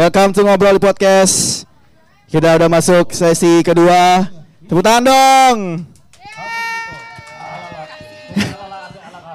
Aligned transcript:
Welcome 0.00 0.32
to 0.32 0.48
Ngobrol 0.48 0.80
di 0.80 0.82
Podcast. 0.88 1.68
Kita 2.24 2.56
udah 2.56 2.72
masuk 2.72 3.12
sesi 3.12 3.60
kedua. 3.60 4.24
Tepuk 4.64 4.80
tangan 4.80 5.04
dong. 5.04 5.84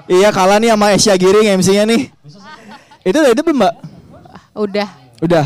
iya 0.18 0.34
kalah 0.34 0.58
nih 0.58 0.74
sama 0.74 0.98
Asia 0.98 1.14
Giring 1.22 1.62
MC-nya 1.62 1.86
nih. 1.86 2.10
Itu 3.06 3.14
udah 3.14 3.32
itu 3.38 3.42
belum 3.46 3.62
mbak? 3.62 3.74
Udah. 4.58 4.90
Udah. 5.22 5.46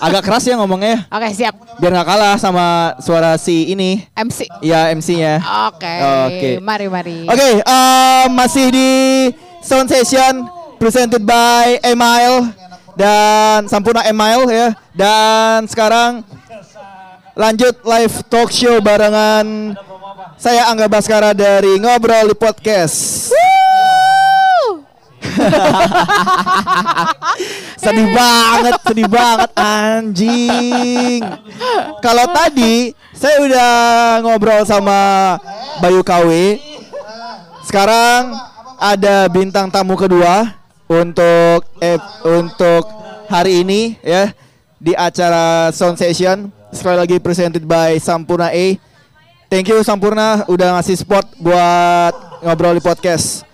Agak 0.00 0.24
keras 0.24 0.48
ya 0.48 0.56
ngomongnya. 0.56 1.04
Oke, 1.12 1.28
siap. 1.36 1.52
Biar 1.76 1.92
nggak 1.92 2.08
kalah 2.08 2.40
sama 2.40 2.96
suara 3.04 3.36
si 3.36 3.68
ini. 3.68 4.00
MC. 4.16 4.48
Iya 4.64 4.96
MC-nya. 4.96 5.44
Oke. 5.68 5.92
Oke. 6.24 6.50
Mari, 6.64 6.88
mari. 6.88 7.28
Oke, 7.28 7.60
eh, 7.60 8.24
masih 8.32 8.72
di 8.72 8.88
Sound 9.60 9.92
Session 9.92 10.48
presented 10.80 11.20
by 11.20 11.76
Email 11.84 12.48
dan 12.98 13.70
Sampurna 13.70 14.02
Email 14.10 14.42
ya. 14.50 14.68
Dan 14.90 15.70
sekarang 15.70 16.26
lanjut 17.38 17.78
live 17.86 18.26
talk 18.26 18.50
show 18.50 18.82
barengan 18.82 19.78
saya 20.34 20.66
Angga 20.66 20.90
Baskara 20.90 21.30
dari 21.30 21.78
Ngobrol 21.78 22.34
di 22.34 22.36
Podcast. 22.36 23.30
sedih 27.78 28.10
banget, 28.10 28.74
sedih 28.82 29.06
banget 29.06 29.50
anjing. 29.54 31.22
Kalau 32.02 32.26
tadi 32.34 32.90
saya 33.14 33.46
udah 33.46 33.70
ngobrol 34.26 34.66
sama 34.66 34.98
Bayu 35.78 36.02
KW. 36.02 36.58
Sekarang 37.62 38.34
ada 38.82 39.30
bintang 39.30 39.70
tamu 39.70 39.94
kedua 39.94 40.57
untuk 40.88 41.60
eh, 41.78 42.00
untuk 42.24 42.84
hari 43.28 43.62
ini 43.62 44.00
ya 44.00 44.32
di 44.80 44.96
acara 44.96 45.68
Sound 45.70 46.00
Session 46.00 46.48
sekali 46.72 46.96
lagi 46.96 47.16
presented 47.20 47.62
by 47.62 48.00
Sampurna 48.00 48.48
A. 48.48 48.66
Thank 49.48 49.68
you 49.68 49.80
Sampurna 49.84 50.44
udah 50.48 50.80
ngasih 50.80 50.96
support 51.04 51.24
buat 51.40 52.42
ngobrol 52.42 52.76
di 52.76 52.82
podcast. 52.84 53.44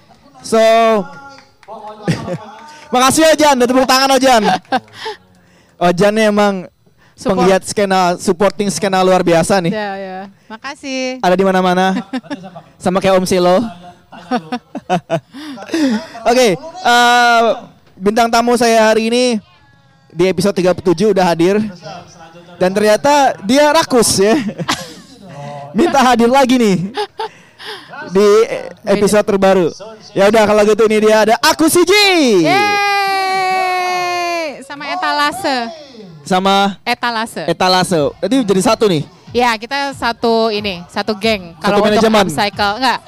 So 0.41 0.59
Makasih 2.95 3.27
Ojan, 3.35 3.59
dan 3.59 3.67
tepuk 3.67 3.91
tangan 3.91 4.15
Ojan. 4.15 4.43
Ojan 5.83 6.15
emang 6.15 6.55
Support. 7.19 7.43
penggiat 7.43 7.63
skena 7.67 8.15
supporting 8.19 8.71
skena 8.71 9.03
luar 9.03 9.27
biasa 9.27 9.59
nih. 9.59 9.75
Ya, 9.75 9.91
ya. 9.99 10.19
Makasih. 10.47 11.19
Ada 11.19 11.35
di 11.35 11.43
mana-mana. 11.43 12.07
Sama 12.83 13.03
kayak 13.03 13.19
Om 13.19 13.27
Silo. 13.27 13.59
Oke, 16.31 16.57
eh, 16.57 17.41
bintang 17.95 18.31
tamu 18.31 18.57
saya 18.57 18.91
hari 18.91 19.09
ini 19.11 19.25
di 20.11 20.25
episode 20.29 20.55
37 20.55 21.13
udah 21.15 21.25
hadir. 21.27 21.59
Dan 22.55 22.71
ternyata 22.71 23.35
dia 23.43 23.67
rakus 23.75 24.23
ya. 24.23 24.39
Minta 25.77 25.99
hadir 25.99 26.31
lagi 26.31 26.55
nih 26.55 26.95
di 28.15 28.29
episode 28.87 29.27
terbaru. 29.27 29.75
Ya 30.15 30.31
udah 30.31 30.47
kalau 30.47 30.63
gitu 30.63 30.87
ini 30.87 31.03
dia 31.03 31.27
ada 31.27 31.35
aku 31.43 31.67
Siji 31.67 32.47
Yeay. 32.47 34.63
Sama 34.63 34.85
etalase. 34.95 35.57
sama 36.25 36.81
Etalase. 36.89 37.45
etalase. 37.45 38.01
Jadi 38.23 38.37
jadi 38.49 38.63
satu 38.65 38.89
nih. 38.89 39.05
ya, 39.35 39.53
kita 39.61 39.93
satu 39.93 40.49
ini, 40.49 40.81
satu 40.89 41.13
geng. 41.19 41.53
Kalau 41.61 41.83
untuk 41.83 41.91
manajemen. 41.93 42.25
upcycle, 42.31 42.81
enggak. 42.81 42.99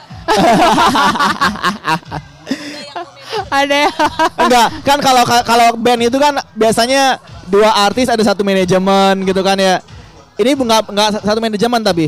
Ada 3.47 3.76
ya. 3.87 3.91
Enggak, 4.47 4.69
kan 4.82 4.98
kalau 5.00 5.22
kalau 5.42 5.66
band 5.76 6.03
itu 6.03 6.16
kan 6.16 6.34
biasanya 6.54 7.19
dua 7.47 7.70
artis 7.84 8.09
ada 8.09 8.22
satu 8.22 8.42
manajemen 8.42 9.22
gitu 9.22 9.42
kan 9.42 9.59
ya. 9.59 9.82
Ini 10.36 10.53
enggak 10.53 10.92
enggak 10.92 11.09
satu 11.20 11.41
manajemen 11.41 11.81
tapi. 11.81 12.06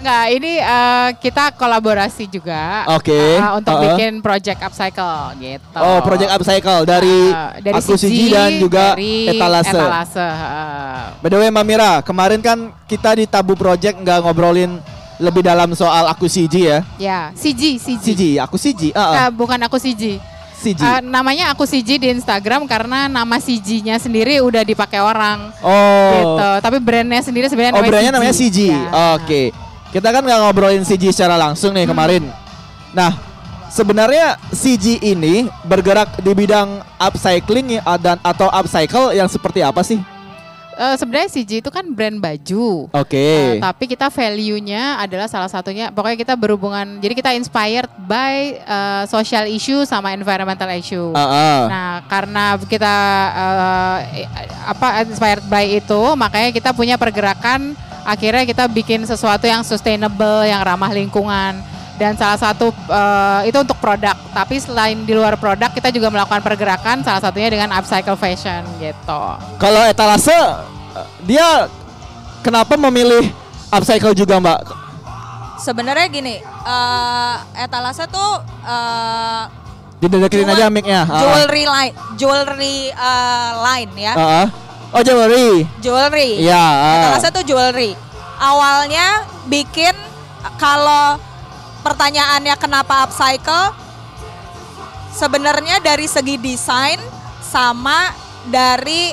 Enggak, 0.00 0.24
ini 0.32 0.52
eh, 0.56 1.08
kita 1.20 1.52
kolaborasi 1.52 2.24
juga. 2.24 2.88
Oke. 2.90 3.12
eh, 3.12 3.52
untuk 3.52 3.72
Uh-uh. 3.72 3.84
bikin 3.92 4.20
project 4.20 4.60
upcycle 4.62 5.36
gitu. 5.36 5.76
Oh, 5.76 6.00
Project 6.00 6.30
Upcycle 6.32 6.88
dari, 6.88 7.18
Eh, 7.28 7.50
dari 7.60 7.74
aku 7.76 8.00
Siji 8.00 8.32
dan 8.32 8.56
juga 8.56 8.96
dari 8.96 9.28
Etalase. 9.28 9.76
Etalase. 9.76 10.24
eh. 10.24 11.04
By 11.20 11.28
the 11.28 11.36
way, 11.36 11.48
Mbak 11.52 11.66
Mira, 11.68 11.92
kemarin 12.00 12.40
kan 12.40 12.58
kita 12.88 13.12
di 13.12 13.28
Tabu 13.28 13.52
Project 13.52 14.00
nggak 14.00 14.24
ngobrolin 14.24 14.80
lebih 15.20 15.44
dalam 15.44 15.70
soal 15.76 16.08
aku 16.08 16.26
Siji 16.26 16.66
ya. 16.66 16.78
Ya, 16.96 17.20
Siji, 17.36 17.76
Siji. 17.76 18.02
Siji, 18.02 18.30
aku 18.40 18.56
Siji. 18.56 18.90
Ah, 18.96 19.00
ah. 19.00 19.14
Eh, 19.28 19.30
bukan 19.30 19.60
aku 19.60 19.76
Siji. 19.76 20.16
Siji. 20.56 20.80
Eh, 20.84 21.00
namanya 21.04 21.52
aku 21.52 21.64
Siji 21.64 21.96
di 21.96 22.08
Instagram 22.12 22.64
karena 22.68 23.08
nama 23.08 23.36
Sijinya 23.40 23.96
sendiri 23.96 24.40
udah 24.40 24.60
dipakai 24.64 25.00
orang. 25.00 25.52
oh. 25.60 26.12
Gitu. 26.16 26.48
Tapi 26.60 26.76
brandnya 26.80 27.20
sendiri 27.24 27.46
sebenarnya 27.48 27.76
Oh, 27.76 27.84
brandnya 27.84 28.12
namanya 28.12 28.34
Siji. 28.36 28.72
Ya. 28.72 29.16
Oke. 29.16 29.52
Kita 29.92 30.08
kan 30.12 30.22
nggak 30.24 30.40
ngobrolin 30.44 30.84
Siji 30.84 31.12
secara 31.12 31.36
langsung 31.40 31.72
nih 31.72 31.88
kemarin. 31.88 32.28
Nah, 32.92 33.16
sebenarnya 33.72 34.36
Siji 34.52 35.00
ini 35.00 35.48
bergerak 35.64 36.20
di 36.20 36.32
bidang 36.36 36.84
upcycling 37.00 37.80
dan 38.02 38.20
atau 38.20 38.52
upcycle 38.52 39.16
yang 39.16 39.26
seperti 39.32 39.64
apa 39.64 39.80
sih? 39.80 39.98
Eh, 40.78 40.96
sebenarnya 40.96 41.28
Siji 41.28 41.58
itu 41.58 41.70
kan 41.72 41.82
brand 41.90 42.22
baju. 42.22 42.86
Oke. 42.94 43.18
Eh, 43.18 43.52
tapi 43.58 43.84
kita 43.90 44.06
value-nya 44.08 45.02
adalah 45.02 45.26
salah 45.26 45.50
satunya 45.50 45.90
pokoknya 45.90 46.18
kita 46.18 46.34
berhubungan 46.38 47.02
jadi 47.02 47.12
kita 47.12 47.30
inspired 47.34 47.90
by 48.06 48.58
eh, 48.58 49.02
social 49.10 49.50
issue 49.50 49.82
sama 49.84 50.14
environmental 50.14 50.70
issue. 50.72 51.10
Ah, 51.12 51.22
ah. 51.26 51.60
Nah, 51.66 51.92
karena 52.06 52.44
kita 52.62 52.96
eh, 53.34 54.26
apa 54.64 55.04
inspired 55.04 55.44
by 55.50 55.66
itu, 55.82 56.00
makanya 56.14 56.50
kita 56.54 56.70
punya 56.70 56.94
pergerakan 56.94 57.74
akhirnya 58.06 58.48
kita 58.48 58.64
bikin 58.70 59.04
sesuatu 59.04 59.44
yang 59.44 59.66
sustainable, 59.66 60.46
yang 60.46 60.62
ramah 60.62 60.90
lingkungan. 60.94 61.60
Dan 62.00 62.16
salah 62.16 62.40
satu 62.40 62.72
eh, 62.72 63.52
itu 63.52 63.60
untuk 63.60 63.76
produk, 63.76 64.16
tapi 64.32 64.56
selain 64.56 65.04
di 65.04 65.12
luar 65.12 65.36
produk 65.36 65.68
kita 65.68 65.92
juga 65.92 66.08
melakukan 66.08 66.40
pergerakan 66.40 67.04
salah 67.04 67.20
satunya 67.20 67.52
dengan 67.52 67.68
upcycle 67.76 68.16
fashion 68.16 68.64
gitu. 68.80 69.22
Kalau 69.60 69.84
etalase 69.84 70.32
dia 71.28 71.68
kenapa 72.40 72.80
memilih 72.80 73.28
upcycle 73.68 74.16
juga, 74.16 74.40
Mbak? 74.40 74.60
Sebenarnya 75.60 76.08
gini, 76.08 76.40
eh 76.40 77.36
etalase 77.60 78.08
tuh 78.08 78.40
eh 78.64 79.60
Dideketin 80.00 80.48
aja 80.48 80.72
mic-nya. 80.72 81.04
Ah, 81.04 81.20
jewelry 81.20 81.68
line, 81.68 81.92
jewelry 82.16 82.88
eh, 82.88 83.50
line 83.60 83.92
ya, 84.00 84.12
Ah, 84.16 84.24
ah. 84.24 84.46
Oh, 84.96 85.04
jewelry. 85.04 85.68
jewelry. 85.84 86.40
Iya. 86.40 86.56
ah. 86.56 86.96
Etalase 86.96 87.28
tuh 87.28 87.44
jewelry. 87.44 87.92
Awalnya 88.40 89.28
bikin 89.52 89.92
kalau 90.56 91.20
pertanyaannya 91.80 92.54
kenapa 92.60 93.08
upcycle, 93.08 93.74
sebenarnya 95.12 95.80
dari 95.80 96.06
segi 96.06 96.36
desain 96.40 97.00
sama 97.40 98.14
dari 98.48 99.12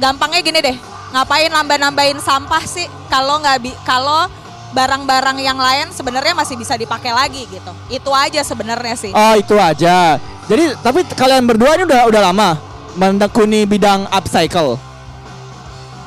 gampangnya 0.00 0.40
gini 0.40 0.60
deh, 0.62 0.76
ngapain 1.12 1.52
nambah-nambahin 1.52 2.20
sampah 2.22 2.64
sih 2.64 2.86
kalau 3.10 3.40
nggak 3.42 3.84
kalau 3.84 4.30
barang-barang 4.70 5.42
yang 5.42 5.58
lain 5.58 5.90
sebenarnya 5.90 6.32
masih 6.32 6.54
bisa 6.54 6.78
dipakai 6.78 7.10
lagi 7.10 7.42
gitu. 7.50 7.72
Itu 7.90 8.14
aja 8.14 8.40
sebenarnya 8.46 8.94
sih. 8.94 9.10
Oh, 9.10 9.34
itu 9.34 9.58
aja. 9.58 10.22
Jadi, 10.46 10.78
tapi 10.78 11.02
kalian 11.10 11.42
berdua 11.46 11.74
ini 11.74 11.84
udah 11.90 12.06
udah 12.06 12.22
lama 12.30 12.54
menekuni 12.94 13.66
bidang 13.66 14.06
upcycle. 14.10 14.78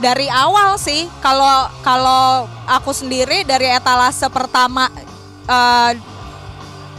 dari 0.04 0.28
awal 0.28 0.76
sih 0.76 1.08
kalau 1.24 1.72
kalau 1.80 2.44
aku 2.68 2.92
sendiri 2.92 3.48
dari 3.48 3.72
etalase 3.72 4.28
pertama 4.28 4.92
eh, 5.44 5.92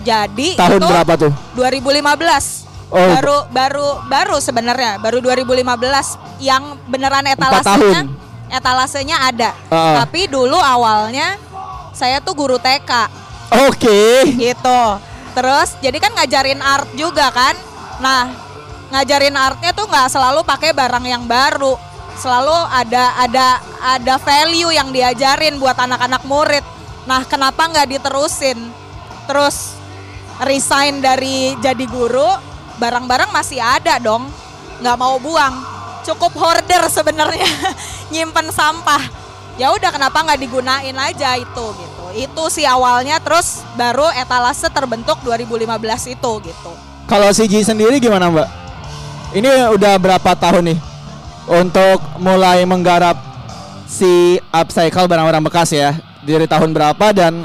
jadi 0.04 0.48
Tahun 0.58 0.76
itu 0.76 0.86
berapa 0.86 1.12
tuh? 1.16 1.32
2015 1.56 2.64
Oh. 2.94 3.00
baru 3.00 3.36
baru 3.50 3.88
baru 4.06 4.36
sebenarnya 4.38 5.02
baru 5.02 5.18
2015 5.18 6.14
yang 6.38 6.78
beneran 6.86 7.26
etalasenya 7.26 8.06
etalasenya 8.46 9.16
ada 9.18 9.50
Heeh. 9.66 9.94
tapi 9.98 10.30
dulu 10.30 10.54
awalnya 10.54 11.34
saya 11.90 12.22
tuh 12.22 12.38
guru 12.38 12.54
TK 12.54 13.24
Oke. 13.54 14.34
gitu. 14.34 14.82
Terus 15.34 15.78
jadi 15.78 15.98
kan 15.98 16.14
ngajarin 16.14 16.58
art 16.58 16.88
juga 16.94 17.30
kan. 17.30 17.54
Nah 18.02 18.30
ngajarin 18.90 19.34
artnya 19.34 19.70
tuh 19.70 19.86
nggak 19.86 20.10
selalu 20.10 20.42
pakai 20.42 20.70
barang 20.74 21.06
yang 21.06 21.24
baru. 21.26 21.74
Selalu 22.14 22.54
ada 22.70 23.18
ada 23.18 23.46
ada 23.82 24.14
value 24.22 24.70
yang 24.70 24.90
diajarin 24.90 25.58
buat 25.58 25.74
anak-anak 25.74 26.22
murid. 26.26 26.64
Nah 27.04 27.22
kenapa 27.28 27.68
nggak 27.68 27.88
diterusin? 27.96 28.56
Terus 29.28 29.76
resign 30.40 31.00
dari 31.04 31.56
jadi 31.60 31.84
guru, 31.88 32.28
barang-barang 32.80 33.30
masih 33.32 33.60
ada 33.60 34.00
dong. 34.00 34.28
Nggak 34.80 34.96
mau 34.98 35.16
buang. 35.20 35.54
Cukup 36.04 36.36
hoarder 36.36 36.84
sebenarnya 36.92 37.48
nyimpen 38.12 38.52
sampah. 38.52 39.00
Ya 39.54 39.70
udah 39.70 39.94
kenapa 39.94 40.20
nggak 40.24 40.40
digunain 40.40 40.96
aja 40.98 41.38
itu 41.38 41.66
gitu. 41.78 42.04
Itu 42.14 42.44
sih 42.50 42.66
awalnya 42.66 43.22
terus 43.22 43.62
baru 43.78 44.10
etalase 44.12 44.66
terbentuk 44.68 45.20
2015 45.22 46.14
itu 46.18 46.32
gitu. 46.42 46.72
Kalau 47.04 47.28
CG 47.30 47.62
sendiri 47.62 48.00
gimana 48.00 48.32
Mbak? 48.32 48.48
Ini 49.34 49.50
udah 49.74 49.94
berapa 49.98 50.30
tahun 50.38 50.74
nih 50.74 50.78
untuk 51.44 52.00
mulai 52.22 52.64
menggarap 52.64 53.18
si 53.84 54.40
upcycle 54.48 55.04
barang-barang 55.06 55.44
bekas 55.44 55.74
ya 55.74 55.92
dari 56.24 56.48
tahun 56.48 56.72
berapa 56.72 57.06
dan 57.12 57.44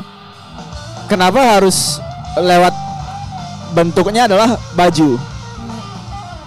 kenapa 1.11 1.59
harus 1.59 1.99
lewat 2.39 2.71
bentuknya 3.75 4.25
adalah 4.25 4.55
baju? 4.73 5.19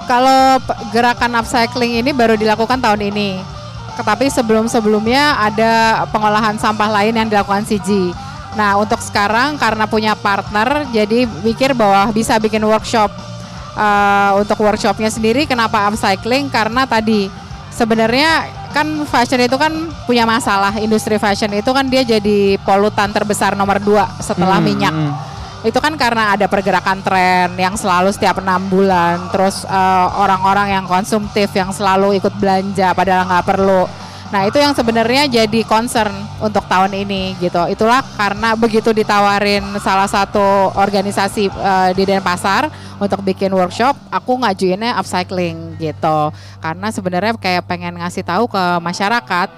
Kalau 0.09 0.59
gerakan 0.91 1.39
upcycling 1.39 2.03
ini 2.03 2.11
baru 2.11 2.35
dilakukan 2.35 2.83
tahun 2.83 3.13
ini. 3.13 3.39
Tetapi 3.93 4.33
sebelum-sebelumnya 4.33 5.37
ada 5.53 6.05
pengolahan 6.11 6.57
sampah 6.57 6.91
lain 6.91 7.13
yang 7.13 7.29
dilakukan 7.29 7.63
CG. 7.69 8.11
Nah, 8.57 8.77
untuk 8.81 9.01
sekarang 9.01 9.57
karena 9.61 9.85
punya 9.85 10.13
partner, 10.17 10.89
jadi 10.93 11.29
mikir 11.45 11.77
bahwa 11.77 12.09
bisa 12.13 12.37
bikin 12.41 12.65
workshop. 12.65 13.13
Eh, 13.73 14.31
untuk 14.37 14.61
workshopnya 14.61 15.09
sendiri, 15.13 15.45
kenapa 15.45 15.89
upcycling? 15.89 16.49
Karena 16.53 16.85
tadi 16.89 17.29
sebenarnya 17.73 18.49
kan 18.73 18.89
fashion 19.05 19.41
itu 19.45 19.57
kan 19.61 19.71
punya 20.09 20.25
masalah. 20.25 20.75
Industri 20.81 21.21
fashion 21.21 21.53
itu 21.53 21.71
kan 21.71 21.87
dia 21.87 22.03
jadi 22.03 22.57
polutan 22.65 23.13
terbesar 23.13 23.53
nomor 23.55 23.79
dua 23.79 24.09
setelah 24.19 24.59
Hmm, 24.59 24.67
minyak 24.67 24.95
hmm. 24.95 25.13
itu 25.69 25.79
kan 25.79 25.95
karena 25.95 26.35
ada 26.35 26.51
pergerakan 26.51 27.05
tren 27.07 27.55
yang 27.55 27.79
selalu 27.79 28.11
setiap 28.11 28.43
enam 28.43 28.67
bulan 28.67 29.31
terus 29.31 29.63
eh, 29.63 30.07
orang-orang 30.19 30.75
yang 30.75 30.85
konsumtif 30.91 31.55
yang 31.55 31.71
selalu 31.71 32.19
ikut 32.19 32.35
belanja 32.41 32.91
padahal 32.97 33.31
nggak 33.31 33.47
perlu 33.47 33.87
nah 34.33 34.49
itu 34.49 34.57
yang 34.57 34.73
sebenarnya 34.73 35.29
jadi 35.29 35.61
concern 35.69 36.11
untuk 36.41 36.65
tahun 36.65 36.97
ini 36.97 37.37
gitu. 37.37 37.61
Itulah 37.69 38.01
karena 38.17 38.57
begitu 38.57 38.91
ditawarin 38.91 39.61
salah 39.79 40.09
satu 40.09 40.73
organisasi 40.73 41.53
eh, 41.53 41.91
di 41.93 42.09
Denpasar 42.09 42.73
untuk 42.97 43.21
bikin 43.21 43.53
workshop 43.53 43.93
aku 44.09 44.41
ngajuinnya 44.41 44.97
upcycling 44.97 45.77
gitu. 45.77 46.33
Karena 46.65 46.89
sebenarnya 46.89 47.37
kayak 47.37 47.69
pengen 47.69 48.01
ngasih 48.01 48.25
tahu 48.25 48.49
ke 48.49 48.65
masyarakat 48.81 49.49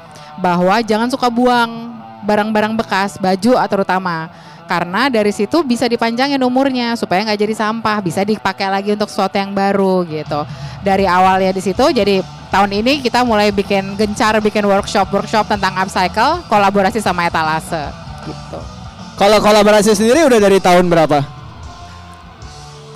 bahwa 0.42 0.82
jangan 0.82 1.06
suka 1.06 1.30
buang 1.30 1.94
barang-barang 2.26 2.74
bekas 2.74 3.20
baju 3.20 3.54
terutama 3.70 4.32
karena 4.64 5.12
dari 5.12 5.30
situ 5.30 5.60
bisa 5.62 5.84
dipanjangin 5.84 6.40
umurnya 6.40 6.96
supaya 6.96 7.24
nggak 7.24 7.40
jadi 7.40 7.54
sampah 7.54 8.00
bisa 8.00 8.24
dipakai 8.24 8.68
lagi 8.72 8.92
untuk 8.96 9.08
sesuatu 9.12 9.36
yang 9.36 9.52
baru 9.52 10.04
gitu 10.08 10.42
dari 10.80 11.04
awalnya 11.04 11.52
di 11.52 11.62
situ 11.62 11.84
jadi 11.92 12.24
tahun 12.48 12.70
ini 12.84 13.04
kita 13.04 13.24
mulai 13.24 13.52
bikin 13.52 13.96
gencar 13.96 14.40
bikin 14.40 14.64
workshop 14.64 15.08
workshop 15.12 15.48
tentang 15.48 15.76
upcycle 15.76 16.44
kolaborasi 16.48 16.98
sama 17.00 17.28
etalase 17.28 17.92
gitu 18.24 18.74
Kalau 19.14 19.38
kolaborasi 19.38 19.94
sendiri 19.94 20.26
udah 20.26 20.42
dari 20.42 20.58
tahun 20.58 20.90
berapa? 20.90 21.22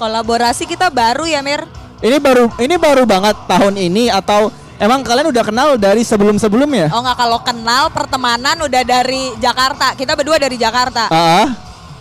Kolaborasi 0.03 0.67
kita 0.67 0.91
baru 0.91 1.31
ya 1.31 1.43
Mir. 1.47 1.63
Ini 2.03 2.19
baru 2.19 2.51
ini 2.59 2.75
baru 2.75 3.07
banget 3.07 3.39
tahun 3.47 3.75
ini 3.79 4.11
atau 4.11 4.51
emang 4.79 5.03
kalian 5.03 5.29
udah 5.29 5.45
kenal 5.45 5.69
dari 5.75 6.03
sebelum-sebelumnya? 6.03 6.91
Oh 6.91 7.03
nggak 7.03 7.19
kalau 7.19 7.39
kenal 7.43 7.91
pertemanan 7.91 8.57
udah 8.59 8.83
dari 8.83 9.35
Jakarta. 9.37 9.93
Kita 9.95 10.15
berdua 10.15 10.39
dari 10.39 10.57
Jakarta. 10.57 11.11
Ah. 11.11 11.47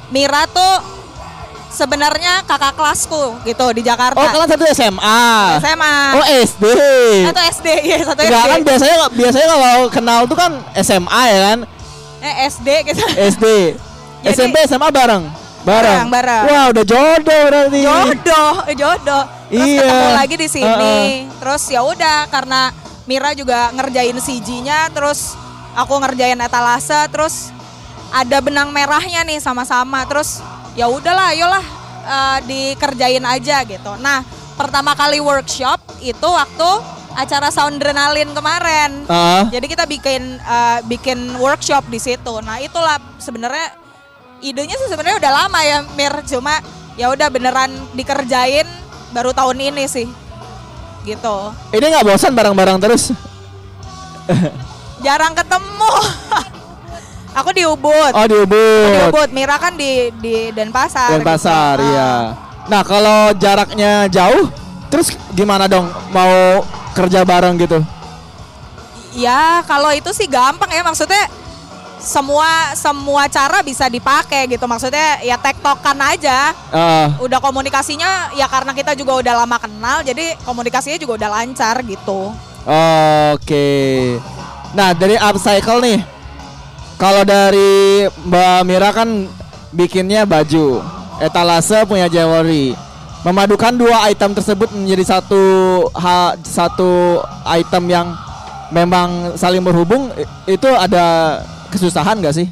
Mira 0.07 0.47
tuh 0.47 0.97
sebenarnya 1.67 2.41
kakak 2.47 2.73
kelasku 2.73 3.37
gitu 3.43 3.65
di 3.75 3.81
Jakarta. 3.83 4.17
Oh, 4.17 4.27
kalian 4.31 4.49
satu 4.49 4.65
SMA. 4.71 5.21
SMA. 5.59 5.95
Oh, 6.15 6.25
SD. 6.25 6.65
Satu 7.27 7.41
SD, 7.53 7.67
iya 7.83 7.97
satu 8.01 8.19
Enggak 8.23 8.41
SD. 8.41 8.51
kan 8.51 8.59
biasanya 8.63 8.95
biasanya 9.11 9.47
kalau 9.51 9.77
kenal 9.91 10.19
tuh 10.25 10.37
kan 10.39 10.51
SMA 10.79 11.21
ya 11.27 11.39
kan? 11.51 11.57
Eh 12.23 12.35
SD 12.49 12.67
gitu. 12.87 13.03
SD. 13.13 13.45
Jadi- 14.25 14.33
SMP 14.33 14.55
SMA 14.65 14.89
bareng. 14.89 15.23
Bareng. 15.67 16.07
Bareng, 16.07 16.09
bareng. 16.15 16.43
Wah, 16.47 16.65
udah 16.71 16.85
jodoh 16.87 17.41
berarti. 17.51 17.79
jodoh, 17.83 18.53
eh, 18.71 18.75
jodoh. 18.79 19.23
Terus 19.51 19.67
Iya. 19.67 19.83
ketemu 19.83 20.09
lagi 20.15 20.35
di 20.39 20.47
sini. 20.47 20.67
Heeh. 20.71 21.07
Terus 21.43 21.63
ya 21.67 21.81
udah 21.83 22.17
karena 22.31 22.61
Mira 23.07 23.31
juga 23.31 23.71
ngerjain 23.71 24.19
CG-nya, 24.19 24.91
terus 24.91 25.35
aku 25.71 25.95
ngerjain 25.95 26.35
etalase, 26.43 27.07
terus 27.07 27.55
ada 28.11 28.43
benang 28.43 28.67
merahnya 28.71 29.23
nih 29.23 29.39
sama-sama. 29.39 30.03
Terus 30.07 30.43
ya 30.75 30.91
udahlah, 30.91 31.31
ayolah 31.31 31.65
eh, 32.03 32.37
dikerjain 32.47 33.23
aja 33.23 33.63
gitu. 33.63 33.95
Nah, 34.03 34.27
pertama 34.59 34.91
kali 34.95 35.23
workshop 35.23 35.79
itu 36.03 36.27
waktu 36.27 36.69
acara 37.15 37.47
Soundrenalin 37.47 38.35
kemarin. 38.35 39.07
Ah. 39.07 39.47
Jadi 39.47 39.65
kita 39.71 39.87
bikin 39.87 40.39
eh, 40.43 40.79
bikin 40.83 41.39
workshop 41.39 41.87
di 41.87 42.03
situ. 42.03 42.43
Nah, 42.43 42.59
itulah 42.59 42.99
sebenarnya 43.23 43.86
idenya 44.41 44.75
sih 44.77 44.87
sebenarnya 44.89 45.17
udah 45.21 45.31
lama 45.45 45.59
ya 45.65 45.77
Mir, 45.97 46.13
cuma 46.25 46.61
ya 46.97 47.09
udah 47.13 47.27
beneran 47.29 47.71
dikerjain 47.93 48.65
baru 49.13 49.31
tahun 49.33 49.57
ini 49.73 49.85
sih. 49.89 50.07
Gitu. 51.07 51.37
Ini 51.71 51.85
nggak 51.87 52.05
bosan 52.05 52.35
bareng-bareng 52.35 52.77
terus? 52.83 53.15
Jarang 55.05 55.33
ketemu. 55.37 55.91
Aku 57.37 57.53
di 57.53 57.63
Ubud. 57.69 58.11
Oh, 58.17 58.25
di 58.25 58.33
Di 58.33 58.37
Ubud. 58.43 59.13
Ubud, 59.13 59.29
Mira 59.29 59.61
kan 59.61 59.77
di 59.77 60.09
di 60.17 60.49
Denpasar. 60.51 61.13
Denpasar, 61.15 61.77
gitu. 61.77 61.93
iya. 61.93 62.01
Ah. 62.01 62.21
Nah, 62.67 62.81
kalau 62.83 63.31
jaraknya 63.37 64.09
jauh, 64.11 64.49
terus 64.89 65.13
gimana 65.37 65.69
dong 65.69 65.87
mau 66.11 66.65
kerja 66.97 67.21
bareng 67.23 67.55
gitu? 67.61 67.79
Ya, 69.15 69.61
kalau 69.69 69.93
itu 69.93 70.09
sih 70.11 70.27
gampang 70.27 70.67
ya 70.73 70.81
maksudnya 70.83 71.29
semua 71.97 72.77
semua 72.77 73.25
cara 73.27 73.61
bisa 73.65 73.89
dipakai 73.89 74.45
gitu. 74.49 74.65
Maksudnya 74.69 75.21
ya 75.25 75.35
tektokan 75.37 75.97
aja. 76.01 76.53
Ah, 76.69 77.17
udah 77.21 77.41
komunikasinya 77.41 78.33
ya 78.37 78.45
karena 78.45 78.71
kita 78.73 78.93
juga 78.93 79.17
udah 79.19 79.33
lama 79.45 79.57
kenal 79.57 80.01
jadi 80.05 80.37
komunikasinya 80.45 80.97
juga 81.01 81.25
udah 81.25 81.29
lancar 81.41 81.81
gitu. 81.83 82.33
Oke. 83.33 83.67
Nah, 84.75 84.91
dari 84.91 85.15
upcycle 85.15 85.79
nih. 85.79 85.99
Kalau 86.97 87.21
dari 87.21 88.09
Mbak 88.09 88.59
Mira 88.65 88.89
kan 88.89 89.29
bikinnya 89.69 90.25
baju, 90.25 90.81
etalase 91.21 91.85
punya 91.85 92.09
jewelry. 92.09 92.73
Memadukan 93.21 93.77
dua 93.77 94.09
item 94.09 94.33
tersebut 94.33 94.73
menjadi 94.73 95.17
satu 95.17 95.43
hal 95.93 96.41
satu 96.41 97.21
item 97.45 97.83
yang 97.85 98.07
memang 98.73 99.37
saling 99.37 99.61
berhubung 99.61 100.09
itu 100.49 100.69
ada 100.73 101.37
kesusahan 101.71 102.19
gak 102.23 102.35
sih? 102.35 102.47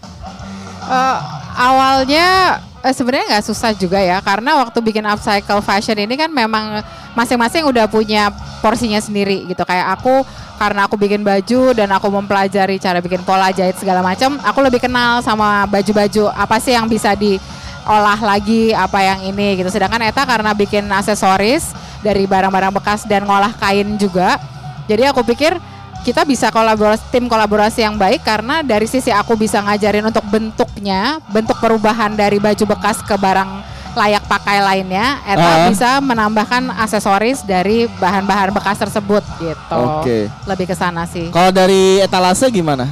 Eh, 0.85 1.17
awalnya 1.57 2.59
eh, 2.85 2.93
sebenarnya 2.93 3.25
nggak 3.33 3.45
susah 3.49 3.73
juga 3.73 3.97
ya 3.97 4.21
karena 4.21 4.61
waktu 4.61 4.77
bikin 4.85 5.01
upcycle 5.01 5.65
fashion 5.65 5.97
ini 5.97 6.13
kan 6.13 6.29
memang 6.29 6.85
masing-masing 7.17 7.65
udah 7.65 7.89
punya 7.89 8.29
porsinya 8.61 9.01
sendiri 9.01 9.49
gitu 9.49 9.65
kayak 9.65 9.97
aku 9.97 10.21
karena 10.61 10.85
aku 10.85 10.95
bikin 10.95 11.25
baju 11.25 11.73
dan 11.73 11.89
aku 11.89 12.07
mempelajari 12.13 12.77
cara 12.77 13.01
bikin 13.01 13.25
pola 13.25 13.49
jahit 13.49 13.75
segala 13.81 14.05
macam 14.05 14.37
aku 14.45 14.59
lebih 14.61 14.77
kenal 14.77 15.25
sama 15.25 15.65
baju-baju 15.65 16.29
apa 16.31 16.55
sih 16.61 16.77
yang 16.77 16.85
bisa 16.85 17.17
diolah 17.17 18.19
lagi 18.21 18.71
apa 18.71 19.01
yang 19.01 19.19
ini 19.25 19.59
gitu 19.59 19.73
sedangkan 19.73 20.05
Eta 20.05 20.21
karena 20.23 20.53
bikin 20.53 20.85
aksesoris 20.85 21.73
dari 22.05 22.29
barang-barang 22.29 22.77
bekas 22.77 23.09
dan 23.09 23.25
ngolah 23.25 23.51
kain 23.57 23.97
juga 23.97 24.37
jadi 24.85 25.09
aku 25.09 25.25
pikir 25.25 25.57
kita 26.05 26.21
bisa 26.21 26.53
kolaborasi 26.53 27.09
tim 27.09 27.25
kolaborasi 27.25 27.81
yang 27.81 27.97
baik 27.97 28.21
karena 28.21 28.61
dari 28.61 28.85
sisi 28.85 29.09
aku 29.09 29.33
bisa 29.33 29.57
ngajarin 29.57 30.05
untuk 30.05 30.21
bentuknya, 30.29 31.17
bentuk 31.33 31.57
perubahan 31.57 32.13
dari 32.13 32.37
baju 32.37 32.77
bekas 32.77 33.01
ke 33.01 33.17
barang 33.17 33.73
layak 33.95 34.27
pakai 34.29 34.59
lainnya, 34.61 35.23
Eta 35.25 35.41
Ah. 35.41 35.65
bisa 35.65 35.89
menambahkan 36.03 36.67
aksesoris 36.77 37.41
dari 37.41 37.89
bahan-bahan 37.97 38.53
bekas 38.53 38.77
tersebut 38.77 39.23
gitu. 39.41 39.81
Oke. 40.03 40.29
Lebih 40.45 40.69
ke 40.69 40.75
sana 40.77 41.09
sih. 41.09 41.31
Kalau 41.33 41.49
dari 41.49 41.97
etalase 42.03 42.51
gimana? 42.53 42.85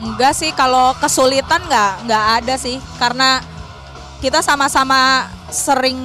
Enggak 0.00 0.32
sih 0.32 0.54
kalau 0.56 0.96
kesulitan 0.96 1.60
nggak 1.68 1.92
nggak 2.08 2.24
ada 2.40 2.54
sih 2.56 2.80
karena 2.96 3.42
kita 4.24 4.40
sama-sama 4.40 5.28
sering 5.52 5.98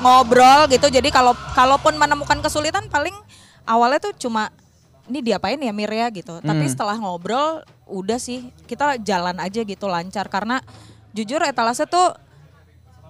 ngobrol 0.00 0.68
gitu 0.68 0.88
jadi 0.88 1.08
kalau 1.08 1.32
kalaupun 1.56 1.96
menemukan 1.96 2.40
kesulitan 2.44 2.84
paling 2.92 3.16
awalnya 3.64 3.98
tuh 3.98 4.12
cuma 4.28 4.52
ini 5.04 5.20
diapain 5.20 5.56
ya 5.56 5.70
Mir 5.70 5.88
ya 5.88 6.08
gitu 6.08 6.38
tapi 6.38 6.60
Hmm. 6.60 6.70
setelah 6.70 6.96
ngobrol 6.96 7.60
udah 7.84 8.16
sih 8.16 8.40
kita 8.64 8.96
jalan 8.98 9.36
aja 9.36 9.60
gitu 9.60 9.84
lancar 9.84 10.26
karena 10.26 10.64
jujur 11.10 11.40
etalase 11.40 11.84
tuh 11.84 12.16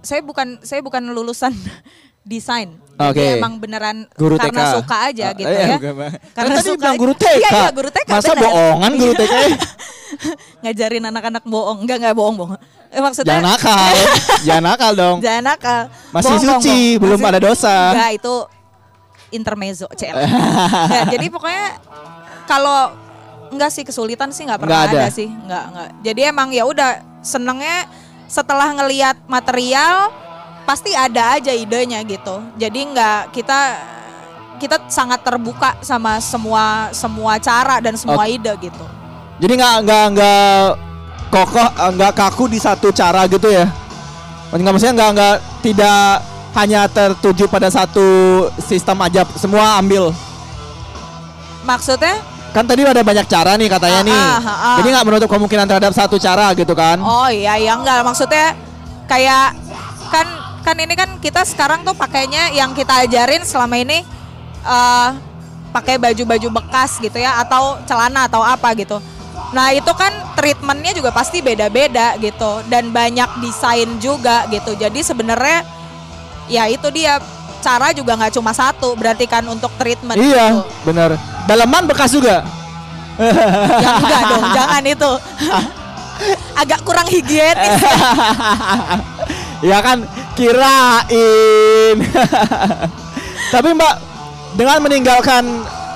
saya 0.01 0.21
bukan 0.21 0.59
saya 0.61 0.81
bukan 0.81 1.01
lulusan 1.09 1.55
desain 2.23 2.75
Oke. 2.95 3.15
jadi 3.15 3.37
emang 3.37 3.57
beneran 3.57 4.09
Guru 4.13 4.35
karena 4.35 4.65
TK. 4.65 4.75
suka 4.75 4.97
aja 5.05 5.27
Oh, 5.27 5.37
gitu 5.37 5.51
iya, 5.51 5.61
ya 5.63 5.77
bukan, 5.77 5.93
Bang. 5.95 6.13
Karena 6.31 6.49
Kan 6.49 6.57
tadi 6.57 6.69
suka 6.69 6.87
aja. 6.87 6.97
guru 6.97 7.13
TK. 7.15 7.35
Iya, 7.35 7.51
iya, 7.53 7.69
guru 7.71 7.91
TK, 7.91 8.09
Masa 8.09 8.31
benar. 8.31 8.43
bohongan 8.45 8.93
guru 8.95 9.13
TK? 9.15 9.35
ngajarin 10.63 11.05
anak-anak 11.05 11.45
bohong 11.45 11.79
enggak 11.81 11.97
enggak 11.99 12.15
bohong 12.15 12.37
bohong 12.37 12.59
eh, 12.89 13.01
maksudnya 13.01 13.29
Jangan 13.35 13.45
nakal. 13.51 13.95
Jangan 14.47 14.65
nakal 14.65 14.93
dong. 14.95 15.17
jangan 15.21 15.45
nakal 15.45 15.83
Masih 16.09 16.31
Bohong, 16.31 16.41
bohong, 16.41 16.61
suci, 16.61 16.77
bohong. 16.89 17.01
belum 17.03 17.21
ada 17.25 17.41
dosa. 17.41 17.75
enggak 17.91 18.11
itu 18.15 18.35
intermezzo 19.35 19.91
cel 19.99 20.15
Enggak, 20.15 21.11
jadi 21.19 21.27
pokoknya 21.29 21.67
kalau 22.47 22.95
enggak 23.51 23.71
sih 23.75 23.83
kesulitan 23.83 24.31
sih 24.31 24.47
nggak 24.47 24.63
pernah 24.63 24.87
Nggak 24.87 24.95
ada. 24.95 25.03
ada. 25.05 25.11
sih 25.11 25.29
enggak 25.29 25.65
enggak 25.75 25.89
jadi 26.07 26.21
emang 26.31 26.49
ya 26.55 26.65
udah 26.65 26.91
senengnya 27.21 27.91
setelah 28.31 28.71
ngelihat 28.73 29.19
material 29.27 30.11
pasti 30.65 30.97
ada 30.97 31.37
aja 31.37 31.53
idenya 31.53 32.01
gitu 32.07 32.41
jadi 32.57 32.79
nggak 32.89 33.21
kita 33.37 33.61
kita 34.59 34.87
sangat 34.89 35.21
terbuka 35.21 35.77
sama 35.83 36.23
semua 36.23 36.89
semua 36.95 37.37
cara 37.43 37.83
dan 37.83 37.99
semua 37.99 38.23
Oke. 38.25 38.39
ide 38.39 38.53
gitu. 38.63 38.87
Jadi 39.43 39.53
nggak 39.59 39.77
nggak 39.83 40.05
nggak 40.15 40.63
kokoh 41.29 41.69
eh, 41.69 41.91
nggak 41.99 42.13
kaku 42.15 42.45
di 42.47 42.59
satu 42.63 42.95
cara 42.95 43.27
gitu 43.27 43.51
ya? 43.51 43.67
Nggak 44.55 44.73
maksudnya 44.73 44.95
nggak 44.95 45.11
nggak 45.19 45.37
tidak 45.61 46.07
hanya 46.55 46.87
tertuju 46.87 47.51
pada 47.51 47.67
satu 47.69 48.07
sistem 48.63 48.99
aja 49.03 49.27
semua 49.35 49.77
ambil. 49.77 50.15
Maksudnya? 51.65 52.21
Kan 52.55 52.71
tadi 52.71 52.87
ada 52.87 53.03
banyak 53.03 53.27
cara 53.27 53.59
nih 53.59 53.67
katanya 53.67 54.01
Ah, 54.01 54.07
nih. 54.07 54.15
ah, 54.15 54.39
ah, 54.39 54.49
ah. 54.49 54.77
Jadi 54.79 54.89
nggak 54.95 55.07
menutup 55.11 55.29
kemungkinan 55.29 55.67
terhadap 55.67 55.91
satu 55.91 56.17
cara 56.17 56.55
gitu 56.55 56.71
kan? 56.71 57.03
Oh 57.03 57.27
iya 57.27 57.59
iya 57.59 57.75
enggak 57.75 58.07
maksudnya 58.07 58.55
kayak 59.11 59.59
kan 60.15 60.27
kan 60.63 60.77
ini 60.79 60.95
kan 60.95 61.19
kita 61.19 61.43
sekarang 61.43 61.83
tuh 61.83 61.99
pakainya 61.99 62.55
yang 62.55 62.71
kita 62.73 63.03
ajarin 63.03 63.43
selama 63.43 63.75
ini 63.75 64.07
eh 64.65 65.09
pakai 65.75 65.99
baju-baju 65.99 66.63
bekas 66.63 67.03
gitu 67.03 67.19
ya 67.19 67.43
atau 67.43 67.83
celana 67.83 68.31
atau 68.31 68.39
apa 68.39 68.71
gitu. 68.79 69.03
Nah 69.51 69.75
itu 69.75 69.91
kan 69.91 70.15
treatmentnya 70.39 70.95
juga 70.95 71.11
pasti 71.11 71.43
beda-beda 71.43 72.15
gitu 72.23 72.63
dan 72.71 72.95
banyak 72.95 73.43
desain 73.43 73.99
juga 73.99 74.47
gitu. 74.47 74.79
Jadi 74.79 75.03
sebenarnya 75.03 75.67
ya 76.51 76.69
itu 76.69 76.89
dia 76.93 77.21
cara 77.65 77.97
juga 77.97 78.13
nggak 78.21 78.37
cuma 78.37 78.53
satu 78.53 78.93
berarti 78.93 79.25
kan 79.25 79.41
untuk 79.49 79.73
treatment 79.81 80.21
iya, 80.21 80.61
gitu. 80.61 80.69
bener. 80.85 81.17
Daleman 81.49 81.89
bekas 81.89 82.13
juga. 82.13 82.45
Ya 83.17 83.91
enggak 84.01 84.23
dong, 84.29 84.45
jangan 84.59 84.83
itu. 84.85 85.13
Agak 86.61 86.81
kurang 86.87 87.09
higienis. 87.09 87.81
ya 89.71 89.79
kan 89.81 90.05
kirain. 90.37 91.97
Tapi 93.51 93.69
Mbak 93.75 93.95
dengan 94.55 94.79
meninggalkan 94.83 95.45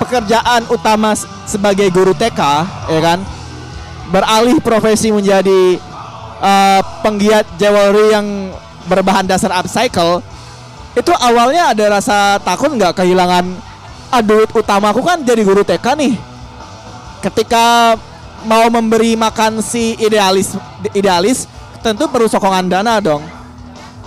pekerjaan 0.02 0.66
utama 0.70 1.14
sebagai 1.46 1.90
guru 1.90 2.14
TK, 2.14 2.40
ya 2.90 3.00
kan, 3.02 3.18
beralih 4.10 4.58
profesi 4.62 5.14
menjadi 5.14 5.78
eh, 6.42 6.80
penggiat 7.02 7.46
jewelry 7.58 8.14
yang 8.14 8.26
berbahan 8.90 9.26
dasar 9.26 9.54
upcycle, 9.54 10.22
itu 10.96 11.12
awalnya 11.16 11.72
ada 11.76 12.00
rasa 12.00 12.40
takut 12.40 12.72
nggak 12.72 12.96
kehilangan 12.96 13.44
aduh 14.08 14.48
utamaku 14.56 15.04
kan 15.04 15.20
jadi 15.20 15.44
guru 15.44 15.60
TK 15.64 15.84
nih. 15.98 16.14
Ketika 17.20 17.98
mau 18.46 18.70
memberi 18.70 19.18
makan 19.18 19.58
si 19.60 19.98
idealis 19.98 20.54
idealis 20.94 21.50
tentu 21.82 22.06
perlu 22.08 22.30
sokongan 22.30 22.70
dana 22.70 23.02
dong. 23.02 23.24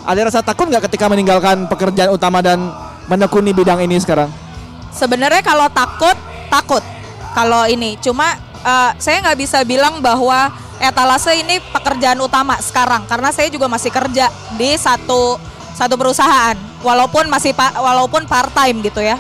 Ada 0.02 0.32
rasa 0.32 0.40
takut 0.42 0.66
nggak 0.66 0.90
ketika 0.90 1.06
meninggalkan 1.12 1.70
pekerjaan 1.70 2.10
utama 2.10 2.42
dan 2.42 2.74
menekuni 3.06 3.54
bidang 3.54 3.86
ini 3.86 4.02
sekarang? 4.02 4.34
Sebenarnya 4.90 5.46
kalau 5.46 5.70
takut, 5.70 6.18
takut. 6.50 6.82
Kalau 7.38 7.70
ini 7.70 7.96
cuma 8.02 8.34
eh, 8.66 8.92
saya 8.98 9.22
nggak 9.22 9.38
bisa 9.38 9.62
bilang 9.62 10.02
bahwa 10.02 10.50
etalase 10.82 11.38
ini 11.38 11.62
pekerjaan 11.70 12.18
utama 12.18 12.58
sekarang 12.58 13.06
karena 13.06 13.30
saya 13.30 13.48
juga 13.54 13.70
masih 13.70 13.94
kerja 13.94 14.34
di 14.58 14.74
satu 14.74 15.38
satu 15.76 15.96
perusahaan 15.96 16.56
walaupun 16.84 17.28
masih 17.32 17.56
walaupun 17.58 18.28
part 18.28 18.52
time 18.54 18.84
gitu 18.84 19.02
ya. 19.02 19.18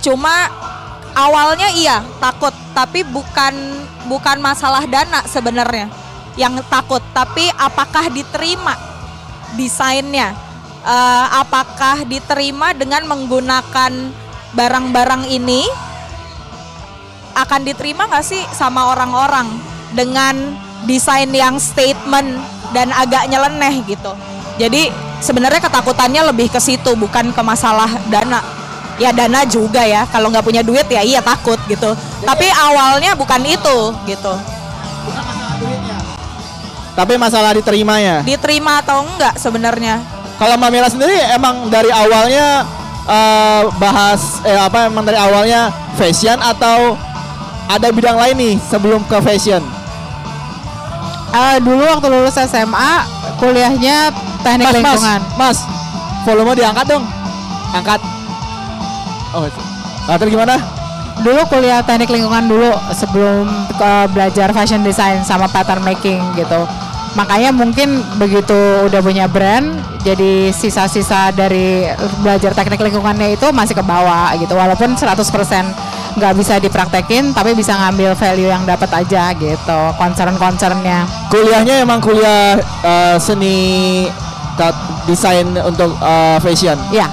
Cuma 0.00 0.50
awalnya 1.16 1.70
iya 1.72 2.02
takut 2.18 2.52
tapi 2.74 3.06
bukan 3.06 3.54
bukan 4.10 4.36
masalah 4.42 4.84
dana 4.84 5.24
sebenarnya 5.24 5.88
yang 6.34 6.58
takut 6.66 7.00
tapi 7.14 7.46
apakah 7.54 8.10
diterima 8.10 8.74
desainnya? 9.54 10.34
Eh, 10.84 11.26
apakah 11.40 12.04
diterima 12.04 12.76
dengan 12.76 13.08
menggunakan 13.08 13.92
barang-barang 14.52 15.32
ini? 15.32 15.64
Akan 17.34 17.64
diterima 17.64 18.06
nggak 18.06 18.26
sih 18.26 18.42
sama 18.52 18.92
orang-orang 18.92 19.48
dengan 19.96 20.54
desain 20.84 21.30
yang 21.32 21.56
statement 21.56 22.36
dan 22.76 22.92
agak 22.92 23.26
nyeleneh 23.32 23.80
gitu? 23.88 24.12
Jadi 24.60 24.92
sebenarnya 25.24 25.64
ketakutannya 25.64 26.22
lebih 26.28 26.52
ke 26.52 26.60
situ 26.60 26.92
bukan 26.92 27.32
ke 27.32 27.40
masalah 27.40 27.88
dana. 28.12 28.44
Ya 29.00 29.10
dana 29.10 29.42
juga 29.48 29.82
ya. 29.82 30.04
Kalau 30.12 30.28
nggak 30.28 30.44
punya 30.44 30.60
duit 30.60 30.84
ya 30.92 31.00
iya 31.00 31.24
takut 31.24 31.56
gitu. 31.66 31.96
Tapi 32.22 32.46
awalnya 32.52 33.16
bukan 33.16 33.40
itu 33.42 33.78
gitu. 34.04 34.34
Tapi 36.94 37.18
masalah 37.18 37.58
diterimanya. 37.58 38.22
diterima 38.22 38.78
atau 38.78 39.02
enggak 39.02 39.34
sebenarnya? 39.34 39.98
Kalau 40.38 40.54
Mbak 40.54 40.70
Mira 40.70 40.86
sendiri 40.86 41.18
emang 41.34 41.66
dari 41.66 41.90
awalnya 41.90 42.62
eh, 43.10 43.62
bahas 43.82 44.38
eh 44.46 44.54
apa 44.54 44.86
emang 44.86 45.02
dari 45.02 45.18
awalnya 45.18 45.74
fashion 45.98 46.38
atau 46.38 46.94
ada 47.66 47.90
bidang 47.90 48.14
lain 48.14 48.36
nih 48.38 48.54
sebelum 48.70 49.02
ke 49.10 49.18
fashion? 49.26 49.62
Eh, 51.34 51.58
dulu 51.66 51.82
waktu 51.82 52.06
lulus 52.14 52.38
SMA 52.38 53.23
kuliahnya 53.44 54.08
teknik 54.40 54.64
Mas, 54.64 54.72
mas, 54.72 54.80
lingkungan. 54.80 55.20
mas, 55.36 55.58
volume 56.24 56.52
diangkat 56.56 56.86
dong, 56.88 57.04
angkat. 57.76 58.00
Oh, 59.36 59.44
nah, 60.08 60.16
terus 60.16 60.30
gimana? 60.32 60.56
Dulu 61.20 61.40
kuliah 61.46 61.84
teknik 61.84 62.10
lingkungan 62.10 62.48
dulu 62.48 62.72
sebelum 62.96 63.46
ke 63.76 63.92
belajar 64.16 64.50
fashion 64.50 64.80
design 64.82 65.20
sama 65.22 65.46
pattern 65.46 65.84
making 65.84 66.18
gitu. 66.34 66.64
Makanya 67.14 67.54
mungkin 67.54 68.02
begitu 68.18 68.58
udah 68.90 68.98
punya 68.98 69.30
brand, 69.30 69.78
jadi 70.02 70.50
sisa-sisa 70.50 71.30
dari 71.30 71.86
belajar 72.26 72.50
teknik 72.50 72.82
lingkungannya 72.82 73.38
itu 73.38 73.46
masih 73.54 73.78
ke 73.78 73.84
bawah 73.86 74.34
gitu. 74.34 74.58
Walaupun 74.58 74.98
100% 74.98 75.14
nggak 76.14 76.34
bisa 76.38 76.58
dipraktekin, 76.62 77.34
tapi 77.34 77.54
bisa 77.54 77.74
ngambil 77.74 78.14
value 78.14 78.50
yang 78.50 78.62
dapat 78.66 78.90
aja 79.04 79.34
gitu. 79.34 79.80
Concern-concernnya. 79.98 81.30
Kuliahnya 81.30 81.82
emang 81.82 81.98
kuliah 82.02 82.58
eh, 82.82 83.16
seni 83.18 83.56
desain 85.06 85.46
untuk 85.62 85.94
eh, 85.98 86.38
fashion. 86.42 86.78
Ya. 86.94 87.10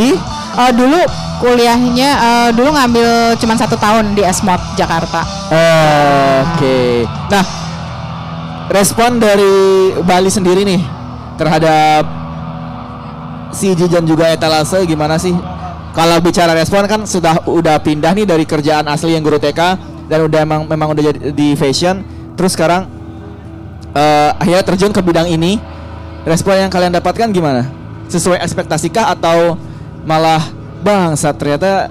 Di 0.00 0.16
Eh, 0.52 0.72
dulu 0.76 1.00
kuliahnya 1.40 2.10
eh, 2.12 2.48
dulu 2.52 2.76
ngambil 2.76 3.40
cuma 3.40 3.56
satu 3.56 3.76
tahun 3.80 4.12
di 4.12 4.20
Esmod 4.20 4.60
Jakarta. 4.76 5.24
Oke. 6.44 7.08
Nah, 7.32 7.44
respon 8.68 9.16
dari 9.16 9.96
Bali 10.04 10.28
sendiri 10.28 10.60
nih 10.68 10.84
terhadap 11.40 12.04
si 13.48 13.72
Jijan 13.72 14.04
juga 14.04 14.28
etalase 14.28 14.84
gimana 14.84 15.16
sih? 15.16 15.32
Kalau 15.92 16.16
bicara 16.24 16.56
respon 16.56 16.88
kan 16.88 17.04
sudah 17.04 17.44
udah 17.44 17.76
pindah 17.76 18.16
nih 18.16 18.24
dari 18.24 18.48
kerjaan 18.48 18.88
asli 18.88 19.12
yang 19.12 19.20
guru 19.20 19.36
TK 19.36 19.60
dan 20.08 20.24
udah 20.24 20.40
emang 20.40 20.64
memang 20.64 20.96
udah 20.96 21.02
jadi 21.12 21.18
di 21.30 21.52
fashion. 21.52 22.00
Terus 22.32 22.56
sekarang 22.56 22.88
eh, 23.92 24.30
akhirnya 24.40 24.64
terjun 24.64 24.92
ke 24.92 25.00
bidang 25.00 25.28
ini. 25.28 25.60
Respon 26.22 26.54
yang 26.54 26.70
kalian 26.70 26.94
dapatkan 26.94 27.28
gimana? 27.28 27.66
Sesuai 28.06 28.38
ekspektasikah 28.40 29.10
atau 29.10 29.58
malah 30.06 30.40
bangsa 30.80 31.34
ternyata 31.34 31.90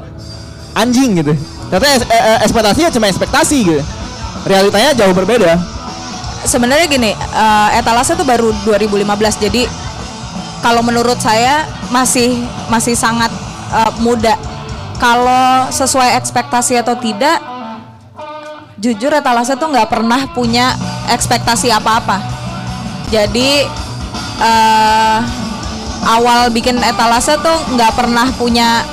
anjing 0.72 1.20
gitu? 1.20 1.36
Ternyata 1.68 1.88
es- 1.92 2.08
eh, 2.08 2.24
eh, 2.32 2.40
ekspektasinya 2.48 2.90
cuma 2.90 3.06
ekspektasi 3.06 3.58
gitu. 3.62 3.82
Realitanya 4.48 4.98
jauh 4.98 5.14
berbeda. 5.14 5.60
sebenarnya 6.42 6.90
gini 6.90 7.14
eh, 7.14 7.70
etalase 7.78 8.18
itu 8.18 8.26
baru 8.26 8.50
2015 8.66 9.06
jadi 9.38 9.70
kalau 10.66 10.82
menurut 10.82 11.22
saya 11.22 11.70
masih 11.94 12.34
masih 12.66 12.98
sangat 12.98 13.30
eh, 13.72 13.92
muda. 14.04 14.36
Kalau 15.02 15.72
sesuai 15.74 16.14
ekspektasi 16.22 16.78
atau 16.78 16.94
tidak 17.00 17.42
jujur 18.78 19.14
etalase 19.14 19.58
tuh 19.58 19.70
nggak 19.70 19.90
pernah 19.90 20.30
punya 20.34 20.78
ekspektasi 21.10 21.74
apa-apa. 21.74 22.22
Jadi 23.10 23.66
eh, 24.42 25.20
awal 26.06 26.50
bikin 26.50 26.82
etalase 26.82 27.38
tuh 27.42 27.58
nggak 27.78 27.94
pernah 27.94 28.28
punya 28.38 28.86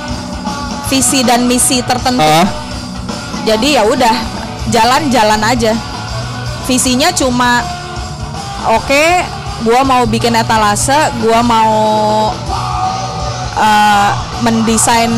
visi 0.89 1.21
dan 1.25 1.45
misi 1.45 1.81
tertentu. 1.85 2.25
Ah, 2.25 2.45
jadi 3.45 3.81
ya 3.81 3.83
udah 3.85 4.15
jalan-jalan 4.69 5.41
aja. 5.45 5.73
Visinya 6.65 7.09
cuma 7.13 7.65
oke 8.69 9.03
gua 9.65 9.81
mau 9.81 10.05
bikin 10.05 10.37
etalase 10.37 10.97
gua 11.21 11.41
mau 11.41 11.73
eh, 13.59 14.11
mendesain 14.41 15.11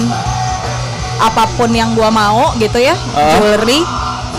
apa 1.22 1.46
pun 1.54 1.70
yang 1.70 1.94
gua 1.94 2.10
mau 2.10 2.50
gitu 2.58 2.82
ya 2.82 2.98
Ah. 3.14 3.38
jewelry 3.38 3.86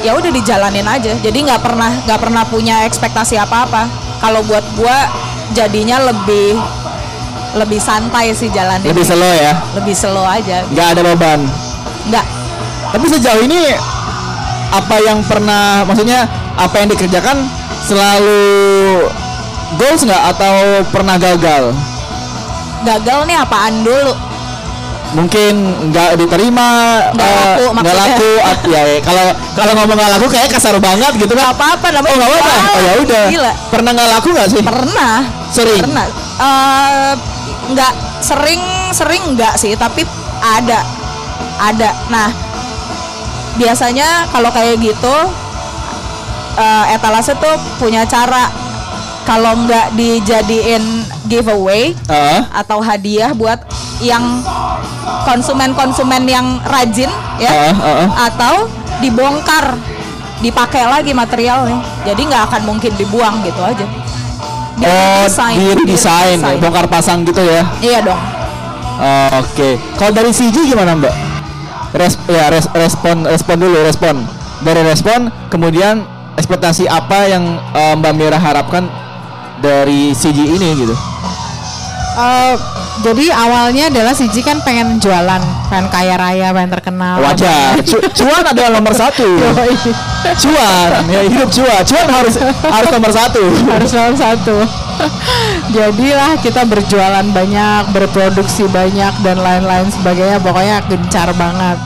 ya 0.03 0.19
udah 0.19 0.31
dijalanin 0.35 0.83
aja 0.83 1.15
jadi 1.23 1.39
nggak 1.47 1.63
pernah 1.63 1.95
nggak 2.05 2.21
pernah 2.21 2.43
punya 2.43 2.83
ekspektasi 2.85 3.39
apa-apa 3.39 3.87
kalau 4.19 4.43
buat 4.43 4.67
gua 4.75 5.07
jadinya 5.55 6.03
lebih 6.03 6.59
lebih 7.55 7.79
santai 7.79 8.33
sih 8.33 8.49
jalannya 8.49 8.91
lebih 8.91 9.05
slow 9.05 9.29
ya. 9.37 9.55
lebih 9.77 9.95
slow 9.95 10.27
aja 10.27 10.65
nggak 10.73 10.87
ada 10.97 11.01
beban. 11.05 11.41
nggak 12.11 12.27
Tapi 12.93 13.07
sejauh 13.09 13.41
ini 13.41 13.73
apa 14.69 14.97
yang 15.01 15.25
pernah 15.25 15.81
maksudnya 15.85 16.29
apa 16.57 16.77
yang 16.77 16.89
dikerjakan 16.93 17.45
selalu 17.81 18.45
goals 19.77 20.05
nggak 20.05 20.23
atau 20.37 20.55
pernah 20.93 21.17
gagal? 21.17 21.73
Gagal 22.83 23.19
nih 23.25 23.37
apaan 23.37 23.83
dulu 23.83 24.13
mungkin 25.13 25.55
nggak 25.93 26.17
diterima 26.17 26.69
Nggak 27.13 27.21
eh, 27.23 27.37
laku 27.37 27.65
nggak 27.69 27.85
maksudnya. 27.85 28.01
laku 28.17 28.31
at- 28.41 28.65
ya 28.65 28.81
ya. 28.83 28.99
kalau 29.05 29.25
kalau 29.53 29.73
ngomong 29.77 29.93
nggak 29.95 30.11
laku 30.11 30.27
kayak 30.27 30.49
kasar 30.49 30.77
banget 30.81 31.13
gitu 31.15 31.33
kan 31.33 31.53
apa-apa 31.53 31.85
oh 31.85 31.93
namanya 31.93 32.17
nggak 32.17 32.31
apa 32.31 32.41
jualan. 32.41 32.65
oh 32.65 32.81
ya 32.81 32.93
udah 32.97 33.25
pernah 33.69 33.91
nggak 33.93 34.09
laku 34.11 34.29
nggak 34.33 34.49
sih 34.49 34.63
Pernah. 34.65 35.17
Sering? 35.53 35.81
Pernah. 35.85 36.05
Eh, 36.41 37.13
nggak 37.69 37.93
sering 38.25 38.63
sering 38.91 39.23
nggak 39.37 39.55
sih, 39.55 39.77
tapi 39.77 40.01
ada. 40.41 40.81
Ada. 41.61 41.93
Nah, 42.09 42.33
biasanya 43.55 44.09
kalau 44.29 44.49
kayak 44.49 44.81
gitu 44.81 45.15
eh, 46.57 46.85
etalase 46.91 47.37
tuh 47.37 47.53
punya 47.77 48.09
cara 48.09 48.49
kalau 49.23 49.61
nggak 49.61 49.93
dijadiin 49.93 51.05
giveaway 51.33 51.97
Ah, 52.07 52.45
atau 52.53 52.85
hadiah 52.85 53.33
buat 53.33 53.57
yang 54.05 54.21
konsumen-konsumen 55.25 56.29
yang 56.29 56.61
rajin 56.63 57.09
ya. 57.41 57.51
Ah, 57.51 57.73
ah, 57.73 57.87
ah. 58.05 58.09
atau 58.29 58.55
dibongkar 59.01 59.79
dipakai 60.43 60.85
lagi 60.85 61.15
materialnya. 61.15 61.81
Jadi 62.05 62.21
nggak 62.29 62.43
akan 62.51 62.63
mungkin 62.67 62.93
dibuang 62.99 63.41
gitu 63.43 63.63
aja. 63.63 63.87
Di 64.73 64.85
oh 64.85 64.93
redesign, 65.23 65.57
di 65.57 65.67
redesign 65.73 66.39
redesign. 66.43 66.59
bongkar 66.59 66.87
pasang 66.91 67.19
gitu 67.23 67.41
ya? 67.41 67.63
Iya 67.81 67.99
dong. 68.03 68.21
Oh, 68.93 69.41
Oke, 69.41 69.81
kalau 69.97 70.13
dari 70.13 70.31
CG 70.31 70.69
gimana 70.69 70.93
Mbak? 70.95 71.15
Res 71.93 72.15
ya 72.25 72.49
res- 72.49 72.73
respon 72.73 73.25
respon 73.25 73.57
dulu 73.57 73.79
respon. 73.83 74.25
Dari 74.63 74.83
respon 74.83 75.27
kemudian 75.49 76.03
ekspektasi 76.35 76.87
apa 76.87 77.27
yang 77.27 77.45
eh, 77.73 77.95
Mbak 77.99 78.13
Mira 78.15 78.39
harapkan 78.39 78.87
dari 79.61 80.11
CG 80.13 80.39
ini 80.39 80.69
gitu? 80.77 80.95
Eh, 82.13 82.55
jadi 83.01 83.33
awalnya 83.33 83.89
adalah 83.89 84.13
Siji 84.13 84.45
kan 84.45 84.61
pengen 84.61 85.01
jualan, 85.01 85.41
pengen 85.73 85.89
kaya 85.89 86.21
raya, 86.21 86.53
pengen 86.53 86.71
terkenal. 86.71 87.25
Wajar, 87.25 87.81
Cu- 87.81 88.05
cuan 88.13 88.45
adalah 88.45 88.71
nomor 88.77 88.93
satu. 88.93 89.25
Cuan, 90.45 91.03
ya 91.09 91.21
hidup 91.25 91.49
cuan, 91.51 91.83
cuan 91.83 92.07
harus 92.07 92.37
harus 92.45 92.91
nomor 92.93 93.11
satu. 93.11 93.43
harus 93.67 93.91
nomor 93.91 94.15
satu. 94.15 94.57
Jadilah 95.77 96.37
kita 96.39 96.63
berjualan 96.69 97.27
banyak, 97.27 97.83
berproduksi 97.91 98.69
banyak 98.69 99.13
dan 99.25 99.37
lain-lain 99.41 99.89
sebagainya. 99.91 100.39
Pokoknya 100.39 100.85
gencar 100.87 101.33
banget. 101.35 101.81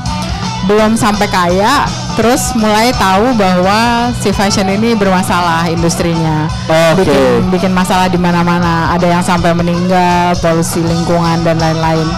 Belum 0.66 0.98
sampai 0.98 1.30
kaya, 1.30 1.86
terus 2.16 2.56
mulai 2.56 2.90
tahu 2.96 3.36
bahwa 3.36 4.10
si 4.16 4.32
fashion 4.32 4.66
ini 4.72 4.96
bermasalah 4.96 5.68
industrinya. 5.68 6.48
Oke. 6.66 7.04
Bikin 7.04 7.52
bikin 7.52 7.72
masalah 7.76 8.08
di 8.08 8.16
mana-mana. 8.16 8.90
Ada 8.96 9.06
yang 9.06 9.22
sampai 9.22 9.52
meninggal, 9.52 10.32
polusi 10.40 10.80
lingkungan 10.80 11.44
dan 11.44 11.60
lain-lain. 11.60 12.08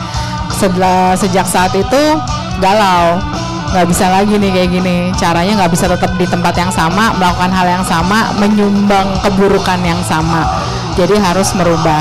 Setelah 0.55 1.19
sejak 1.19 1.45
saat 1.45 1.75
itu 1.75 2.02
galau 2.62 3.19
nggak 3.69 3.85
bisa 3.85 4.09
lagi 4.09 4.33
nih 4.40 4.49
kayak 4.49 4.71
gini 4.81 4.97
caranya 5.12 5.52
nggak 5.61 5.73
bisa 5.76 5.93
tetap 5.93 6.09
di 6.17 6.25
tempat 6.25 6.57
yang 6.57 6.73
sama 6.73 7.12
melakukan 7.21 7.52
hal 7.52 7.69
yang 7.69 7.85
sama 7.85 8.33
menyumbang 8.40 9.12
keburukan 9.21 9.76
yang 9.85 10.00
sama 10.09 10.49
jadi 10.97 11.21
harus 11.21 11.52
merubah 11.52 12.00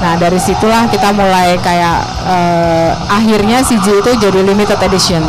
nah 0.00 0.16
dari 0.16 0.40
situlah 0.40 0.88
kita 0.88 1.12
mulai 1.12 1.60
kayak 1.60 2.00
eh, 2.24 2.90
akhirnya 3.12 3.60
CG 3.60 4.00
itu 4.00 4.10
jadi 4.16 4.40
limited 4.48 4.80
edition 4.80 5.20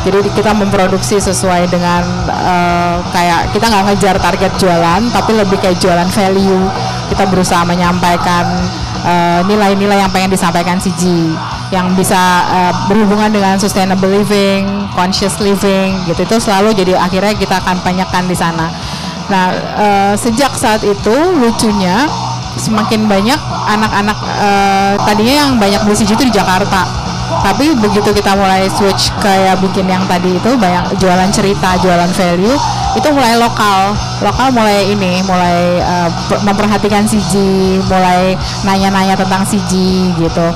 jadi 0.00 0.18
kita 0.32 0.56
memproduksi 0.56 1.20
sesuai 1.20 1.68
dengan 1.68 2.02
eh, 2.28 2.96
kayak 3.12 3.52
kita 3.52 3.64
nggak 3.68 3.84
ngejar 3.92 4.16
target 4.16 4.52
jualan 4.56 5.02
tapi 5.12 5.36
lebih 5.36 5.60
kayak 5.60 5.76
jualan 5.76 6.08
value 6.08 6.64
kita 7.12 7.24
berusaha 7.28 7.62
menyampaikan 7.68 8.44
eh, 9.04 9.40
nilai-nilai 9.44 10.00
yang 10.00 10.10
pengen 10.12 10.32
disampaikan 10.32 10.80
CG 10.80 11.04
yang 11.70 11.94
bisa 11.94 12.18
eh, 12.50 12.72
berhubungan 12.90 13.30
dengan 13.30 13.54
sustainable 13.56 14.10
living, 14.10 14.66
conscious 14.94 15.38
living 15.38 15.94
gitu 16.10 16.26
itu 16.26 16.36
selalu 16.42 16.74
jadi 16.74 16.98
akhirnya 16.98 17.34
kita 17.38 17.62
akan 17.62 17.78
banyakkan 17.86 18.26
di 18.26 18.36
sana. 18.36 18.66
Nah 19.30 19.46
eh, 19.54 20.14
sejak 20.18 20.50
saat 20.58 20.82
itu 20.82 21.14
lucunya 21.38 22.10
semakin 22.58 23.06
banyak 23.06 23.38
anak-anak 23.70 24.18
eh, 24.18 24.94
tadinya 25.06 25.34
yang 25.46 25.50
banyak 25.56 25.80
beli 25.86 25.96
CG 25.96 26.18
itu 26.18 26.24
di 26.26 26.34
Jakarta. 26.34 27.09
Tapi 27.40 27.72
begitu 27.78 28.10
kita 28.10 28.34
mulai 28.34 28.66
switch 28.68 29.14
kayak 29.22 29.62
bikin 29.62 29.86
yang 29.86 30.02
tadi 30.10 30.36
itu 30.36 30.50
banyak 30.58 30.98
jualan 30.98 31.30
cerita, 31.30 31.78
jualan 31.78 32.10
value 32.10 32.58
itu 32.90 33.08
mulai 33.14 33.38
lokal, 33.38 33.94
lokal 34.18 34.50
mulai 34.50 34.90
ini, 34.90 35.22
mulai 35.22 35.78
per- 36.26 36.42
memperhatikan 36.42 37.06
CG, 37.06 37.38
mulai 37.86 38.34
nanya-nanya 38.66 39.14
tentang 39.14 39.46
CG 39.46 39.70
gitu. 40.18 40.46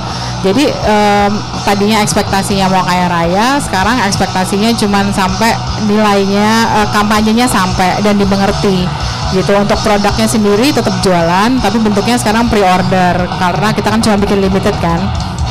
Jadi 0.43 0.67
em, 0.67 1.31
tadinya 1.63 2.03
ekspektasinya 2.03 2.67
mau 2.67 2.83
kaya 2.83 3.07
raya, 3.07 3.47
sekarang 3.63 3.97
ekspektasinya 4.03 4.75
cuman 4.75 5.09
sampai 5.15 5.55
nilainya 5.87 6.49
eh, 6.83 6.87
kampanyenya 6.91 7.47
sampai 7.47 8.03
dan 8.03 8.19
dimengerti 8.19 8.83
gitu. 9.31 9.55
Untuk 9.55 9.79
produknya 9.81 10.27
sendiri 10.27 10.75
tetap 10.75 10.93
jualan, 11.01 11.49
tapi 11.63 11.79
bentuknya 11.79 12.19
sekarang 12.19 12.51
pre-order 12.51 13.25
karena 13.39 13.67
kita 13.71 13.87
kan 13.89 13.99
cuma 14.03 14.19
bikin 14.19 14.43
limited 14.43 14.75
kan. 14.83 14.99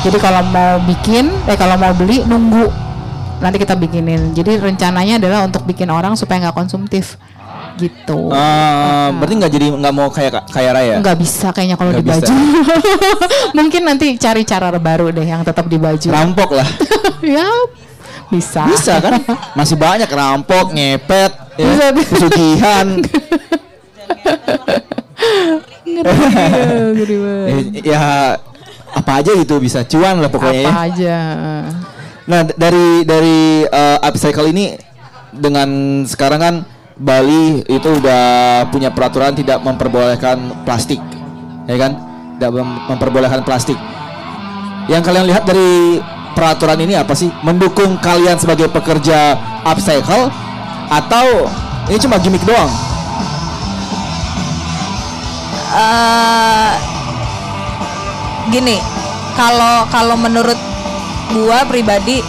Jadi 0.05 0.17
kalau 0.21 0.45
mau 0.53 0.77
bikin, 0.85 1.33
eh 1.49 1.57
kalau 1.57 1.81
mau 1.81 1.89
beli 1.97 2.21
nunggu 2.29 2.69
nanti 3.41 3.57
kita 3.57 3.73
bikinin. 3.73 4.37
Jadi 4.37 4.61
rencananya 4.61 5.17
adalah 5.17 5.49
untuk 5.49 5.65
bikin 5.65 5.89
orang 5.89 6.13
supaya 6.13 6.45
nggak 6.45 6.53
konsumtif 6.53 7.17
gitu. 7.81 8.29
Eh, 8.29 9.07
berarti 9.17 9.33
nggak 9.33 9.51
jadi 9.51 9.67
nggak 9.73 9.93
mau 9.97 10.07
kayak 10.13 10.45
kaya 10.53 10.71
raya? 10.71 11.01
nggak 11.01 11.17
bisa 11.17 11.49
kayaknya 11.49 11.75
kalau 11.75 11.91
di 11.91 12.05
baju. 12.05 12.33
Mungkin 13.57 13.81
nanti 13.81 14.13
cari 14.21 14.45
cara 14.45 14.69
baru 14.77 15.09
deh 15.09 15.25
yang 15.25 15.41
tetap 15.41 15.65
di 15.65 15.81
baju. 15.81 16.07
Rampok 16.07 16.49
lah. 16.53 16.69
ya 17.35 17.49
bisa. 18.29 18.69
Bisa 18.69 19.01
kan? 19.01 19.19
Masih 19.57 19.75
banyak 19.77 20.09
rampok, 20.09 20.69
ngepet, 20.73 21.31
ya, 21.57 21.65
Bisa. 21.65 21.85
pesugihan. 22.13 22.87
Ngeri 25.85 27.15
banget. 27.17 27.49
Eh, 27.49 27.63
ya 27.85 28.37
apa 28.95 29.11
aja 29.19 29.35
gitu 29.35 29.59
bisa 29.59 29.83
cuan 29.83 30.23
lah 30.23 30.31
pokoknya 30.31 30.61
ya. 30.63 30.71
Apa 30.71 30.81
aja. 30.87 31.17
Nah, 32.25 32.39
d- 32.47 32.55
dari 32.55 32.87
dari 33.03 33.37
eh, 33.67 33.97
upcycle 34.01 34.49
ini 34.49 34.73
dengan 35.29 35.67
sekarang 36.07 36.39
kan 36.39 36.55
Bali 36.95 37.59
itu 37.67 37.89
udah 37.91 38.23
punya 38.71 38.87
peraturan 38.89 39.35
tidak 39.35 39.59
memperbolehkan 39.59 40.63
plastik. 40.63 41.03
Ya 41.67 41.75
kan? 41.75 41.91
Tidak 42.39 42.51
mem- 42.55 42.83
memperbolehkan 42.87 43.43
plastik. 43.43 43.75
Yang 44.87 45.03
kalian 45.03 45.27
lihat 45.27 45.43
dari 45.43 45.99
peraturan 46.31 46.79
ini 46.79 46.95
apa 46.95 47.11
sih? 47.11 47.27
Mendukung 47.43 47.99
kalian 47.99 48.39
sebagai 48.39 48.71
pekerja 48.71 49.35
upcycle 49.67 50.31
atau 50.87 51.51
ini 51.91 51.99
cuma 51.99 52.15
gimmick 52.15 52.47
doang? 52.47 52.71
eh 55.75 56.94
gini, 58.51 58.77
kalau 59.37 59.87
kalau 59.89 60.15
menurut 60.17 60.57
gua 61.33 61.65
pribadi 61.65 62.21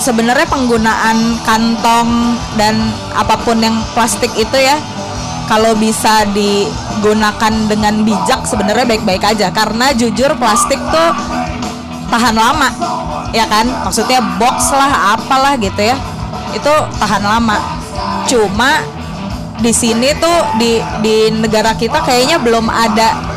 sebenarnya 0.00 0.48
penggunaan 0.48 1.36
kantong 1.44 2.40
dan 2.56 2.88
apa 3.12 3.36
pun 3.44 3.60
yang 3.60 3.76
plastik 3.92 4.32
itu 4.32 4.56
ya 4.56 4.80
kalau 5.44 5.74
bisa 5.76 6.24
digunakan 6.30 7.52
dengan 7.66 8.06
bijak 8.06 8.46
sebenarnya 8.46 8.86
baik-baik 8.86 9.22
aja. 9.34 9.50
Karena 9.50 9.90
jujur 9.90 10.30
plastik 10.38 10.78
tuh 10.78 11.10
tahan 12.06 12.38
lama 12.38 12.70
ya 13.34 13.50
kan? 13.50 13.66
Maksudnya 13.86 14.22
box 14.38 14.70
lah 14.70 15.18
apalah 15.18 15.58
gitu 15.58 15.82
ya. 15.82 15.98
Itu 16.54 16.70
tahan 17.02 17.22
lama. 17.26 17.58
Cuma 18.30 18.78
di 19.60 19.74
sini 19.74 20.14
tuh 20.16 20.38
di 20.56 20.80
di 21.04 21.28
negara 21.34 21.76
kita 21.76 22.00
kayaknya 22.00 22.40
belum 22.40 22.70
ada 22.70 23.29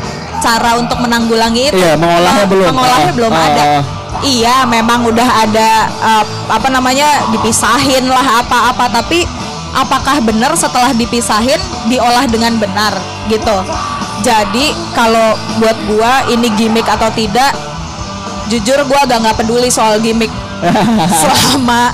cara 0.44 0.76
untuk 0.76 1.00
menanggulangi 1.00 1.72
itu? 1.72 1.80
Iya, 1.80 1.96
mengolahnya 1.96 2.44
Nah, 2.44 2.50
belum. 2.52 2.66
mengolahnya 2.68 3.08
Ah, 3.08 3.16
belum 3.16 3.32
ah, 3.32 3.44
ada. 3.48 3.62
ah. 3.64 3.82
iya 4.24 4.56
memang 4.64 5.00
udah 5.08 5.28
ada 5.44 5.68
uh, 6.00 6.24
apa 6.52 6.68
namanya 6.68 7.08
dipisahin 7.32 8.04
lah 8.04 8.44
apa-apa. 8.44 8.92
Tapi 8.92 9.24
apakah 9.72 10.20
benar 10.20 10.52
setelah 10.54 10.92
dipisahin 10.92 11.58
diolah 11.88 12.28
dengan 12.28 12.60
benar 12.60 12.92
gitu? 13.32 13.56
Jadi 14.20 14.72
kalau 14.92 15.36
buat 15.60 15.76
gua 15.88 16.28
ini 16.28 16.48
gimmick 16.54 16.86
atau 16.86 17.08
tidak 17.12 17.52
jujur 18.48 18.84
gua 18.84 19.08
agak 19.08 19.24
nggak 19.24 19.36
peduli 19.40 19.72
soal 19.72 19.96
gimmick. 20.00 20.30
Selama 21.20 21.92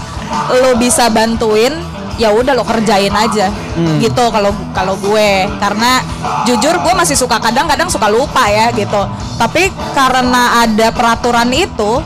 lo 0.54 0.78
bisa 0.78 1.10
bantuin 1.10 1.74
ya 2.20 2.28
udah 2.28 2.52
lo 2.52 2.64
kerjain 2.68 3.12
aja 3.16 3.48
gitu 3.96 4.24
kalau 4.28 4.52
kalau 4.76 4.94
gue 5.00 5.48
karena 5.56 6.04
jujur 6.44 6.76
gue 6.84 6.92
masih 6.92 7.16
suka 7.16 7.40
kadang-kadang 7.40 7.88
suka 7.88 8.12
lupa 8.12 8.44
ya 8.52 8.68
gitu 8.76 9.08
tapi 9.40 9.72
karena 9.96 10.60
ada 10.60 10.92
peraturan 10.92 11.48
itu 11.48 12.04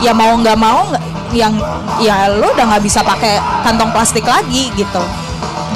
ya 0.00 0.16
mau 0.16 0.32
nggak 0.32 0.56
mau 0.56 0.88
yang 1.36 1.52
ya 2.00 2.32
lo 2.32 2.56
udah 2.56 2.64
nggak 2.72 2.82
bisa 2.88 3.04
pakai 3.04 3.36
kantong 3.60 3.92
plastik 3.92 4.24
lagi 4.24 4.72
gitu 4.72 5.02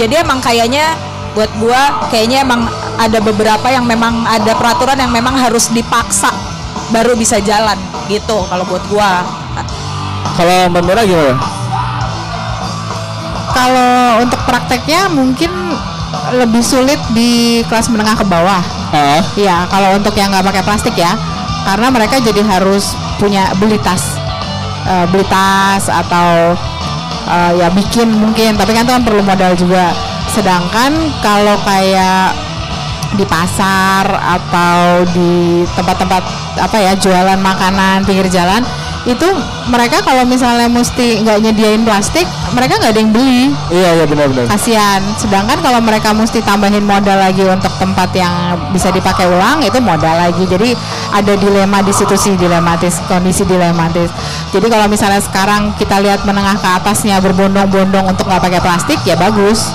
jadi 0.01 0.25
emang 0.25 0.40
kayaknya 0.40 0.97
buat 1.37 1.53
gue 1.61 1.83
kayaknya 2.09 2.40
emang 2.40 2.64
ada 2.97 3.20
beberapa 3.20 3.68
yang 3.68 3.85
memang 3.85 4.25
ada 4.25 4.57
peraturan 4.57 4.97
yang 4.97 5.12
memang 5.12 5.37
harus 5.37 5.68
dipaksa 5.68 6.33
baru 6.88 7.12
bisa 7.16 7.40
jalan 7.40 7.79
gitu 8.11 8.44
kalau 8.51 8.64
buat 8.68 8.85
gua. 8.92 9.25
Kalau 10.35 10.68
Mbak 10.68 10.83
Mira 10.85 11.03
gimana? 11.07 11.63
Kalau 13.55 14.19
untuk 14.19 14.40
prakteknya 14.43 15.07
mungkin 15.14 15.51
lebih 16.35 16.62
sulit 16.62 16.99
di 17.14 17.62
kelas 17.71 17.87
menengah 17.90 18.19
ke 18.19 18.27
bawah. 18.27 18.62
Ah, 18.90 19.23
Iya, 19.35 19.67
kalau 19.71 19.95
untuk 19.95 20.14
yang 20.19 20.31
nggak 20.31 20.47
pakai 20.47 20.62
plastik 20.67 20.95
ya, 20.95 21.14
karena 21.67 21.90
mereka 21.90 22.19
jadi 22.19 22.43
harus 22.43 22.95
punya 23.19 23.51
beli 23.59 23.79
tas, 23.79 24.19
Eh, 24.85 25.07
beli 25.09 25.25
tas 25.33 25.88
atau 25.88 26.53
eh, 27.25 27.53
ya 27.57 27.73
bikin 27.73 28.12
mungkin, 28.12 28.53
tapi 28.53 28.77
kan 28.77 28.85
itu 28.85 28.93
kan 28.93 29.01
perlu 29.01 29.25
modal 29.25 29.57
juga. 29.57 29.97
Sedangkan 30.29 30.93
kalau 31.25 31.57
kayak 31.64 32.37
di 33.14 33.25
pasar 33.25 34.05
atau 34.11 35.07
di 35.14 35.62
tempat-tempat 35.73 36.23
apa 36.59 36.77
ya 36.83 36.93
jualan 36.99 37.38
makanan 37.38 38.03
pinggir 38.03 38.27
jalan 38.27 38.61
itu 39.05 39.29
mereka 39.69 40.01
kalau 40.01 40.25
misalnya 40.25 40.64
mesti 40.64 41.21
nggak 41.21 41.45
nyediain 41.45 41.85
plastik 41.85 42.25
mereka 42.57 42.81
nggak 42.81 42.93
ada 42.97 43.01
yang 43.05 43.12
beli. 43.12 43.53
Iya 43.69 43.90
iya 44.01 44.05
benar-benar. 44.09 44.49
kasihan. 44.49 45.01
Sedangkan 45.21 45.61
kalau 45.61 45.81
mereka 45.85 46.17
mesti 46.17 46.40
tambahin 46.40 46.81
modal 46.81 47.21
lagi 47.21 47.45
untuk 47.45 47.69
tempat 47.77 48.09
yang 48.17 48.57
bisa 48.73 48.88
dipakai 48.88 49.29
ulang 49.29 49.61
itu 49.61 49.77
modal 49.85 50.14
lagi. 50.17 50.49
Jadi 50.49 50.73
ada 51.12 51.37
dilema 51.37 51.85
di 51.85 51.93
situ 51.93 52.17
sih 52.17 52.33
dilematis 52.40 53.05
kondisi 53.05 53.45
dilematis. 53.45 54.09
Jadi 54.57 54.67
kalau 54.73 54.88
misalnya 54.88 55.21
sekarang 55.21 55.77
kita 55.77 56.01
lihat 56.01 56.25
menengah 56.25 56.57
ke 56.57 56.69
atasnya 56.81 57.21
berbondong-bondong 57.21 58.09
untuk 58.09 58.25
nggak 58.25 58.40
pakai 58.40 58.61
plastik 58.64 58.99
ya 59.05 59.21
bagus. 59.21 59.69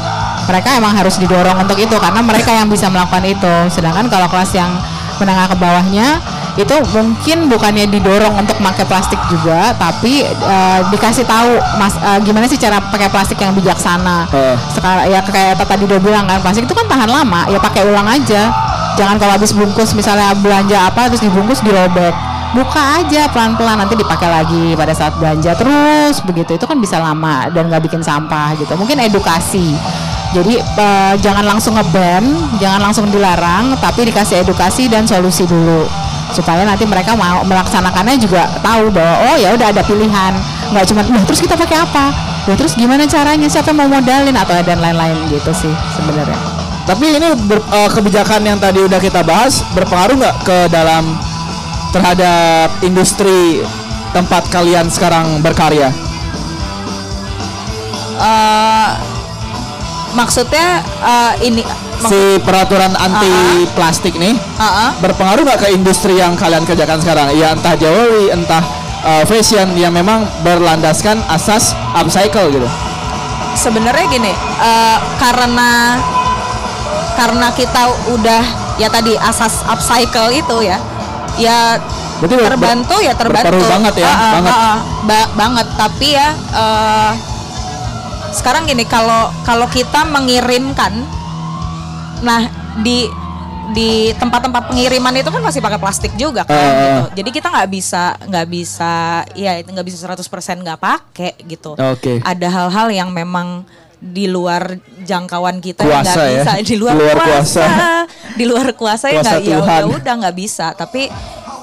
Mereka 0.49 0.81
emang 0.81 0.97
harus 0.97 1.21
didorong 1.21 1.61
untuk 1.61 1.77
itu 1.77 1.93
karena 2.01 2.25
mereka 2.25 2.49
yang 2.49 2.65
bisa 2.65 2.89
melakukan 2.89 3.21
itu. 3.21 3.53
Sedangkan 3.69 4.09
kalau 4.09 4.25
kelas 4.25 4.49
yang 4.57 4.73
menengah 5.19 5.51
ke 5.51 5.55
bawahnya 5.59 6.23
itu 6.57 6.75
mungkin 6.95 7.51
bukannya 7.51 7.85
didorong 7.91 8.33
untuk 8.41 8.57
pakai 8.57 8.85
plastik 8.87 9.19
juga 9.29 9.75
tapi 9.77 10.25
eh, 10.25 10.79
dikasih 10.89 11.27
tahu 11.27 11.61
mas 11.77 11.93
eh, 11.99 12.19
gimana 12.25 12.49
sih 12.49 12.57
cara 12.57 12.81
pakai 12.81 13.11
plastik 13.11 13.37
yang 13.37 13.53
bijaksana? 13.53 14.25
Heeh. 14.31 14.55
sekarang 14.73 15.05
ya 15.11 15.19
kayak 15.21 15.61
tadi 15.61 15.83
udah 15.85 15.99
bilang 16.01 16.25
kan 16.25 16.41
plastik 16.41 16.65
itu 16.65 16.73
kan 16.73 16.87
tahan 16.89 17.09
lama 17.09 17.45
ya 17.51 17.59
pakai 17.61 17.85
ulang 17.85 18.07
aja. 18.07 18.49
Jangan 18.97 19.15
kalau 19.15 19.39
habis 19.39 19.55
bungkus 19.55 19.95
misalnya 19.95 20.35
belanja 20.35 20.91
apa 20.91 21.07
terus 21.07 21.23
dibungkus 21.23 21.63
dirobek. 21.63 22.11
Buka 22.49 23.05
aja 23.05 23.29
pelan-pelan 23.29 23.85
nanti 23.85 23.93
dipakai 23.93 24.25
lagi 24.25 24.73
pada 24.73 24.91
saat 24.91 25.13
belanja 25.21 25.53
terus 25.53 26.19
begitu. 26.25 26.57
Itu 26.57 26.65
kan 26.65 26.81
bisa 26.81 26.97
lama 26.97 27.47
dan 27.53 27.69
nggak 27.69 27.85
bikin 27.85 28.01
sampah 28.01 28.57
gitu. 28.57 28.73
Mungkin 28.75 28.97
edukasi. 28.99 29.77
Jadi 30.33 30.61
eh, 30.61 31.13
jangan 31.21 31.45
langsung 31.45 31.77
ngeban 31.77 32.21
jangan 32.61 32.81
langsung 32.89 33.09
dilarang 33.09 33.73
tapi 33.81 34.05
dikasih 34.09 34.45
edukasi 34.45 34.85
dan 34.85 35.09
solusi 35.09 35.47
dulu 35.49 35.98
supaya 36.31 36.61
nanti 36.63 36.85
mereka 36.85 37.17
mau 37.17 37.41
melaksanakannya 37.43 38.15
juga 38.21 38.45
tahu 38.61 38.93
bahwa 38.93 39.33
oh 39.33 39.35
ya 39.37 39.53
udah 39.55 39.67
ada 39.73 39.81
pilihan. 39.83 40.33
Nggak 40.69 40.85
cuma 40.93 41.01
"Loh, 41.09 41.23
terus 41.25 41.41
kita 41.41 41.57
pakai 41.57 41.77
apa? 41.81 42.13
Loh, 42.45 42.55
terus 42.57 42.77
gimana 42.77 43.09
caranya? 43.09 43.49
Siapa 43.49 43.73
mau 43.73 43.89
modalin? 43.89 44.33
Atau 44.37 44.57
dan 44.61 44.79
lain-lain 44.79 45.17
gitu 45.33 45.51
sih 45.53 45.73
sebenarnya. 45.97 46.37
Tapi 46.85 47.05
ini 47.21 47.27
ber- 47.45 47.65
eh, 47.69 47.89
kebijakan 47.93 48.41
yang 48.45 48.57
tadi 48.57 48.81
udah 48.81 48.97
kita 48.97 49.21
bahas 49.21 49.61
berpengaruh 49.77 50.17
nggak 50.17 50.37
ke 50.41 50.57
dalam 50.73 51.17
terhadap 51.93 52.69
industri 52.85 53.61
tempat 54.13 54.45
kalian 54.49 54.89
sekarang 54.89 55.41
berkarya? 55.41 55.89
Eh, 58.19 58.89
maksudnya 60.13 60.81
eh, 61.05 61.33
ini 61.45 61.61
Si 62.01 62.15
peraturan 62.39 62.93
anti 62.93 63.27
plastik 63.69 64.15
nih 64.15 64.31
Ah, 64.55 64.63
ah. 64.63 64.89
berpengaruh 64.97 65.43
nggak 65.43 65.59
ke 65.59 65.69
industri 65.69 66.15
yang 66.15 66.33
kalian 66.33 66.63
kerjakan 66.63 66.97
sekarang? 66.97 67.27
Ya 67.33 67.51
entah 67.51 67.75
jewelry, 67.75 68.29
entah 68.29 68.63
eh, 69.01 69.23
fashion 69.23 69.75
yang 69.75 69.91
memang 69.91 70.23
berlandaskan 70.41 71.19
asas 71.27 71.71
upcycle 71.93 72.51
gitu. 72.51 72.69
sebenarnya 73.51 74.05
gini 74.07 74.31
eh, 74.31 74.97
karena 75.17 75.99
karena 77.13 77.51
kita 77.51 77.83
udah 78.09 78.43
ya 78.77 78.87
tadi 78.87 79.11
asas 79.15 79.59
upcycle 79.65 80.31
itu 80.31 80.57
ya 80.61 80.79
ya 81.35 81.75
Berarti 82.19 82.35
ber- 82.35 82.47
terbantu 82.49 82.95
ya 82.99 83.13
terbantu 83.13 83.59
banget 83.61 83.93
ya, 83.97 84.07
Ah, 84.07 84.15
ah, 84.15 84.31
banget. 84.33 84.51
ah, 84.51 84.63
ah. 84.65 84.77
Ba- 85.03 85.31
banget 85.35 85.67
tapi 85.75 86.07
ya 86.09 86.27
eh, 86.53 87.11
sekarang 88.31 88.63
gini 88.63 88.85
kalau 88.85 89.27
kalau 89.41 89.67
kita 89.67 90.05
mengirimkan 90.05 91.03
nah 92.19 92.47
di 92.77 93.07
di 93.69 93.89
tempat-tempat 94.11 94.65
pengiriman 94.67 95.13
itu 95.13 95.29
kan 95.29 95.39
masih 95.39 95.61
pakai 95.61 95.77
plastik 95.77 96.11
juga 96.15 96.41
kan 96.41 96.57
ah. 96.57 96.65
gitu. 96.73 97.01
Jadi 97.21 97.29
kita 97.31 97.47
nggak 97.49 97.69
bisa 97.69 98.03
nggak 98.19 98.47
bisa 98.49 98.93
ya 99.33 99.51
itu 99.55 99.69
nggak 99.69 99.85
bisa 99.85 99.97
100% 100.03 100.25
nggak 100.59 100.79
pakai 100.79 101.31
gitu. 101.45 101.77
Oke. 101.77 102.17
Ada 102.19 102.47
hal-hal 102.49 102.87
yang 102.89 103.09
memang 103.09 103.61
di 103.95 104.25
luar 104.25 104.73
jangkauan 104.99 105.59
kita 105.59 105.83
yang 105.83 106.01
Kuasa 106.01 106.09
nggak 106.09 106.25
ya. 106.25 106.37
bisa 106.39 106.51
di 106.63 106.75
luar, 106.75 106.95
luar 106.95 107.17
kuasa. 107.19 107.35
kuasa. 107.35 107.63
di 108.33 108.43
luar 108.43 108.67
kuasa 108.73 109.05
ya 109.07 109.19
Kuasa 109.19 109.29
nggak 109.29 109.41
ya 109.43 109.57
Tuhan. 109.59 109.79
ya 109.79 109.85
udah 109.91 110.13
nggak 110.17 110.37
bisa 110.39 110.67
tapi 110.71 111.03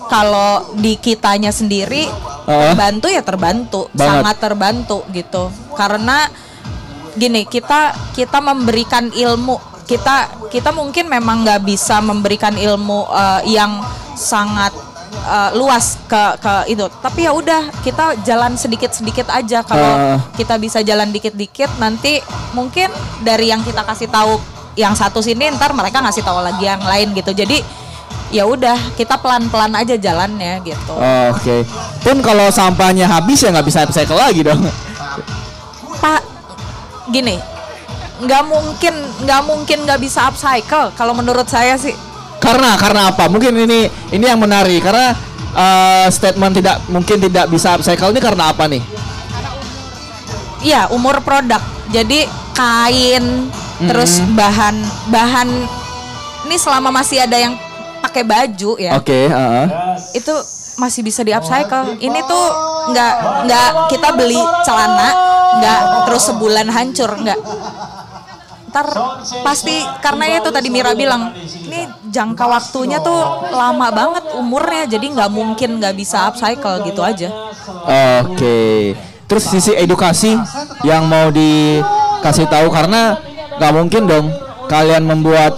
kalau 0.07 0.51
di 0.75 0.95
kitanya 0.97 1.51
sendiri 1.51 2.07
Ah. 2.47 2.71
terbantu 2.71 3.07
ya 3.11 3.23
terbantu 3.25 3.81
Banget. 3.91 4.07
sangat 4.07 4.37
terbantu 4.39 4.99
gitu 5.11 5.49
karena 5.75 6.31
gini 7.13 7.43
kita 7.43 7.91
kita 8.15 8.39
memberikan 8.39 9.11
ilmu 9.11 9.59
kita 9.87 10.17
kita 10.51 10.71
mungkin 10.71 11.07
memang 11.07 11.47
nggak 11.47 11.63
bisa 11.63 12.03
memberikan 12.03 12.53
ilmu 12.53 13.07
eh, 13.07 13.55
yang 13.55 13.81
sangat 14.13 14.75
eh, 15.25 15.51
luas 15.55 15.97
ke 16.05 16.23
ke 16.43 16.55
itu 16.75 16.85
tapi 17.01 17.25
ya 17.25 17.33
udah 17.33 17.71
kita 17.81 18.19
jalan 18.21 18.59
sedikit 18.59 18.91
sedikit 18.91 19.31
aja 19.31 19.63
kalau 19.63 19.93
Ah. 19.97 20.19
kita 20.35 20.59
bisa 20.59 20.83
jalan 20.83 21.09
dikit 21.09 21.33
dikit 21.33 21.71
nanti 21.79 22.19
mungkin 22.53 22.91
dari 23.23 23.49
yang 23.49 23.63
kita 23.63 23.83
kasih 23.83 24.11
tahu 24.11 24.37
yang 24.77 24.93
satu 24.93 25.25
sini 25.25 25.49
ntar 25.55 25.73
mereka 25.73 26.05
ngasih 26.05 26.21
tahu 26.21 26.43
lagi 26.43 26.67
yang 26.67 26.83
lain 26.83 27.17
gitu 27.17 27.33
jadi 27.33 27.65
ya 28.29 28.43
udah 28.43 28.75
kita 28.99 29.23
pelan 29.23 29.47
pelan 29.49 29.71
aja 29.73 29.95
jalannya 29.95 30.59
gitu 30.67 30.93
Oke. 31.31 31.63
Pun 32.03 32.19
kalau 32.21 32.51
sampahnya 32.51 33.07
habis 33.07 33.39
ya 33.39 33.55
nggak 33.55 33.67
bisa 33.67 33.87
upcycle 33.87 34.19
lagi 34.19 34.43
dong. 34.43 34.63
Pak, 35.97 36.23
gini, 37.09 37.39
nggak 38.17 38.43
mungkin 38.49 38.95
nggak 39.25 39.43
mungkin 39.45 39.79
nggak 39.85 40.01
bisa 40.01 40.29
upcycle 40.29 40.93
kalau 40.97 41.13
menurut 41.13 41.45
saya 41.49 41.77
sih. 41.77 41.93
Karena 42.41 42.77
karena 42.77 43.13
apa? 43.13 43.29
Mungkin 43.29 43.53
ini 43.53 43.89
ini 44.13 44.25
yang 44.25 44.41
menarik 44.41 44.81
karena 44.81 45.13
eh, 45.57 46.07
statement 46.09 46.57
tidak 46.57 46.77
mungkin 46.89 47.17
tidak 47.21 47.49
bisa 47.53 47.77
upcycle 47.77 48.13
ini 48.13 48.21
karena 48.21 48.53
apa 48.53 48.65
nih? 48.69 48.83
Iya, 50.65 50.89
umur 50.91 51.21
produk. 51.21 51.61
Jadi 51.93 52.27
kain, 52.57 53.47
terus 53.87 54.19
bahan 54.35 54.75
bahan 55.13 55.49
ini 56.49 56.57
selama 56.59 56.91
masih 56.91 57.23
ada 57.23 57.37
yang 57.39 57.55
pakai 58.03 58.23
baju 58.27 58.75
ya, 58.79 58.99
Oke, 58.99 59.31
heeh. 59.31 59.67
itu 60.17 60.35
masih 60.81 61.07
bisa 61.07 61.23
di 61.23 61.31
upcycle. 61.31 62.01
Ini 62.01 62.21
tuh 62.27 62.45
nggak 62.91 63.15
nggak 63.47 63.69
kita 63.91 64.09
beli 64.15 64.39
celana 64.63 65.11
nggak 65.57 65.81
terus 66.11 66.23
sebulan 66.31 66.67
hancur 66.71 67.11
nggak. 67.15 67.41
Ntar 68.77 68.93
pasti 69.41 69.73
karena 70.05 70.37
itu 70.37 70.53
tadi 70.53 70.69
Mira 70.69 70.93
bilang 70.93 71.33
ini 71.65 71.89
jangka 72.13 72.45
waktunya 72.45 73.01
tuh 73.01 73.49
lama 73.49 73.89
banget 73.89 74.37
umurnya 74.37 74.85
jadi 74.85 75.17
nggak 75.17 75.33
mungkin 75.33 75.81
nggak 75.81 75.97
bisa 75.97 76.29
upcycle 76.29 76.85
gitu 76.85 77.01
aja. 77.01 77.33
Oke. 78.21 78.93
Terus 79.25 79.49
sisi 79.49 79.73
edukasi 79.73 80.37
yang 80.85 81.09
mau 81.09 81.33
dikasih 81.33 82.53
tahu 82.53 82.69
karena 82.69 83.17
nggak 83.57 83.73
mungkin 83.73 84.03
dong 84.05 84.29
kalian 84.69 85.09
membuat 85.09 85.57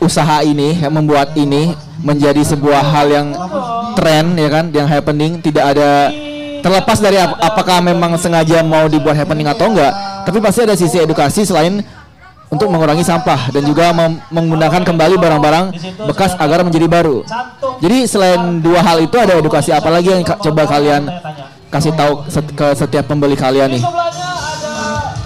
usaha 0.00 0.40
ini, 0.40 0.80
membuat 0.88 1.36
ini 1.36 1.76
menjadi 2.00 2.40
sebuah 2.40 2.80
hal 2.80 3.06
yang 3.12 3.28
tren 4.00 4.32
ya 4.32 4.48
kan, 4.48 4.72
yang 4.72 4.88
happening 4.88 5.44
tidak 5.44 5.76
ada 5.76 6.08
terlepas 6.64 7.04
dari 7.04 7.20
ap- 7.20 7.36
apakah 7.36 7.84
memang 7.84 8.16
sengaja 8.16 8.64
mau 8.64 8.88
dibuat 8.88 9.12
happening 9.12 9.44
atau 9.44 9.68
enggak, 9.68 9.92
tapi 10.24 10.40
pasti 10.40 10.64
ada 10.64 10.72
sisi 10.72 10.96
edukasi 11.04 11.44
selain 11.44 11.84
untuk 12.50 12.66
mengurangi 12.66 13.06
sampah 13.06 13.54
dan 13.54 13.62
juga 13.62 13.94
mem- 13.94 14.18
menggunakan 14.28 14.82
kembali 14.82 15.14
barang-barang 15.16 15.66
bekas 16.04 16.34
agar 16.34 16.66
menjadi 16.66 16.90
baru. 16.90 17.22
Jadi 17.78 18.04
selain 18.04 18.58
dua 18.58 18.82
hal 18.82 18.98
itu 19.00 19.16
ada 19.16 19.38
edukasi 19.38 19.70
apa 19.70 19.86
lagi 19.88 20.10
yang 20.10 20.26
ka- 20.26 20.42
coba 20.42 20.66
kalian 20.66 21.06
kasih 21.70 21.94
tahu 21.94 22.26
set- 22.26 22.50
ke 22.50 22.66
setiap 22.74 23.06
pembeli 23.06 23.38
kalian 23.38 23.78
nih? 23.78 23.82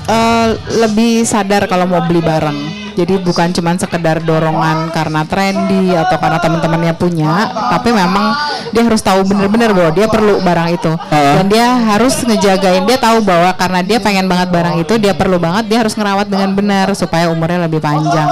Eh, 0.04 0.48
lebih 0.84 1.24
sadar 1.24 1.64
kalau 1.64 1.88
mau 1.88 2.04
beli 2.04 2.20
barang 2.20 2.83
Jadi 2.94 3.20
bukan 3.20 3.50
cuma 3.50 3.74
sekedar 3.74 4.22
dorongan 4.22 4.90
karena 4.94 5.26
trendy 5.26 5.92
atau 5.92 6.16
karena 6.16 6.38
teman-temannya 6.38 6.94
punya, 6.94 7.50
tapi 7.74 7.90
memang 7.90 8.34
dia 8.70 8.82
harus 8.86 9.02
tahu 9.02 9.26
benar-benar 9.26 9.74
bahwa 9.74 9.90
dia 9.90 10.06
perlu 10.06 10.38
barang 10.40 10.68
itu. 10.74 10.92
Ah. 11.10 11.42
Dan 11.42 11.46
dia 11.50 11.66
harus 11.94 12.14
ngejagain, 12.22 12.86
dia 12.86 12.98
tahu 12.98 13.22
bahwa 13.26 13.50
karena 13.58 13.80
dia 13.82 13.98
pengen 13.98 14.30
banget 14.30 14.48
barang 14.54 14.76
itu, 14.80 14.94
dia 15.02 15.12
perlu 15.14 15.42
banget, 15.42 15.66
dia 15.66 15.78
harus 15.82 15.94
ngerawat 15.98 16.26
dengan 16.30 16.54
benar 16.54 16.86
supaya 16.94 17.26
umurnya 17.28 17.66
lebih 17.66 17.82
panjang. 17.82 18.30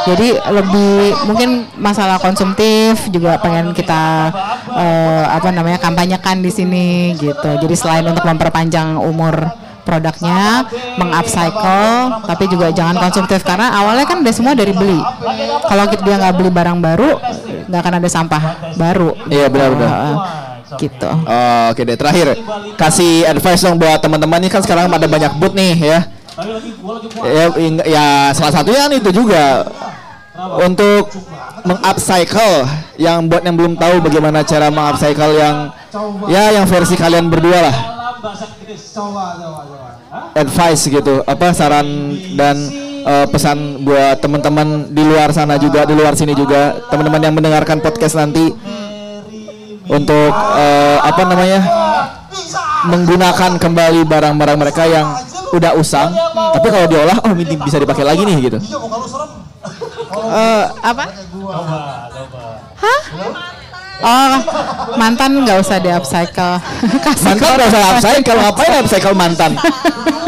Jadi 0.00 0.32
lebih 0.32 1.12
mungkin 1.28 1.68
masalah 1.76 2.16
konsumtif 2.16 3.04
juga 3.12 3.36
pengen 3.36 3.76
kita 3.76 4.32
eh, 4.72 5.24
apa 5.28 5.52
namanya 5.52 5.76
kampanyekan 5.76 6.40
di 6.40 6.48
sini 6.48 7.12
gitu. 7.20 7.50
Jadi 7.60 7.74
selain 7.76 8.08
untuk 8.08 8.24
memperpanjang 8.24 8.96
umur 8.96 9.69
produknya, 9.82 10.66
mengupcycle, 10.96 12.22
tapi 12.26 12.44
juga 12.48 12.70
jangan 12.70 12.96
konsumtif 12.98 13.40
karena 13.42 13.72
awalnya 13.74 14.06
kan 14.06 14.20
udah 14.20 14.34
semua 14.34 14.54
dari 14.54 14.72
beli. 14.72 15.00
Kalau 15.66 15.84
kita 15.88 16.02
dia 16.04 16.16
nggak 16.20 16.34
beli 16.36 16.50
barang 16.52 16.78
baru, 16.78 17.10
nggak 17.68 17.80
akan 17.80 17.94
ada 18.00 18.08
sampah 18.08 18.42
baru. 18.76 19.10
Iya, 19.28 19.46
benar-benar. 19.48 19.90
Gitu. 20.78 21.10
Oh, 21.10 21.64
Oke 21.74 21.82
deh, 21.82 21.98
terakhir 21.98 22.38
kasih 22.78 23.26
advice 23.26 23.62
dong 23.66 23.76
buat 23.76 23.98
teman-teman 23.98 24.38
ini 24.46 24.48
kan 24.48 24.62
sekarang 24.62 24.86
ada 24.86 25.06
banyak 25.10 25.32
booth 25.36 25.54
nih 25.54 25.74
ya. 25.76 26.00
Ya, 27.26 27.44
ya 27.84 28.06
salah 28.32 28.54
satunya 28.54 28.86
kan 28.86 28.92
itu 28.96 29.10
juga 29.12 29.66
untuk 30.62 31.12
mengupcycle 31.68 32.64
yang 32.96 33.28
buat 33.28 33.44
yang 33.44 33.56
belum 33.58 33.76
tahu 33.76 34.00
bagaimana 34.00 34.40
cara 34.40 34.72
mengupcycle 34.72 35.36
yang 35.36 35.68
ya 36.32 36.54
yang 36.54 36.64
versi 36.64 36.96
kalian 36.96 37.28
berdua 37.28 37.68
lah 37.68 37.76
advice 40.36 40.82
gitu 40.86 41.14
apa 41.24 41.46
saran 41.56 41.86
dan 42.36 42.56
eh, 43.04 43.26
pesan 43.32 43.82
buat 43.82 44.20
teman-teman 44.20 44.92
di 44.92 45.02
luar 45.02 45.32
sana 45.32 45.56
juga 45.56 45.84
di 45.88 45.94
luar 45.96 46.14
sini 46.14 46.36
juga 46.36 46.76
teman-teman 46.92 47.20
yang 47.24 47.34
mendengarkan 47.34 47.80
podcast 47.80 48.16
nanti 48.20 48.52
untuk 49.90 50.32
eh, 50.34 50.98
apa 51.02 51.22
namanya 51.26 51.60
menggunakan 52.86 53.60
kembali 53.60 54.00
barang-barang 54.08 54.58
mereka 54.58 54.84
yang 54.88 55.06
udah 55.50 55.74
usang 55.76 56.14
tapi 56.54 56.66
kalau 56.70 56.86
diolah 56.86 57.18
oh 57.26 57.32
ini 57.34 57.56
bisa 57.58 57.76
dipakai 57.76 58.06
lagi 58.06 58.22
nih 58.22 58.36
gitu. 58.46 58.58
Eh, 60.30 60.64
Apa? 60.82 61.04
Hah? 62.78 63.00
Oh, 64.00 64.32
mantan 64.96 65.44
nggak 65.44 65.60
usah 65.60 65.76
di 65.76 65.92
upcycle. 65.92 66.56
Kasih 67.04 67.26
mantan 67.36 67.48
gak 67.60 67.68
usah 67.68 67.82
upcycle 67.96 68.38
ngapain 68.40 68.72
upcycle 68.80 69.14
mantan 69.16 69.52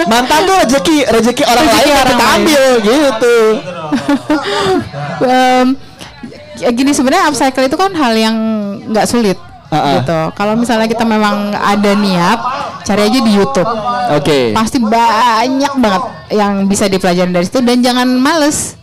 mantan 0.08 0.40
tuh 0.48 0.56
rezeki 0.66 0.96
rezeki 1.08 1.42
orang 1.46 1.64
Rezeki 1.66 1.76
lain 1.78 1.86
yang 1.88 2.00
orang 2.00 2.12
kita 2.12 2.24
lain. 2.24 2.36
ambil 2.40 2.62
gitu 2.82 3.36
ya 6.62 6.68
gini 6.70 6.92
sebenarnya 6.94 7.24
upcycle 7.32 7.66
itu 7.66 7.76
kan 7.78 7.90
hal 7.96 8.12
yang 8.14 8.36
nggak 8.92 9.06
sulit 9.08 9.38
ah. 9.72 9.98
gitu. 9.98 10.20
Kalau 10.36 10.54
misalnya 10.54 10.86
kita 10.86 11.02
memang 11.02 11.50
ada 11.56 11.92
niat, 11.96 12.38
cari 12.84 13.08
aja 13.08 13.18
di 13.18 13.32
YouTube. 13.32 13.66
oke 14.12 14.38
Pasti 14.54 14.78
banyak 14.78 15.72
banget 15.80 16.02
yang 16.30 16.68
bisa 16.68 16.86
dipelajari 16.86 17.30
dari 17.32 17.46
situ 17.48 17.60
dan 17.64 17.80
jangan 17.80 18.08
males. 18.20 18.76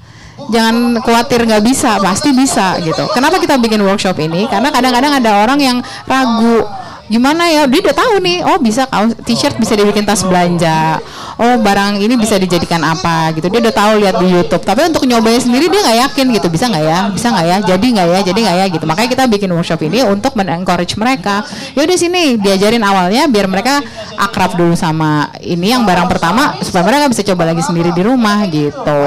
Jangan 0.47 1.03
khawatir 1.03 1.43
nggak 1.43 1.63
bisa, 1.65 1.99
pasti 1.99 2.31
bisa 2.31 2.79
gitu. 2.79 3.03
Kenapa 3.11 3.37
kita 3.43 3.59
bikin 3.59 3.83
workshop 3.83 4.15
ini? 4.23 4.47
Karena 4.47 4.71
kadang-kadang 4.71 5.19
ada 5.19 5.43
orang 5.43 5.59
yang 5.59 5.77
ragu 6.07 6.63
gimana 7.09 7.49
ya? 7.49 7.65
Dia 7.65 7.79
udah 7.89 7.95
tahu 7.97 8.13
nih. 8.21 8.37
Oh 8.45 8.61
bisa 8.61 8.85
kaos 8.85 9.17
t-shirt 9.25 9.57
bisa 9.57 9.73
dibikin 9.73 10.05
tas 10.05 10.21
belanja. 10.21 11.01
Oh 11.41 11.57
barang 11.59 11.99
ini 11.99 12.15
bisa 12.15 12.37
dijadikan 12.37 12.79
apa 12.85 13.33
gitu. 13.33 13.49
Dia 13.49 13.59
udah 13.65 13.73
tahu 13.73 13.91
lihat 14.05 14.15
di 14.21 14.27
YouTube. 14.29 14.63
Tapi 14.63 14.87
untuk 14.87 15.03
nyobain 15.09 15.41
sendiri 15.41 15.67
dia 15.67 15.81
nggak 15.81 15.97
yakin 16.07 16.25
gitu. 16.37 16.47
Bisa 16.47 16.69
nggak 16.69 16.83
ya? 16.85 16.99
Bisa 17.09 17.27
nggak 17.33 17.45
ya? 17.49 17.57
Jadi 17.75 17.85
nggak 17.97 18.07
ya? 18.07 18.19
Jadi 18.23 18.39
nggak 18.45 18.57
ya? 18.61 18.65
Gitu. 18.69 18.85
Makanya 18.85 19.09
kita 19.09 19.23
bikin 19.25 19.49
workshop 19.51 19.81
ini 19.83 19.99
untuk 20.05 20.37
men-encourage 20.37 20.93
mereka. 20.95 21.41
Ya 21.73 21.83
udah 21.83 21.97
sini 21.97 22.37
diajarin 22.37 22.85
awalnya 22.85 23.25
biar 23.25 23.49
mereka 23.49 23.81
akrab 24.15 24.53
dulu 24.55 24.77
sama 24.77 25.33
ini 25.41 25.73
yang 25.73 25.83
barang 25.83 26.07
pertama 26.07 26.55
supaya 26.61 26.85
mereka 26.85 27.09
bisa 27.09 27.25
coba 27.25 27.49
lagi 27.49 27.65
sendiri 27.65 27.89
di 27.91 28.05
rumah 28.05 28.45
gitu. 28.47 28.99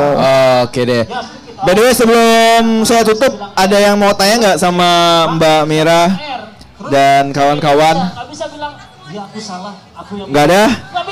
Oke 0.66 0.82
deh. 0.82 1.06
By 1.62 1.78
the 1.78 1.94
sebelum 1.94 2.82
saya 2.82 3.06
tutup 3.06 3.38
ada 3.54 3.78
yang 3.78 3.94
mau 3.94 4.10
tanya 4.18 4.34
nggak 4.42 4.58
sama 4.58 4.90
Mbak 5.38 5.62
Mira 5.70 6.10
dan 6.90 7.30
kawan-kawan? 7.30 7.96
Gak 8.10 8.26
bisa 8.26 8.44
bilang, 8.48 8.72
ya 9.12 9.22
aku 9.28 9.38
salah, 9.38 9.74
aku 9.92 10.12
yang 10.18 10.28
Nggak 10.32 10.44
ada? 10.48 10.62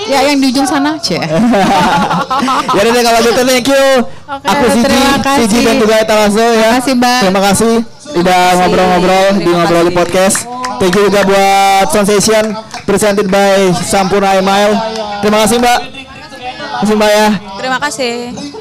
ya 0.00 0.18
yang 0.32 0.40
di 0.40 0.48
ujung 0.48 0.64
sana 0.64 0.96
cie 0.96 1.20
ya 1.20 2.80
udah 2.80 2.92
deh 2.96 3.02
kalau 3.04 3.20
gitu 3.20 3.42
thank 3.44 3.68
you. 3.68 3.84
Aku 4.24 4.64
Siji, 4.72 4.80
terima 4.86 5.18
kasih. 5.20 5.44
Siji 5.44 5.58
dan 5.66 5.76
juga 5.76 5.94
Etalaso 6.00 6.40
ya. 6.40 6.48
Terima 6.56 6.72
kasih, 6.80 6.92
Mbak. 6.96 7.20
Terima 7.20 7.40
kasih 7.44 7.74
udah 8.10 8.42
ngobrol-ngobrol 8.58 9.26
di 9.38 9.50
ngobrol 9.52 9.84
di 9.86 9.92
podcast. 9.92 10.36
Thank 10.80 10.96
you 10.96 11.02
juga 11.12 11.20
buat 11.28 11.86
Sensation 11.92 12.44
presented 12.88 13.28
by 13.28 13.70
Sampurna 13.76 14.40
Email. 14.40 14.72
Terima 15.20 15.44
kasih 15.44 15.56
Mbak. 15.60 15.78
Terima 15.84 16.78
kasih 16.80 16.94
Mbak 16.96 17.10
ya. 17.12 17.28
Terima 17.60 17.78
kasih. 17.78 18.14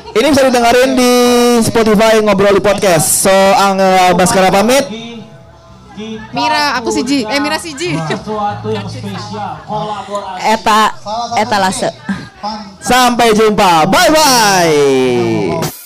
Ini 0.10 0.28
bisa 0.28 0.42
didengarin 0.44 0.90
di 1.00 1.14
Spotify 1.64 2.20
ngobrol 2.20 2.60
di 2.60 2.64
podcast. 2.66 3.24
So 3.24 3.34
Angga 3.56 4.12
Baskara 4.14 4.52
pamit. 4.52 5.09
Mira 6.32 6.80
aku 6.80 6.90
Siji 6.92 7.28
eh 7.28 7.40
Mira 7.44 7.60
Siji 7.60 7.96
sesuatu 7.96 8.72
yang 8.72 8.88
spesial, 8.88 9.60
kolaborasi. 9.68 10.40
Eta 10.56 10.82
etalase. 11.40 11.90
Sampai 12.80 13.36
jumpa. 13.36 13.84
Bye 13.88 14.10
bye. 14.16 15.79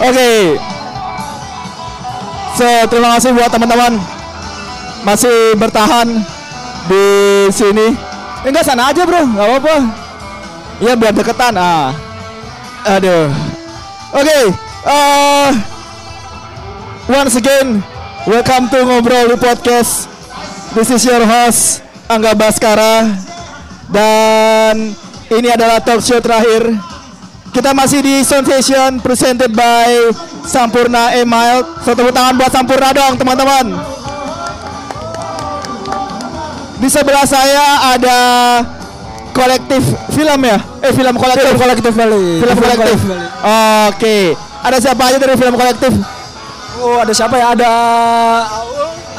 Oke. 0.00 0.56
So, 2.56 2.66
terima 2.88 3.08
kasih 3.16 3.30
buat 3.32 3.52
teman-teman 3.52 3.96
masih 5.04 5.56
bertahan 5.56 6.08
di 6.88 7.04
sini. 7.52 7.92
Eh, 8.44 8.48
Enggak 8.48 8.64
sana 8.64 8.88
aja, 8.92 9.04
Bro. 9.04 9.20
Enggak 9.20 9.46
apa-apa. 9.48 9.76
Iya, 10.80 10.92
biar 10.96 11.12
deketan. 11.12 11.54
Ah. 11.56 11.92
Aduh. 12.88 13.28
Oke. 14.16 14.40
eh, 14.80 15.50
once 17.06 17.36
again, 17.36 17.84
welcome 18.24 18.72
to 18.72 18.80
Ngobrol 18.80 19.28
di 19.28 19.36
Podcast. 19.36 20.08
This 20.72 20.88
is 20.88 21.04
your 21.04 21.20
host 21.22 21.84
Angga 22.08 22.32
Baskara 22.32 23.10
dan 23.90 24.94
ini 25.28 25.48
adalah 25.50 25.82
talk 25.82 26.00
show 26.00 26.22
terakhir 26.22 26.78
kita 27.50 27.74
masih 27.74 27.98
di 28.00 28.22
Sound 28.22 28.46
Session 28.46 29.02
presented 29.02 29.50
by 29.50 30.14
Sampurna 30.46 31.14
Email. 31.18 31.66
So 31.82 31.98
tepuk 31.98 32.14
tangan 32.14 32.38
buat 32.38 32.50
Sampurna 32.50 32.94
dong 32.94 33.18
teman-teman. 33.18 33.66
Di 36.80 36.88
sebelah 36.88 37.26
saya 37.28 37.92
ada 37.92 38.18
kolektif 39.34 39.82
film 40.14 40.40
ya? 40.46 40.58
Eh 40.80 40.92
film 40.94 41.14
kolektif. 41.18 41.50
Film 41.52 41.60
kolektif 41.60 41.92
Bali. 41.92 42.24
Film 42.40 42.56
kolektif. 42.56 42.98
Oke. 43.90 44.18
Ada 44.60 44.76
siapa 44.78 45.02
aja 45.10 45.16
dari 45.18 45.34
film 45.36 45.54
kolektif? 45.58 45.92
Oh 46.80 47.02
ada 47.02 47.12
siapa 47.12 47.34
ya? 47.36 47.52
Ada 47.52 47.70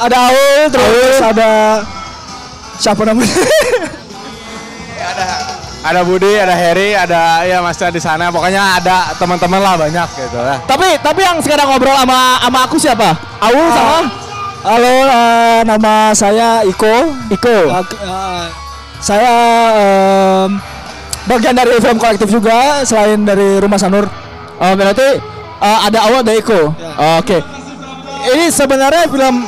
ada 0.02 0.16
Aul, 0.32 0.60
terus 0.72 1.16
ada 1.22 1.50
siapa 2.80 3.06
namanya? 3.06 3.30
ada 5.12 5.26
Budi, 6.06 6.30
ada 6.38 6.54
Harry, 6.54 6.94
ada 6.94 7.42
ya 7.42 7.58
masih 7.58 7.90
di 7.90 7.98
sana. 7.98 8.30
Pokoknya 8.30 8.78
ada 8.78 9.10
teman-teman 9.18 9.58
lah 9.58 9.74
banyak 9.74 10.08
gitu 10.14 10.38
lah. 10.38 10.62
Tapi 10.62 10.98
tapi 11.02 11.20
yang 11.26 11.42
sekarang 11.42 11.66
ngobrol 11.66 11.94
sama 11.94 12.38
sama 12.38 12.58
aku 12.62 12.76
siapa? 12.78 13.18
Aul 13.42 13.66
sama 13.74 13.98
Halo, 14.62 14.94
eh, 15.10 15.60
nama 15.66 16.14
saya 16.14 16.62
Iko. 16.62 17.10
Iko. 17.34 17.56
Eh, 17.66 18.46
saya 19.02 19.34
em, 19.74 20.54
bagian 21.26 21.50
dari 21.50 21.74
film 21.82 21.98
kolektif 21.98 22.30
juga 22.30 22.86
selain 22.86 23.26
dari 23.26 23.58
Rumah 23.58 23.78
Sanur. 23.82 24.06
Oh 24.62 24.72
berarti 24.78 25.18
uh, 25.58 25.78
ada 25.90 25.98
awal 26.06 26.22
ada 26.22 26.30
Eko. 26.38 26.70
Oh, 26.70 27.14
Oke. 27.18 27.42
Ini 28.30 28.54
sebenarnya 28.54 29.10
film 29.10 29.42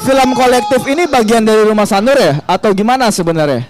film 0.00 0.28
kolektif 0.32 0.80
ini 0.88 1.04
bagian 1.04 1.44
dari 1.44 1.68
Rumah 1.68 1.84
Sanur 1.84 2.16
ya 2.16 2.40
atau 2.48 2.72
gimana 2.72 3.12
sebenarnya? 3.12 3.68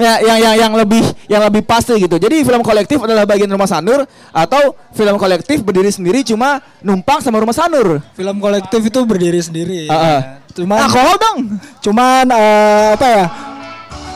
Ya, 0.00 0.16
yang 0.24 0.38
yang 0.40 0.54
yang 0.56 0.72
lebih 0.72 1.04
yang 1.28 1.44
lebih 1.44 1.60
pasti 1.62 1.92
gitu. 1.94 2.16
Jadi 2.16 2.40
film 2.40 2.64
kolektif 2.64 2.96
adalah 2.98 3.28
bagian 3.28 3.46
Rumah 3.46 3.68
Sanur 3.68 4.00
atau 4.32 4.72
film 4.96 5.14
kolektif 5.14 5.60
berdiri 5.60 5.92
sendiri 5.92 6.24
cuma 6.24 6.56
numpang 6.80 7.20
sama 7.20 7.36
Rumah 7.36 7.52
Sanur. 7.52 8.00
Film 8.16 8.36
kolektif 8.40 8.80
itu 8.80 9.00
berdiri 9.04 9.38
sendiri. 9.38 9.86
Ah, 9.86 9.94
ah. 9.94 10.20
Cuman 10.50 10.80
Nah, 10.80 10.88
kalau 10.88 11.14
dong. 11.14 11.38
cuman 11.78 12.24
eh, 12.26 12.96
apa 12.96 13.06
ya? 13.06 13.24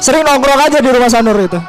sering 0.01 0.25
nongkrong 0.25 0.61
aja 0.64 0.79
di 0.81 0.88
rumah 0.88 1.11
Sanur 1.12 1.37
itu. 1.37 1.61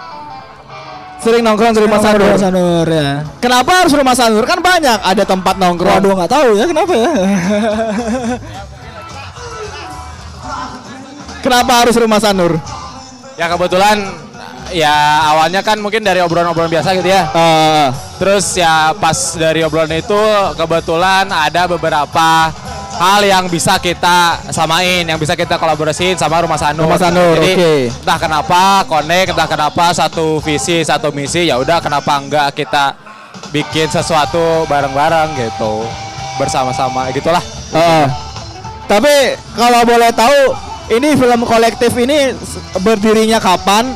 Sering 1.19 1.41
nongkrong 1.41 1.73
di 1.73 1.81
rumah 1.83 1.97
Nongkrong 1.97 2.15
Sanur. 2.15 2.29
rumah 2.31 2.41
Sanur 2.41 2.85
ya. 2.87 3.09
Kenapa 3.43 3.71
harus 3.83 3.93
rumah 3.93 4.15
Sanur? 4.15 4.43
Kan 4.43 4.59
banyak 4.61 4.99
ada 5.01 5.23
tempat 5.23 5.55
nongkrong. 5.57 5.91
Waduh 5.99 6.13
nggak 6.15 6.31
tahu 6.31 6.49
ya 6.55 6.65
kenapa 6.65 6.93
ya. 6.95 7.11
Kenapa 11.41 11.71
harus 11.85 11.95
rumah 11.95 12.17
Sanur? 12.17 12.57
Ya 13.35 13.51
kebetulan 13.51 13.99
ya 14.71 14.95
awalnya 15.35 15.59
kan 15.59 15.77
mungkin 15.77 16.01
dari 16.01 16.23
obrolan-obrolan 16.23 16.71
biasa 16.71 16.95
gitu 16.95 17.09
ya. 17.11 17.27
Eh, 17.29 17.87
Terus 18.15 18.55
ya 18.55 18.95
pas 18.95 19.15
dari 19.35 19.59
obrolan 19.59 19.91
itu 19.91 20.21
kebetulan 20.55 21.27
ada 21.27 21.67
beberapa 21.67 22.47
hal 22.95 23.21
yang 23.27 23.51
bisa 23.51 23.75
kita 23.75 24.39
samain, 24.55 25.03
yang 25.03 25.19
bisa 25.19 25.35
kita 25.35 25.59
kolaborasiin 25.59 26.15
sama 26.15 26.39
Rumah 26.39 26.55
Sanur. 26.55 26.87
Rumah 26.87 27.01
Sanur, 27.01 27.35
Jadi 27.35 27.51
oke. 27.59 27.73
entah 27.91 28.19
kenapa 28.19 28.61
connect, 28.87 29.35
entah 29.35 29.49
kenapa 29.51 29.91
satu 29.91 30.39
visi, 30.39 30.79
satu 30.79 31.11
misi, 31.11 31.51
ya 31.51 31.59
udah 31.59 31.83
kenapa 31.83 32.15
enggak 32.23 32.55
kita 32.55 32.95
bikin 33.51 33.91
sesuatu 33.91 34.63
bareng-bareng 34.71 35.35
gitu. 35.35 35.83
Bersama-sama 36.39 37.11
gitulah. 37.11 37.43
eh. 37.75 38.07
Tapi 38.87 39.35
kalau 39.59 39.81
boleh 39.83 40.11
tahu, 40.15 40.39
ini 40.91 41.17
film 41.17 41.41
kolektif 41.45 41.91
ini 41.97 42.33
berdirinya 42.81 43.41
kapan? 43.41 43.89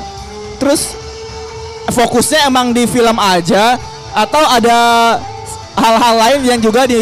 Terus 0.58 0.98
fokusnya 1.90 2.50
emang 2.50 2.74
di 2.74 2.86
film 2.90 3.18
aja 3.18 3.78
atau 4.14 4.44
ada 4.50 4.80
hal-hal 5.78 6.16
lain 6.18 6.40
yang 6.46 6.60
juga 6.60 6.90
di 6.90 7.00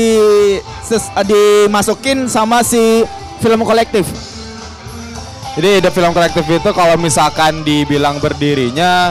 dimasukin 1.26 2.28
sama 2.28 2.62
si 2.62 3.04
film 3.39 3.63
kolektif? 3.63 4.06
Jadi 5.58 5.82
The 5.82 5.89
Film 5.89 6.13
Kolektif 6.13 6.45
itu 6.45 6.69
kalau 6.69 7.02
misalkan 7.02 7.65
dibilang 7.65 8.21
berdirinya 8.21 9.10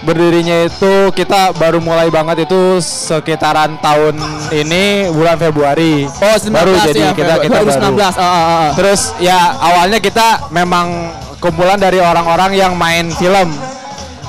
berdirinya 0.00 0.64
itu 0.64 1.12
kita 1.12 1.52
baru 1.60 1.76
mulai 1.76 2.08
banget 2.08 2.48
itu 2.48 2.80
sekitaran 2.80 3.76
tahun 3.84 4.16
ini 4.48 5.12
bulan 5.12 5.36
Februari. 5.36 6.08
Oh, 6.08 6.36
19 6.40 6.56
baru 6.56 6.72
ya, 6.72 6.84
jadi 6.88 7.02
kita 7.12 7.34
kita 7.44 7.58
baru. 7.60 7.68
2019. 7.68 8.16
Ah, 8.16 8.24
ah, 8.24 8.24
ah. 8.24 8.68
Terus 8.72 9.00
ya 9.20 9.38
awalnya 9.60 10.00
kita 10.00 10.48
memang 10.48 11.12
kumpulan 11.40 11.76
dari 11.76 12.00
orang-orang 12.00 12.56
yang 12.56 12.72
main 12.80 13.12
film, 13.12 13.48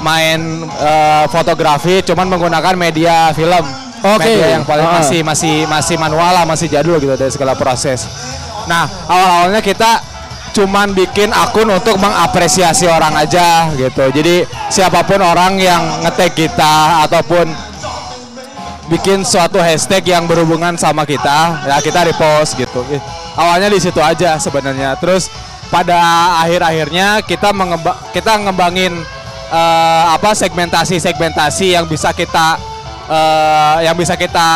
main 0.03 0.39
eh, 0.67 1.25
fotografi, 1.31 2.03
cuman 2.03 2.27
menggunakan 2.27 2.75
media 2.75 3.31
film. 3.31 3.63
Oke. 4.01 4.27
Media 4.27 4.59
yang 4.59 4.65
paling 4.67 4.83
Ah. 4.83 4.99
masih 4.99 5.21
masih 5.23 5.55
masih 5.71 5.95
manual 5.95 6.35
lah, 6.35 6.43
masih 6.43 6.67
jadul 6.67 6.99
gitu 6.99 7.15
dari 7.15 7.31
segala 7.31 7.55
proses. 7.55 8.03
Nah 8.67 8.89
awal-awalnya 9.07 9.63
kita 9.63 10.10
cuman 10.51 10.91
bikin 10.91 11.31
akun 11.31 11.67
untuk 11.71 11.95
mengapresiasi 11.97 12.87
orang 12.87 13.15
aja 13.15 13.71
gitu. 13.75 14.11
Jadi 14.11 14.43
siapa 14.67 15.03
pun 15.07 15.19
orang 15.23 15.57
yang 15.57 15.81
ngetek 16.03 16.35
kita 16.35 17.03
ataupun 17.07 17.47
bikin 18.91 19.23
suatu 19.23 19.55
hashtag 19.55 20.11
yang 20.11 20.27
berhubungan 20.27 20.75
sama 20.75 21.07
kita, 21.07 21.63
ya 21.63 21.79
kita 21.79 22.03
repost 22.03 22.59
gitu. 22.59 22.83
Awalnya 23.39 23.71
di 23.71 23.79
situ 23.79 24.03
aja 24.03 24.35
sebenarnya. 24.35 24.99
Terus 24.99 25.31
pada 25.71 25.95
akhir-akhirnya 26.43 27.23
kita 27.23 27.55
mengemba 27.55 27.95
kita 28.11 28.35
ngembangin 28.43 28.91
eh, 29.51 30.03
apa 30.11 30.35
segmentasi-segmentasi 30.35 31.79
yang 31.79 31.87
bisa 31.87 32.11
kita 32.11 32.59
eh, 33.07 33.87
yang 33.87 33.95
bisa 33.95 34.19
kita 34.19 34.47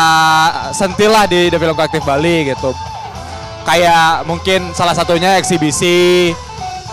sentil 0.76 1.16
lah 1.16 1.24
di 1.24 1.48
The 1.48 1.56
Film 1.56 1.76
Bali 2.04 2.52
gitu. 2.52 2.95
Kayak 3.66 4.22
mungkin 4.30 4.70
salah 4.78 4.94
satunya 4.94 5.34
eksibisi, 5.42 6.30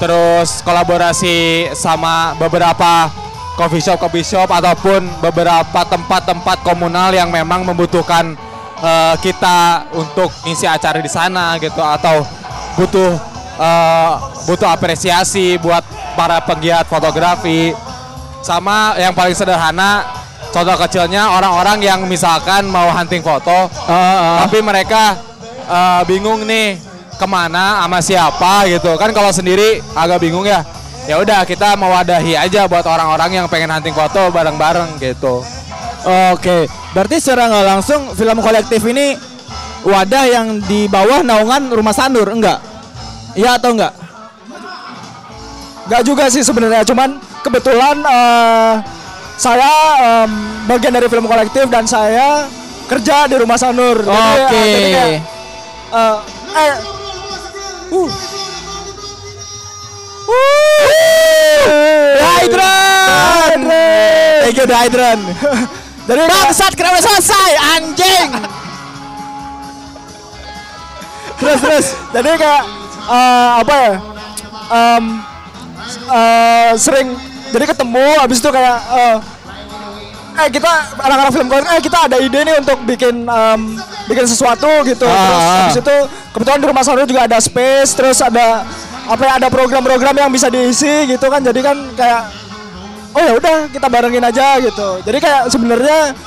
terus 0.02 0.66
kolaborasi 0.66 1.70
sama 1.78 2.34
beberapa 2.42 3.14
coffee 3.54 3.82
shop 3.82 4.02
coffee 4.02 4.26
shop 4.26 4.50
ataupun 4.50 5.06
beberapa 5.22 5.86
tempat-tempat 5.86 6.66
komunal 6.66 7.14
yang 7.14 7.30
memang 7.30 7.62
membutuhkan 7.62 8.34
eh, 8.82 9.16
kita 9.22 9.86
untuk 9.94 10.34
ngisi 10.44 10.66
acara 10.66 10.98
di 10.98 11.10
sana 11.10 11.62
gitu 11.62 11.80
atau 11.80 12.26
butuh 12.74 13.14
eh, 13.62 14.12
butuh 14.50 14.70
apresiasi 14.74 15.62
buat 15.62 15.86
para 16.18 16.42
penggiat 16.42 16.90
fotografi 16.90 17.74
sama 18.42 18.98
yang 18.98 19.14
paling 19.14 19.38
sederhana 19.38 20.04
contoh 20.52 20.76
kecilnya 20.78 21.32
orang-orang 21.32 21.80
yang 21.82 22.00
misalkan 22.10 22.68
mau 22.68 22.90
hunting 22.92 23.22
foto 23.24 23.70
Ah, 23.88 23.94
ah. 23.94 24.38
tapi 24.46 24.60
mereka 24.62 25.16
eh, 25.66 26.02
bingung 26.06 26.44
nih 26.44 26.78
ke 27.14 27.26
mana 27.30 27.86
sama 27.86 28.00
siapa 28.02 28.68
gitu 28.68 28.96
kan 29.00 29.14
kalau 29.16 29.30
sendiri 29.30 29.80
agak 29.94 30.20
bingung 30.24 30.44
ya 30.44 30.66
ya 31.08 31.20
udah 31.20 31.44
kita 31.44 31.76
mewadahi 31.76 32.36
aja 32.36 32.66
buat 32.68 32.84
orang-orang 32.84 33.44
yang 33.44 33.46
pengen 33.52 33.72
hunting 33.72 33.94
foto 33.96 34.32
bareng-bareng 34.32 34.98
gitu 35.00 35.44
Oke, 36.04 36.68
berarti 36.92 37.16
secara 37.16 37.48
nggak 37.48 37.64
langsung 37.64 38.12
film 38.12 38.44
kolektif 38.44 38.84
ini 38.84 39.16
wadah 39.88 40.28
yang 40.28 40.60
di 40.68 40.92
bawah 40.92 41.24
naungan 41.24 41.72
Rumah 41.72 41.96
Sanur, 41.96 42.28
enggak? 42.28 42.60
Iya 43.40 43.56
atau 43.56 43.72
enggak? 43.72 43.96
Gak 45.88 46.04
juga 46.04 46.28
sih 46.28 46.44
sebenarnya, 46.44 46.84
cuman 46.84 47.24
kebetulan 47.40 48.04
eh, 48.04 48.74
saya 49.40 49.72
em, 50.28 50.32
bagian 50.68 50.92
dari 50.92 51.08
film 51.08 51.24
kolektif 51.24 51.72
dan 51.72 51.88
saya 51.88 52.52
kerja 52.92 53.32
di 53.32 53.36
rumah 53.40 53.56
Sanur. 53.56 54.04
Jadi, 54.04 54.12
eh, 54.12 54.44
Oke. 54.44 54.60
jadi 54.60 54.90
kayak, 54.92 55.20
eh, 55.94 56.16
eh, 56.58 56.76
uh. 57.94 58.10
Hydran! 62.24 63.60
Thank 64.44 64.58
you, 64.58 64.66
Hydran. 64.68 65.20
Jadi 66.04 66.22
Bangsat 66.32 66.74
kenapa 66.76 67.00
selesai, 67.00 67.50
anjing? 67.78 68.30
terus 71.44 71.60
terus 71.60 71.88
jadi 72.16 72.30
kayak 72.40 72.64
eh, 73.12 73.50
apa 73.60 73.74
ya 73.76 73.94
em, 74.72 75.06
eh, 76.08 76.72
sering 76.80 77.08
jadi 77.52 77.66
ketemu 77.68 78.08
habis 78.24 78.40
itu 78.40 78.50
kayak 78.50 78.78
eh, 78.96 79.16
eh 80.34 80.50
kita 80.50 80.72
anak-anak 80.98 81.32
film 81.32 81.48
kolektif 81.48 81.72
eh 81.72 81.82
kita 81.84 81.98
ada 82.10 82.18
ide 82.18 82.40
nih 82.42 82.56
untuk 82.58 82.78
bikin 82.90 83.16
em, 83.26 83.62
bikin 84.10 84.26
sesuatu 84.26 84.70
gitu. 84.88 85.06
Terus 85.06 85.14
Ah, 85.14 85.38
ah. 85.38 85.58
habis 85.70 85.78
itu 85.78 85.96
kebetulan 86.34 86.60
di 86.60 86.68
rumah 86.68 86.84
Sanur 86.84 87.06
juga 87.06 87.30
ada 87.30 87.38
space 87.38 87.92
terus 87.94 88.18
ada 88.20 88.66
apa 89.04 89.22
ya 89.28 89.32
ada 89.38 89.48
program-program 89.52 90.16
yang 90.16 90.32
bisa 90.34 90.50
diisi 90.50 91.06
gitu 91.06 91.26
kan. 91.30 91.42
Jadi 91.46 91.60
kan 91.62 91.78
kayak 91.94 92.22
oh 93.14 93.22
ya 93.22 93.34
udah 93.38 93.58
kita 93.70 93.88
barengin 93.88 94.24
aja 94.26 94.58
gitu. 94.58 95.06
Jadi 95.06 95.18
kayak 95.22 95.42
sebenarnya 95.54 96.18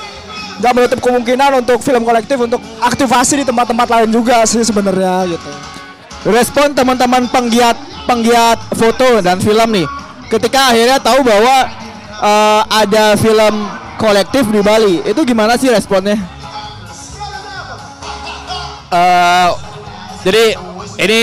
nggak 0.57 0.73
menutup 0.73 0.99
kemungkinan 1.03 1.51
untuk 1.61 1.79
film 1.85 2.01
kolektif 2.01 2.37
untuk 2.41 2.63
aktivasi 2.81 3.43
di 3.43 3.45
tempat-tempat 3.45 3.87
lain 3.93 4.09
juga 4.09 4.41
sih 4.47 4.63
sebenarnya 4.65 5.35
gitu. 5.35 5.51
Respon 6.31 6.73
teman-teman 6.73 7.29
penggiat 7.29 7.77
penggiat 8.09 8.57
foto 8.73 9.21
dan 9.21 9.37
film 9.37 9.69
nih, 9.69 9.85
ketika 10.31 10.73
akhirnya 10.73 10.97
tahu 10.97 11.21
bahwa 11.21 11.55
eh, 12.23 12.61
ada 12.73 13.13
film 13.19 13.53
kolektif 13.97 14.45
di 14.47 14.61
Bali, 14.61 15.01
itu 15.03 15.21
gimana 15.25 15.57
sih 15.57 15.67
responnya? 15.67 16.15
Eh, 18.87 19.49
jadi 20.23 20.43
ini 20.97 21.21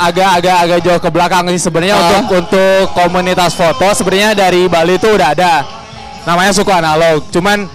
agak-agak 0.00 0.56
agak 0.66 0.78
jauh 0.82 1.00
ke 1.00 1.10
belakang 1.12 1.44
sih 1.52 1.60
sebenarnya 1.60 1.94
Ah. 1.94 2.02
untuk 2.24 2.24
untuk 2.40 2.82
komunitas 2.96 3.52
foto. 3.54 3.92
Sebenarnya 3.92 4.32
dari 4.34 4.66
Bali 4.66 4.96
itu 4.96 5.06
udah 5.12 5.36
ada. 5.36 5.62
Namanya 6.24 6.56
suku 6.56 6.72
analog. 6.72 7.28
Cuman 7.28 7.68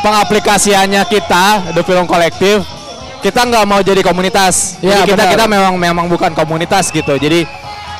pengaplikasiannya 0.00 1.02
kita 1.06 1.76
The 1.76 1.82
Film 1.84 2.08
Kolektif 2.08 2.64
kita 3.20 3.42
nggak 3.44 3.64
mau 3.68 3.80
jadi 3.84 4.00
komunitas. 4.00 4.78
Ya, 4.80 5.02
jadi 5.02 5.12
kita 5.12 5.24
benar. 5.26 5.32
kita 5.34 5.44
memang 5.50 5.74
memang 5.76 6.06
bukan 6.08 6.32
komunitas 6.32 6.88
gitu. 6.88 7.18
Jadi 7.18 7.44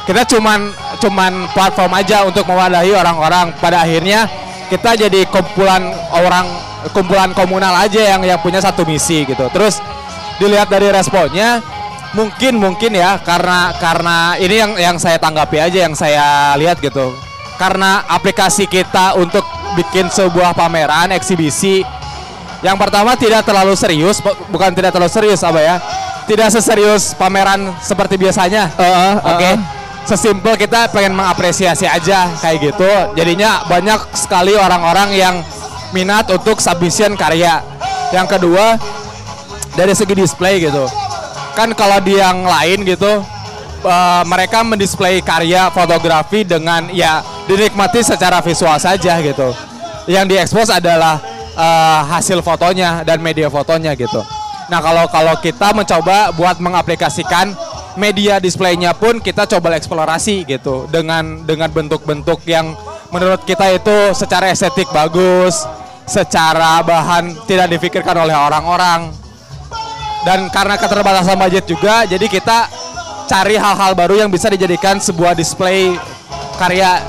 kita 0.07 0.23
cuman 0.25 0.71
cuman 1.03 1.51
platform 1.53 1.93
aja 1.93 2.25
untuk 2.25 2.47
mewadahi 2.47 2.95
orang-orang. 2.95 3.53
Pada 3.59 3.83
akhirnya 3.85 4.25
kita 4.67 4.99
jadi 4.99 5.27
kumpulan 5.31 5.95
orang 6.11 6.47
kumpulan 6.91 7.31
komunal 7.35 7.75
aja 7.75 8.17
yang 8.17 8.23
yang 8.23 8.39
punya 8.41 8.59
satu 8.63 8.87
misi 8.87 9.27
gitu. 9.27 9.47
Terus 9.51 9.79
dilihat 10.39 10.69
dari 10.69 10.93
responnya 10.93 11.63
mungkin 12.15 12.57
mungkin 12.57 12.97
ya 12.97 13.19
karena 13.21 13.75
karena 13.77 14.39
ini 14.41 14.57
yang 14.57 14.73
yang 14.79 14.97
saya 14.97 15.19
tanggapi 15.19 15.59
aja 15.59 15.79
yang 15.87 15.95
saya 15.95 16.55
lihat 16.59 16.79
gitu. 16.83 17.15
Karena 17.57 18.05
aplikasi 18.05 18.69
kita 18.69 19.17
untuk 19.17 19.43
bikin 19.75 20.13
sebuah 20.13 20.53
pameran 20.53 21.13
eksibisi 21.17 21.81
yang 22.65 22.77
pertama 22.81 23.13
tidak 23.17 23.45
terlalu 23.45 23.77
serius 23.77 24.21
bu- 24.25 24.37
bukan 24.49 24.73
tidak 24.73 24.93
terlalu 24.93 25.13
serius 25.13 25.41
apa 25.45 25.61
ya 25.61 25.77
tidak 26.27 26.49
seserius 26.51 27.15
pameran 27.15 27.71
seperti 27.79 28.19
biasanya. 28.19 28.67
Heeh, 28.75 29.15
oke? 29.23 29.41
heeh. 29.41 29.57
Sesimpel 30.07 30.55
kita 30.55 30.89
pengen 30.95 31.19
mengapresiasi 31.19 31.85
aja 31.85 32.31
kayak 32.39 32.73
gitu 32.73 32.91
jadinya 33.19 33.67
banyak 33.67 33.99
sekali 34.15 34.55
orang-orang 34.55 35.11
yang 35.13 35.35
minat 35.91 36.31
untuk 36.31 36.63
submission 36.63 37.19
karya 37.19 37.61
yang 38.15 38.31
kedua 38.31 38.79
dari 39.75 39.93
segi 39.93 40.15
display 40.15 40.63
gitu 40.63 40.87
kan 41.57 41.73
kalau 41.73 41.99
di 42.05 42.21
yang 42.21 42.45
lain 42.45 42.85
gitu 42.85 43.25
eh, 43.81 44.23
mereka 44.29 44.61
mendisplay 44.61 45.25
karya 45.25 45.73
fotografi 45.73 46.45
dengan 46.45 46.93
ya 46.93 47.25
dinikmati 47.49 48.05
secara 48.05 48.45
visual 48.45 48.77
saja 48.77 49.17
gitu. 49.25 49.57
Yang 50.05 50.37
diekspos 50.37 50.69
adalah 50.69 51.17
eh, 51.57 52.01
hasil 52.13 52.45
fotonya 52.45 53.01
dan 53.09 53.25
media 53.25 53.49
fotonya 53.49 53.97
gitu. 53.97 54.21
Nah 54.69 54.85
kalau 54.85 55.09
kalau 55.09 55.35
kita 55.41 55.73
mencoba 55.73 56.35
buat 56.37 56.61
mengaplikasikan 56.61 57.57
media 57.97 58.39
displaynya 58.39 58.93
pun 58.97 59.19
kita 59.19 59.49
coba 59.49 59.75
eksplorasi 59.77 60.45
gitu. 60.47 60.89
Dengan 60.89 61.45
dengan 61.45 61.69
bentuk-bentuk 61.73 62.45
yang 62.49 62.77
menurut 63.11 63.43
kita 63.45 63.73
itu 63.73 64.13
secara 64.13 64.53
estetik 64.53 64.89
bagus, 64.93 65.65
secara 66.07 66.81
bahan 66.85 67.35
tidak 67.45 67.73
difikirkan 67.77 68.17
oleh 68.17 68.37
orang-orang. 68.37 69.11
Dan 70.23 70.51
karena 70.51 70.75
keterbatasan 70.79 71.39
budget 71.39 71.65
juga 71.67 72.03
jadi 72.07 72.27
kita 72.27 72.67
cari 73.27 73.59
hal-hal 73.59 73.95
baru 73.95 74.27
yang 74.27 74.31
bisa 74.31 74.47
dijadikan 74.51 75.03
sebuah 75.03 75.35
display 75.35 75.99
karya. 76.57 77.03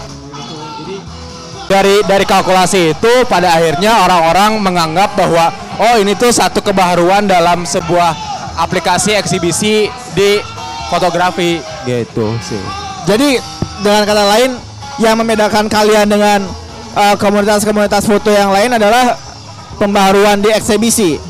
Dari 1.68 2.00
dari 2.08 2.24
kalkulasi 2.24 2.96
itu 2.96 3.14
pada 3.28 3.60
akhirnya 3.60 4.08
orang-orang 4.08 4.56
menganggap 4.64 5.20
bahwa 5.20 5.52
oh 5.84 6.00
ini 6.00 6.16
tuh 6.16 6.32
satu 6.32 6.64
kebaruan 6.64 7.28
dalam 7.28 7.68
sebuah 7.68 8.16
aplikasi 8.56 9.20
eksibisi 9.20 9.92
di 10.16 10.40
fotografi 10.88 11.60
gitu 11.84 12.32
sih. 12.42 12.60
Jadi 13.08 13.40
dengan 13.80 14.04
kata 14.04 14.24
lain 14.28 14.52
yang 14.98 15.16
membedakan 15.16 15.70
kalian 15.70 16.08
dengan 16.10 16.44
uh, 16.94 17.16
komunitas-komunitas 17.16 18.04
foto 18.04 18.28
yang 18.28 18.50
lain 18.50 18.74
adalah 18.74 19.16
pembaharuan 19.78 20.42
di 20.42 20.50
eksibisi. 20.50 21.22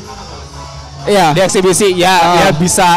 Iya. 1.04 1.36
Di 1.36 1.40
eksibisi 1.44 1.94
ya 1.94 2.14
Ah. 2.14 2.34
ya 2.40 2.48
bisa 2.52 2.88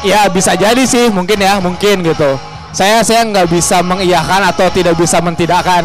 ya 0.00 0.20
bisa 0.30 0.56
jadi 0.56 0.82
sih 0.86 1.10
mungkin 1.10 1.36
ya 1.36 1.58
mungkin 1.60 2.00
gitu. 2.06 2.38
Saya 2.70 3.02
saya 3.02 3.26
nggak 3.26 3.50
bisa 3.50 3.82
mengiyakan 3.82 4.46
atau 4.54 4.70
tidak 4.70 4.94
bisa 4.94 5.18
mentidakkan. 5.18 5.84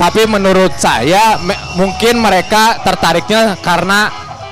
Tapi 0.00 0.24
menurut 0.24 0.72
saya 0.80 1.36
me- 1.44 1.60
mungkin 1.76 2.16
mereka 2.24 2.80
tertariknya 2.80 3.60
karena 3.60 4.08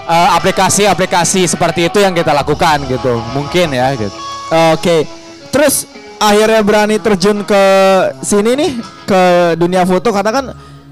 eh, 0.08 0.28
aplikasi-aplikasi 0.40 1.44
seperti 1.44 1.92
itu 1.92 2.00
yang 2.00 2.16
kita 2.16 2.32
lakukan 2.32 2.88
gitu. 2.88 3.20
Mungkin 3.36 3.76
ya 3.76 3.92
gitu. 3.94 4.16
Oke. 4.72 5.04
Terus 5.52 5.84
akhirnya 6.18 6.60
berani 6.64 6.96
terjun 6.98 7.44
ke 7.44 7.62
sini 8.24 8.56
nih 8.56 8.72
ke 9.06 9.22
dunia 9.60 9.84
foto 9.84 10.10
karena 10.10 10.32
kan 10.32 10.44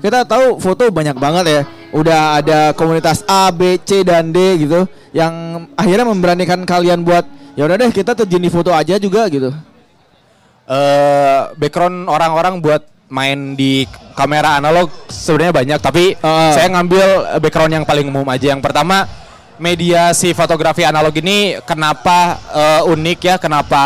kita 0.05 0.29
tahu 0.29 0.61
foto 0.61 0.93
banyak 0.93 1.17
banget 1.17 1.45
ya. 1.49 1.63
Udah 1.97 2.43
ada 2.45 2.61
komunitas 2.77 3.25
A, 3.25 3.49
B, 3.49 3.81
C 3.81 4.05
dan 4.05 4.29
D 4.29 4.69
gitu 4.69 4.85
yang 5.17 5.65
akhirnya 5.81 6.05
memberanikan 6.05 6.61
kalian 6.69 7.01
buat 7.01 7.25
ya 7.57 7.65
udah 7.65 7.77
deh 7.81 7.89
kita 7.89 8.13
terjun 8.13 8.45
di 8.45 8.53
foto 8.53 8.69
aja 8.69 9.01
juga 9.01 9.25
gitu. 9.33 9.49
eh 10.67 11.41
background 11.57 12.11
orang-orang 12.11 12.59
buat 12.59 12.83
main 13.07 13.55
di 13.55 13.87
kamera 14.19 14.59
analog 14.59 14.91
sebenarnya 15.07 15.53
banyak 15.55 15.79
tapi 15.79 16.05
Ah. 16.25 16.51
saya 16.51 16.73
ngambil 16.75 17.39
background 17.39 17.73
yang 17.73 17.85
paling 17.87 18.07
umum 18.11 18.27
aja. 18.27 18.51
Yang 18.55 18.63
pertama 18.67 19.07
media 19.57 20.13
si 20.13 20.37
fotografi 20.37 20.85
analog 20.85 21.15
ini 21.17 21.61
kenapa 21.63 22.37
eh, 22.51 22.83
unik 22.93 23.19
ya? 23.23 23.35
Kenapa 23.39 23.83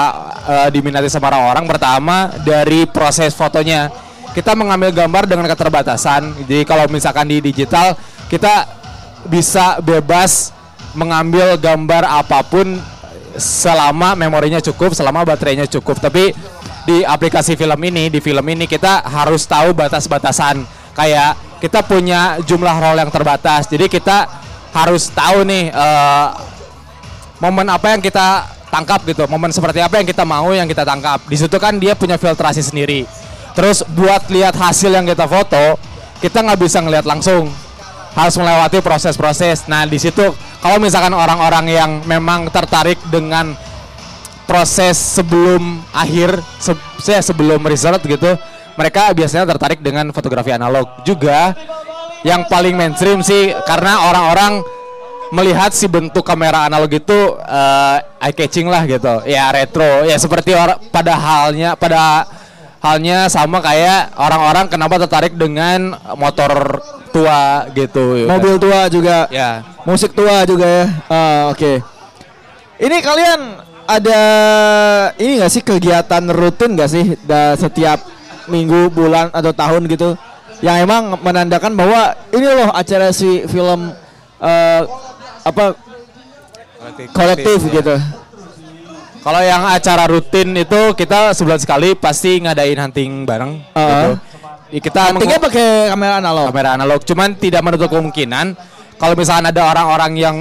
eh, 0.49 0.69
diminati 0.73 1.11
sama 1.13 1.29
orang-orang? 1.31 1.65
Pertama 1.69 2.17
dari 2.43 2.89
proses 2.89 3.37
fotonya. 3.37 3.93
Kita 4.31 4.55
mengambil 4.55 4.95
gambar 4.95 5.27
dengan 5.27 5.51
keterbatasan. 5.51 6.47
Jadi 6.47 6.63
kalau 6.63 6.87
misalkan 6.87 7.27
di 7.27 7.43
digital 7.43 7.99
kita 8.31 8.63
bisa 9.27 9.83
bebas 9.83 10.55
mengambil 10.95 11.59
gambar 11.59 12.07
apa 12.07 12.41
pun 12.47 12.79
selama 13.37 14.19
memorinya 14.19 14.59
cukup, 14.59 14.95
selama 14.95 15.23
baterainya 15.23 15.69
cukup. 15.69 15.99
Tapi 16.03 16.35
di 16.89 17.05
aplikasi 17.05 17.55
film 17.55 17.81
ini, 17.87 18.09
di 18.09 18.19
film 18.19 18.43
ini 18.49 18.67
kita 18.67 19.05
harus 19.07 19.47
tahu 19.47 19.77
batas-batasan. 19.77 20.65
Kayak 20.97 21.39
kita 21.63 21.85
punya 21.85 22.41
jumlah 22.43 22.77
roll 22.81 22.99
yang 22.99 23.13
terbatas. 23.13 23.69
Jadi 23.69 23.87
kita 23.87 24.27
harus 24.75 25.11
tahu 25.11 25.45
nih 25.47 25.71
eh, 25.71 26.29
momen 27.43 27.67
apa 27.69 27.95
yang 27.95 28.03
kita 28.03 28.47
tangkap 28.71 29.03
gitu, 29.03 29.27
momen 29.27 29.51
seperti 29.51 29.83
apa 29.83 29.99
yang 29.99 30.07
kita 30.07 30.23
mau 30.23 30.51
yang 30.55 30.67
kita 30.71 30.87
tangkap. 30.87 31.19
Di 31.27 31.37
situ 31.37 31.57
kan 31.59 31.77
dia 31.77 31.99
punya 31.99 32.17
filtrasi 32.17 32.63
sendiri. 32.63 33.05
Terus 33.53 33.83
buat 33.83 34.31
lihat 34.31 34.55
hasil 34.55 34.95
yang 34.95 35.03
kita 35.05 35.27
foto, 35.27 35.75
kita 36.23 36.39
nggak 36.47 36.59
bisa 36.63 36.79
ngelihat 36.79 37.03
langsung 37.03 37.51
harus 38.21 38.37
melewati 38.37 38.85
proses-proses. 38.85 39.65
Nah, 39.65 39.89
di 39.89 39.97
situ 39.97 40.21
kalau 40.61 40.77
misalkan 40.77 41.17
orang-orang 41.17 41.65
yang 41.73 41.91
memang 42.05 42.53
tertarik 42.53 43.01
dengan 43.09 43.57
proses 44.45 45.01
sebelum 45.01 45.81
akhir, 45.97 46.37
se 46.61 46.77
se- 47.01 47.25
sebelum 47.25 47.65
result 47.65 48.05
gitu, 48.05 48.37
mereka 48.77 49.09
biasanya 49.17 49.49
tertarik 49.49 49.81
dengan 49.81 50.13
fotografi 50.13 50.53
analog 50.53 51.01
juga. 51.09 51.57
Yang 52.21 52.53
paling 52.53 52.77
mainstream 52.77 53.25
sih 53.25 53.57
karena 53.65 54.05
orang-orang 54.13 54.61
melihat 55.33 55.73
si 55.73 55.89
bentuk 55.89 56.21
kamera 56.21 56.69
analog 56.69 56.93
itu 56.93 57.17
eye 58.21 58.37
catching 58.37 58.69
lah 58.69 58.85
gitu. 58.85 59.25
Ya 59.25 59.49
retro, 59.49 60.05
ya 60.05 60.21
seperti 60.21 60.53
pada 60.93 61.17
halnya 61.17 61.73
pada 61.81 62.29
halnya 62.85 63.33
sama 63.33 63.65
kayak 63.65 64.13
orang-orang 64.21 64.69
kenapa 64.69 65.01
tertarik 65.01 65.33
dengan 65.33 65.97
motor 66.21 66.85
tua 67.11 67.67
gitu. 67.75 68.25
Mobil 68.27 68.55
tua 68.57 68.87
juga, 68.87 69.27
Ya. 69.29 69.63
musik 69.85 70.15
tua 70.15 70.43
juga 70.47 70.67
ya. 70.67 70.85
Ah, 71.07 71.43
Oke. 71.51 71.83
Ini 72.81 72.97
kalian 73.05 73.41
ada 73.85 74.21
ini 75.19 75.43
nggak 75.43 75.53
sih 75.53 75.61
kegiatan 75.61 76.25
rutin 76.33 76.79
nggak 76.79 76.91
sih 76.91 77.05
da, 77.27 77.53
setiap 77.59 78.01
minggu, 78.49 78.89
bulan 78.89 79.29
atau 79.31 79.53
tahun 79.53 79.85
gitu 79.85 80.17
yang 80.61 80.81
emang 80.81 81.17
menandakan 81.21 81.73
bahwa 81.77 82.13
ini 82.33 82.47
loh 82.47 82.71
acara 82.73 83.13
si 83.13 83.45
film 83.49 83.93
eh, 84.41 84.83
apa 85.45 85.77
kolektif 87.13 87.69
gitu. 87.69 87.97
Kalau 89.21 89.41
yang 89.45 89.61
acara 89.69 90.09
rutin 90.09 90.57
itu 90.57 90.81
kita 90.97 91.37
sebulan 91.37 91.61
sekali 91.61 91.93
pasti 91.93 92.41
ngadain 92.41 92.81
hunting 92.81 93.29
bareng 93.29 93.61
Uh-uh. 93.77 93.85
gitu. 93.85 94.11
Ya, 94.71 94.79
Kita 94.79 95.11
Tinggal 95.19 95.43
pakai 95.43 95.91
kamera 95.91 96.23
analog. 96.23 96.47
kamera 96.55 96.71
analog, 96.79 97.01
cuman 97.03 97.35
tidak 97.35 97.61
menutup 97.67 97.91
kemungkinan 97.91 98.55
kalau 98.97 99.15
misalkan 99.19 99.51
ada 99.51 99.67
orang-orang 99.67 100.13
yang 100.15 100.37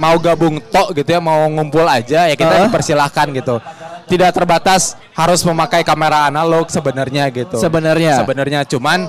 mau 0.00 0.16
gabung 0.18 0.58
tok 0.72 0.96
gitu 0.96 1.12
ya, 1.12 1.20
mau 1.20 1.44
ngumpul 1.52 1.84
aja 1.84 2.26
ya 2.26 2.34
kita 2.34 2.50
Uh-uh. 2.50 2.64
dipersilahkan 2.72 3.26
gitu. 3.36 3.60
Tidak 4.04 4.30
terbatas 4.32 4.96
harus 5.12 5.40
memakai 5.44 5.84
kamera 5.84 6.28
analog 6.28 6.68
sebenarnya 6.68 7.28
gitu. 7.28 7.56
Sebenarnya. 7.60 8.20
Sebenarnya 8.24 8.60
cuman 8.68 9.08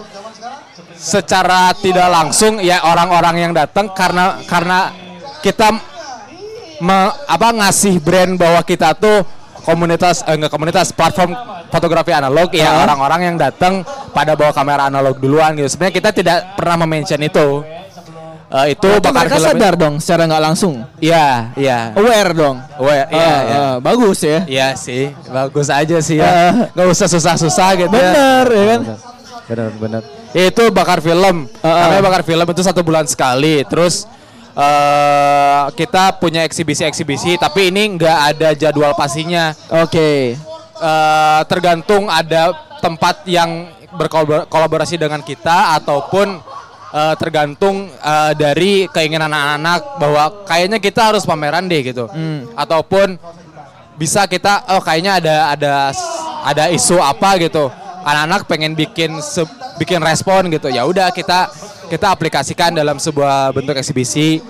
secara 0.96 1.76
tidak 1.76 2.08
langsung 2.08 2.60
ya 2.60 2.84
orang-orang 2.84 3.48
yang 3.48 3.52
datang 3.52 3.92
karena 3.92 4.40
karena 4.48 4.92
kita 5.40 5.72
me- 6.80 7.14
apa 7.28 7.48
ngasih 7.52 8.00
brand 8.00 8.40
bahwa 8.40 8.64
kita 8.64 8.96
tuh 8.96 9.24
komunitas 9.66 10.22
eh, 10.24 10.38
enggak 10.38 10.50
komunitas 10.50 10.90
platform 10.90 11.34
fotografi 11.68 12.14
analog 12.14 12.54
ya 12.54 12.70
Ah. 12.72 12.84
orang-orang 12.86 13.22
yang 13.26 13.36
datang 13.36 13.82
pada 14.14 14.34
bawa 14.34 14.54
kamera 14.54 14.88
analog 14.88 15.18
duluan 15.18 15.58
gitu. 15.58 15.68
Sebenarnya 15.68 15.96
kita 15.96 16.10
tidak 16.14 16.38
pernah 16.54 16.78
mention 16.80 17.20
itu. 17.20 17.66
Eh, 18.46 18.72
itu 18.72 18.86
Berarti 18.88 19.04
bakal 19.04 19.20
mereka 19.20 19.36
film- 19.36 19.48
sadar 19.52 19.74
dong 19.76 19.96
secara 19.98 20.22
nggak 20.24 20.44
langsung. 20.44 20.74
Iya, 20.98 21.50
iya. 21.58 21.80
Aware 21.92 22.32
dong. 22.32 22.56
Wah, 22.78 22.94
iya, 22.94 23.04
Ah, 23.10 23.40
iya. 23.42 23.58
ah, 23.58 23.76
bagus 23.82 24.20
ya. 24.22 24.40
Iya 24.46 24.68
sih, 24.78 25.12
bagus 25.28 25.68
aja 25.68 25.98
sih 26.00 26.22
Ah. 26.22 26.70
ya. 26.70 26.70
Gak 26.72 26.88
usah 26.88 27.08
susah-susah 27.10 27.70
gitu 27.76 27.92
ya. 27.92 28.14
Bener 28.14 28.46
ya 28.48 28.64
kan? 28.70 28.82
Bener, 29.46 29.70
bener. 29.76 30.02
Itu 30.32 30.70
bakar 30.70 31.02
film. 31.02 31.50
Ah, 31.60 31.68
ah. 31.68 31.76
Namanya 31.90 32.04
bakar 32.06 32.22
film 32.22 32.46
itu 32.46 32.62
satu 32.62 32.80
bulan 32.80 33.04
sekali. 33.06 33.66
Terus 33.66 34.06
eh 34.56 35.64
kita 35.76 36.16
punya 36.16 36.42
eksibisi-eksibisi, 36.44 37.36
tapi 37.36 37.70
ini 37.70 37.96
nggak 37.96 38.20
ada 38.32 38.50
jadwal 38.54 38.96
pastinya. 38.96 39.52
Oke. 39.70 40.36
Eh, 40.76 41.42
tergantung 41.48 42.08
ada 42.08 42.52
tempat 42.80 43.24
yang 43.26 43.68
berkolaborasi 43.92 44.96
dengan 44.96 45.20
kita 45.20 45.76
ataupun 45.80 46.40
eh, 46.92 47.16
tergantung 47.16 47.88
eh, 47.88 48.32
dari 48.34 48.88
keinginan 48.88 49.28
anak-anak 49.28 49.80
bahwa 49.96 50.24
kayaknya 50.44 50.80
kita 50.80 51.12
harus 51.12 51.24
pameran 51.24 51.68
deh 51.68 51.80
gitu 51.82 52.08
Hmm. 52.08 52.48
ataupun 52.56 53.16
bisa 53.96 54.28
kita 54.28 54.68
oh 54.76 54.84
kayaknya 54.84 55.24
ada 55.24 55.36
ada 55.56 55.74
ada 56.44 56.64
isu 56.68 57.00
apa 57.00 57.40
gitu 57.40 57.72
anak-anak 58.04 58.44
pengen 58.44 58.76
bikin 58.76 59.24
se- 59.24 59.48
bikin 59.80 60.04
respon 60.04 60.52
gitu 60.52 60.68
ya 60.68 60.84
udah 60.84 61.16
kita 61.16 61.48
kita 61.88 62.12
aplikasikan 62.12 62.74
dalam 62.74 62.98
sebuah 62.98 63.54
bentuk 63.54 63.78
eksibisi. 63.78 64.42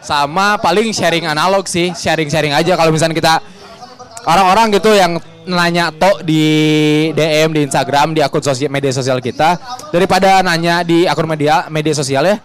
Sama 0.00 0.54
paling 0.62 0.94
sharing 0.94 1.26
analog 1.26 1.66
sih 1.66 1.90
sharing-sharing 1.90 2.54
aja. 2.54 2.78
Kalau 2.78 2.94
misalnya 2.94 3.16
kita 3.16 3.34
orang-orang 4.28 4.78
gitu 4.78 4.94
yang 4.94 5.18
nanya 5.46 5.94
tok 5.94 6.26
di 6.26 6.42
DM 7.14 7.54
di 7.54 7.60
Instagram 7.66 8.14
di 8.14 8.20
akun 8.22 8.42
sosial 8.42 8.66
media 8.66 8.90
sosial 8.90 9.22
kita 9.22 9.54
daripada 9.94 10.42
nanya 10.42 10.82
di 10.82 11.06
akun 11.06 11.26
media 11.30 11.70
media 11.70 11.94
sosial 11.94 12.26
ya 12.26 12.36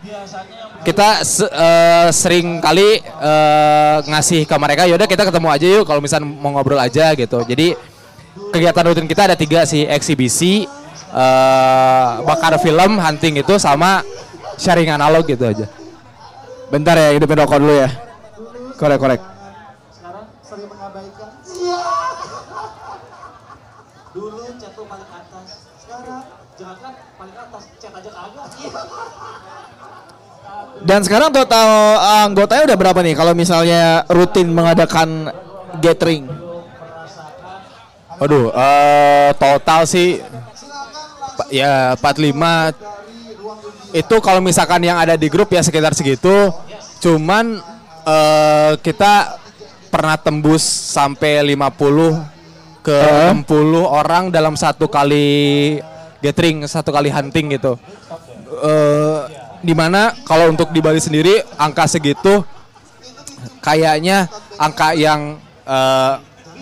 kita 0.81 1.21
eh, 1.49 2.09
sering 2.13 2.61
kali 2.61 3.01
eh, 3.01 3.97
ngasih 4.05 4.45
ke 4.49 4.55
mereka 4.57 4.85
yaudah 4.89 5.05
kita 5.09 5.25
ketemu 5.29 5.47
aja 5.49 5.65
yuk 5.65 5.85
kalau 5.85 6.01
misalnya 6.01 6.25
mau 6.29 6.57
ngobrol 6.57 6.81
aja 6.81 7.13
gitu. 7.13 7.41
Jadi 7.45 7.77
kegiatan 8.53 8.83
rutin 8.89 9.05
kita 9.05 9.29
ada 9.29 9.35
tiga 9.37 9.65
sih 9.69 9.85
eksibisi 9.85 10.65
eh, 11.11 12.07
bakar 12.23 12.55
film 12.59 12.97
hunting 12.97 13.39
itu 13.43 13.59
sama 13.59 14.01
sharing 14.55 14.91
analog 14.91 15.27
gitu 15.27 15.47
aja 15.47 15.67
Bentar 16.71 16.95
ya, 16.95 17.11
hidupin 17.11 17.35
rokok 17.35 17.59
dulu 17.59 17.83
ya. 17.83 17.91
Korek, 18.79 18.95
korek. 18.95 19.19
Sekarang 19.91 20.23
sering 20.39 20.71
mengabaikan. 20.71 21.27
Dulu 24.15 24.43
chat 24.55 24.71
tuh 24.71 24.85
paling 24.87 25.09
atas. 25.11 25.67
Sekarang 25.83 26.23
jangankan 26.55 26.93
paling 27.19 27.35
atas, 27.35 27.63
chat 27.75 27.91
aja 27.91 28.11
kagak. 28.15 28.47
Dan 30.87 30.99
sekarang 31.03 31.29
total 31.35 31.67
anggotanya 32.23 32.63
udah 32.71 32.77
berapa 32.79 32.99
nih 33.03 33.15
kalau 33.19 33.35
misalnya 33.35 34.07
rutin 34.07 34.55
mengadakan 34.55 35.27
gathering? 35.83 36.31
Waduh, 38.15 38.47
eh, 38.55 39.29
total 39.35 39.83
sih 39.83 40.23
ya 41.51 41.99
45 41.99 43.91
itu 43.91 44.15
kalau 44.23 44.39
misalkan 44.39 44.81
yang 44.87 44.95
ada 44.95 45.19
di 45.19 45.27
grup 45.27 45.51
ya 45.51 45.61
sekitar 45.61 45.91
segitu. 45.91 46.49
Cuman 47.03 47.59
eh, 48.07 48.71
kita 48.79 49.37
pernah 49.91 50.15
tembus 50.15 50.63
sampai 50.65 51.43
50 51.43 52.81
ke 52.81 52.97
60 53.35 53.45
orang 53.83 54.31
dalam 54.31 54.55
satu 54.55 54.87
kali 54.87 55.77
gathering, 56.23 56.63
satu 56.65 56.89
kali 56.89 57.11
hunting 57.11 57.59
gitu. 57.59 57.75
Eh 58.63 59.41
di 59.61 59.73
mana 59.77 60.11
kalau 60.25 60.49
untuk 60.49 60.73
di 60.73 60.81
Bali 60.81 60.97
sendiri 60.97 61.37
angka 61.55 61.85
segitu 61.85 62.41
kayaknya 63.61 64.25
angka 64.57 64.97
yang 64.97 65.37
eh, 65.65 66.13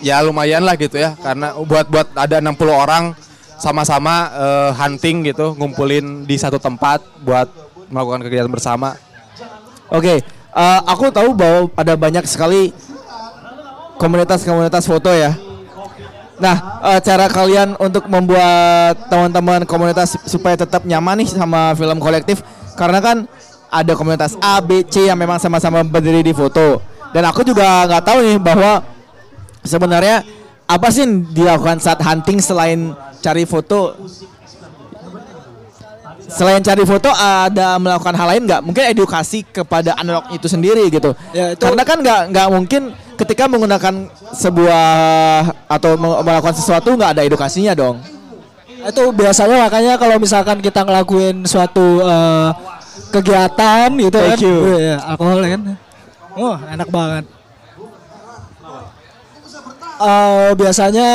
ya 0.04 0.20
lumayan 0.20 0.64
lah 0.64 0.76
gitu 0.76 1.00
ya 1.00 1.16
karena 1.16 1.56
buat 1.64 1.88
buat 1.88 2.08
ada 2.16 2.40
60 2.40 2.60
orang 2.68 3.04
sama-sama 3.60 4.32
eh, 4.32 4.70
hunting 4.74 5.30
gitu 5.30 5.54
ngumpulin 5.54 6.24
di 6.24 6.34
satu 6.40 6.56
tempat 6.56 7.04
buat 7.20 7.46
melakukan 7.92 8.24
kegiatan 8.24 8.50
bersama 8.50 8.96
Oke, 9.90 10.22
eh, 10.22 10.80
aku 10.86 11.10
tahu 11.10 11.34
bahwa 11.34 11.66
ada 11.74 11.98
banyak 11.98 12.22
sekali 12.22 12.70
komunitas-komunitas 13.98 14.86
foto 14.86 15.10
ya. 15.10 15.34
Nah, 16.38 16.56
eh, 16.94 17.00
cara 17.02 17.26
kalian 17.26 17.74
untuk 17.82 18.06
membuat 18.06 19.10
teman-teman 19.10 19.66
komunitas 19.66 20.14
supaya 20.30 20.54
tetap 20.54 20.86
nyaman 20.86 21.26
nih 21.26 21.34
sama 21.34 21.74
film 21.74 21.98
kolektif, 21.98 22.46
karena 22.78 23.02
kan 23.02 23.16
ada 23.66 23.92
komunitas 23.98 24.38
A, 24.38 24.62
B, 24.62 24.86
C 24.86 25.10
yang 25.10 25.18
memang 25.18 25.42
sama-sama 25.42 25.82
berdiri 25.82 26.22
di 26.22 26.30
foto. 26.30 26.78
Dan 27.10 27.26
aku 27.26 27.42
juga 27.42 27.90
nggak 27.90 28.04
tahu 28.06 28.18
nih 28.22 28.38
bahwa 28.38 28.86
sebenarnya 29.66 30.22
apa 30.70 30.86
sih 30.88 31.02
yang 31.02 31.26
dilakukan 31.28 31.76
saat 31.78 31.98
hunting 31.98 32.38
selain 32.38 32.94
cari 33.18 33.42
foto 33.42 33.98
selain 36.30 36.62
cari 36.62 36.86
foto 36.86 37.10
ada 37.10 37.74
melakukan 37.76 38.14
hal 38.14 38.26
lain 38.30 38.42
nggak? 38.46 38.62
Mungkin 38.62 38.84
edukasi 38.86 39.42
kepada 39.42 39.98
analog 39.98 40.30
itu 40.30 40.46
sendiri 40.46 40.86
gitu. 40.86 41.10
Ya, 41.34 41.58
itu- 41.58 41.64
Karena 41.66 41.82
kan 41.82 41.98
nggak 41.98 42.20
nggak 42.30 42.46
mungkin 42.48 42.82
ketika 43.18 43.50
menggunakan 43.50 44.06
sebuah 44.30 44.86
atau 45.66 45.98
me- 45.98 46.22
melakukan 46.22 46.54
sesuatu 46.54 46.94
nggak 46.94 47.18
ada 47.18 47.22
edukasinya 47.26 47.74
dong. 47.74 47.98
itu 48.80 49.12
biasanya 49.12 49.60
makanya 49.60 50.00
kalau 50.00 50.16
misalkan 50.16 50.56
kita 50.64 50.80
ngelakuin 50.80 51.44
suatu 51.44 52.00
eh, 52.00 52.48
kegiatan 53.12 53.92
gitu 53.92 54.16
kan 54.16 54.32
Thank 54.32 54.48
you. 54.48 54.56
Wih, 54.72 54.96
alkohol 54.96 55.44
kan 55.44 55.60
oh 56.32 56.56
enak 56.64 56.88
banget 56.88 57.24
Eh, 60.00 60.50
biasanya 60.56 61.08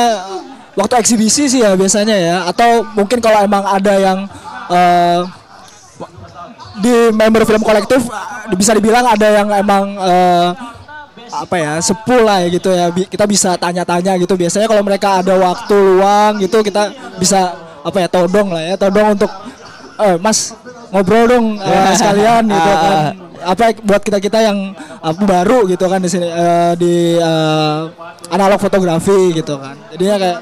waktu 0.78 0.94
eksibisi 1.02 1.50
sih 1.50 1.58
ya 1.58 1.74
biasanya 1.74 2.14
ya. 2.14 2.36
Atau 2.46 2.86
mungkin 2.94 3.18
kalau 3.18 3.42
emang 3.42 3.66
ada 3.66 3.94
yang 3.98 4.18
eh, 4.70 5.20
di 6.78 6.94
member 7.10 7.42
film 7.42 7.66
kolektif 7.66 8.06
bisa 8.54 8.78
dibilang 8.78 9.02
ada 9.02 9.26
yang 9.26 9.48
emang 9.50 9.84
eh, 9.98 10.50
apa 11.26 11.56
ya 11.58 11.72
sepuh 11.82 12.22
lah 12.22 12.46
ya 12.46 12.48
gitu 12.54 12.70
ya. 12.70 12.86
Kita 12.94 13.26
bisa 13.26 13.58
tanya-tanya 13.58 14.14
gitu. 14.22 14.38
Biasanya 14.38 14.70
kalau 14.70 14.86
mereka 14.86 15.18
ada 15.18 15.34
waktu 15.34 15.74
luang 15.74 16.38
gitu 16.38 16.62
kita 16.62 16.94
bisa 17.18 17.58
apa 17.82 18.06
ya 18.06 18.08
todong 18.08 18.54
lah 18.54 18.62
ya. 18.62 18.74
Todong 18.78 19.18
untuk 19.18 19.32
eh 19.98 20.14
mas 20.22 20.54
ngobrol 20.92 21.24
dong 21.26 21.46
eh, 21.66 21.94
sekalian 21.94 22.44
gitu 22.46 22.72
kan. 22.72 22.96
apa 23.46 23.78
buat 23.84 24.02
kita 24.02 24.18
kita 24.18 24.38
yang 24.42 24.74
apa, 25.02 25.22
baru 25.22 25.70
gitu 25.70 25.86
kan 25.86 26.00
di 26.02 26.10
sini 26.10 26.26
eh, 26.26 26.72
di 26.74 26.94
eh, 27.18 27.80
analog 28.32 28.58
fotografi 28.58 29.34
gitu 29.34 29.54
kan. 29.60 29.76
Jadinya 29.94 30.16
kayak 30.18 30.38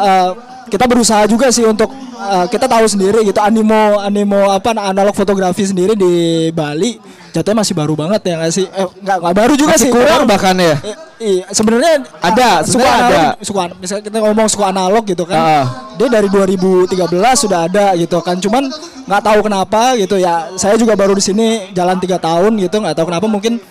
eh, 0.00 0.30
kita 0.70 0.86
berusaha 0.86 1.26
juga 1.26 1.50
sih 1.50 1.66
untuk 1.66 1.90
eh, 2.16 2.46
kita 2.48 2.70
tahu 2.70 2.86
sendiri 2.86 3.26
gitu 3.26 3.42
animo 3.42 3.98
animo 3.98 4.48
apa 4.48 4.70
analog 4.72 5.12
fotografi 5.12 5.66
sendiri 5.66 5.98
di 5.98 6.48
Bali 6.54 6.96
jatuhnya 7.30 7.62
masih 7.62 7.74
baru 7.78 7.94
banget 7.94 8.20
ya 8.26 8.34
nggak 8.42 8.52
sih 8.52 8.66
eh, 8.66 8.86
nggak 9.02 9.16
nggak 9.22 9.34
baru 9.38 9.54
juga 9.54 9.74
Masih 9.78 9.86
sih 9.86 9.90
kurang 9.94 10.22
bahkan 10.26 10.54
ya. 10.58 10.74
Eh, 10.82 10.96
iya, 11.20 11.44
sebenarnya 11.54 11.92
Ada, 12.18 12.66
suku 12.66 12.82
analog, 12.82 13.22
ada. 13.22 13.30
suku 13.38 13.58
misalnya 13.78 14.02
kita 14.10 14.18
ngomong 14.18 14.46
suku 14.50 14.64
analog 14.66 15.04
gitu 15.06 15.24
kan. 15.26 15.38
Ah. 15.38 15.64
Dia 15.94 16.08
dari 16.10 16.26
2013 16.26 16.90
sudah 17.38 17.70
ada 17.70 17.94
gitu 17.94 18.18
kan. 18.18 18.34
Cuman 18.42 18.66
nggak 19.06 19.22
tahu 19.22 19.38
kenapa 19.46 19.94
gitu 19.94 20.18
ya. 20.18 20.50
Saya 20.58 20.74
juga 20.74 20.98
baru 20.98 21.14
di 21.14 21.22
sini 21.22 21.70
jalan 21.70 22.02
tiga 22.02 22.18
tahun 22.18 22.58
gitu 22.58 22.82
nggak 22.82 22.96
tahu 22.98 23.06
kenapa 23.14 23.26
mungkin 23.30 23.62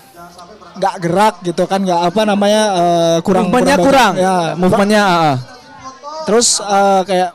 nggak 0.80 0.96
gerak 1.04 1.36
gitu 1.44 1.64
kan 1.68 1.84
nggak 1.84 2.02
apa 2.08 2.22
namanya 2.24 2.64
eh, 2.72 3.18
kurang 3.28 3.52
Movementnya 3.52 3.76
banyak. 3.76 3.88
kurang. 3.92 4.12
ya 4.16 4.36
Movementnya 4.56 5.04
ah. 5.04 5.36
Terus 6.24 6.60
eh, 6.60 7.02
kayak 7.04 7.30